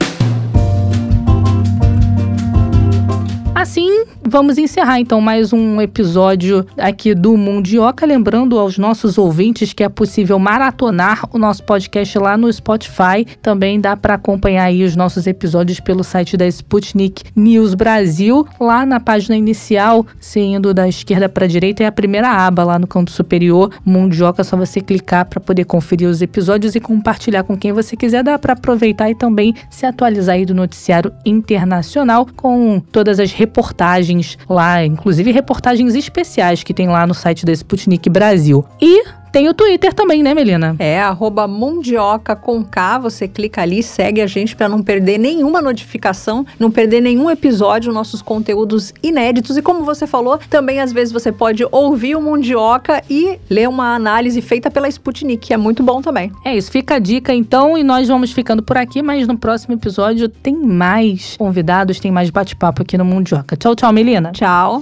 Assim, 3.54 4.06
vamos 4.28 4.58
encerrar 4.58 5.00
então 5.00 5.22
mais 5.22 5.54
um 5.54 5.80
episódio 5.80 6.66
aqui 6.78 7.14
do 7.14 7.38
Mundioca. 7.38 8.06
Lembrando 8.06 8.58
aos 8.58 8.78
nossos 8.78 9.18
ouvintes 9.18 9.72
que 9.72 9.84
é 9.84 9.90
possível 9.90 10.40
maratonar 10.40 11.24
o 11.32 11.38
nosso 11.38 11.64
podcast 11.64 12.18
lá 12.18 12.36
no 12.36 12.52
Spotify. 12.52 13.26
Também 13.42 13.80
dá 13.80 13.96
para 13.96 14.16
acompanhar 14.16 14.64
aí 14.64 14.84
os 14.84 14.96
nossos 14.96 15.28
episódios 15.28 15.80
pelo 15.80 16.04
site 16.04 16.36
da 16.36 16.48
Sputnik 16.48 17.24
News 17.36 17.76
Brasil. 17.76 18.48
Lá 18.60 18.86
na 18.86 19.00
página 19.00 19.38
inicial, 19.38 20.06
se 20.20 20.40
indo 20.40 20.74
da 20.74 20.88
esquerda 20.88 21.30
para 21.30 21.46
a 21.46 21.48
direita, 21.48 21.84
é 21.84 21.86
a 21.86 21.92
primeira 21.92 22.30
aba 22.30 22.64
lá 22.64 22.80
no 22.80 22.88
canto 22.88 23.12
superior, 23.12 23.72
Mundioca. 23.86 24.42
É 24.42 24.44
só 24.44 24.58
você 24.58 24.82
clicar 24.82 25.26
para 25.26 25.40
poder 25.40 25.66
conferir 25.66 26.10
os 26.10 26.22
episódios 26.22 26.76
e 26.76 26.80
compartilhar 26.80 27.44
com 27.44 27.56
quem 27.56 27.72
você 27.72 27.96
quiser. 27.96 28.24
Dá 28.24 28.40
para 28.40 28.54
aproveitar 28.54 29.10
e 29.10 29.16
também 29.16 29.54
se 29.70 29.86
atualizar 29.86 30.36
aí 30.36 30.46
do 30.46 30.56
noticiário 30.56 31.12
internacional 31.26 32.28
com 32.36 32.82
todas 32.92 33.20
as 33.20 33.32
reportagens 33.32 34.15
reportagens 34.16 34.38
lá, 34.50 34.86
inclusive 34.86 35.32
reportagens 35.32 35.96
especiais 35.96 36.64
que 36.64 36.74
tem 36.74 36.88
lá 36.88 37.06
no 37.06 37.14
site 37.14 37.46
da 37.46 37.52
Sputnik 37.52 38.10
Brasil. 38.10 38.66
E 38.82 39.04
tem 39.36 39.50
o 39.50 39.54
Twitter 39.54 39.94
também, 39.94 40.24
né, 40.24 40.34
Melina? 40.34 40.78
É, 40.80 41.02
arroba 41.02 41.46
Mundioca 41.46 42.38
com 42.38 42.64
K. 42.64 43.00
Você 43.00 43.28
clica 43.28 43.62
ali, 43.62 43.84
segue 43.84 44.22
a 44.22 44.28
gente 44.28 44.56
para 44.56 44.70
não 44.70 44.82
perder 44.82 45.18
nenhuma 45.18 45.62
notificação, 45.62 46.46
não 46.58 46.72
perder 46.72 47.02
nenhum 47.02 47.30
episódio, 47.30 47.92
nossos 47.92 48.22
conteúdos 48.22 48.94
inéditos. 49.04 49.58
E 49.58 49.62
como 49.62 49.84
você 49.84 50.08
falou, 50.08 50.40
também 50.50 50.80
às 50.80 50.94
vezes 50.94 51.12
você 51.12 51.34
pode 51.34 51.68
ouvir 51.70 52.16
o 52.16 52.22
Mundioca 52.22 53.04
e 53.10 53.38
ler 53.50 53.68
uma 53.68 53.94
análise 53.94 54.42
feita 54.42 54.72
pela 54.72 54.88
Sputnik, 54.88 55.48
que 55.48 55.54
é 55.54 55.58
muito 55.58 55.84
bom 55.84 56.02
também. 56.02 56.32
É 56.46 56.56
isso, 56.56 56.72
fica 56.72 56.96
a 56.96 57.00
dica 57.00 57.34
então, 57.34 57.78
e 57.78 57.84
nós 57.84 58.08
vamos 58.08 58.32
ficando 58.32 58.64
por 58.64 58.78
aqui, 58.78 59.02
mas 59.02 59.28
no 59.28 59.38
próximo 59.38 59.74
episódio 59.74 60.30
tem 60.30 60.56
mais 60.56 61.36
convidados, 61.36 62.00
tem 62.00 62.10
mais 62.10 62.30
bate-papo 62.30 62.84
aqui 62.84 62.98
no 62.98 63.04
Mundioca. 63.04 63.58
Tchau, 63.58 63.76
tchau, 63.76 63.92
Melina. 63.92 64.32
Tchau. 64.32 64.82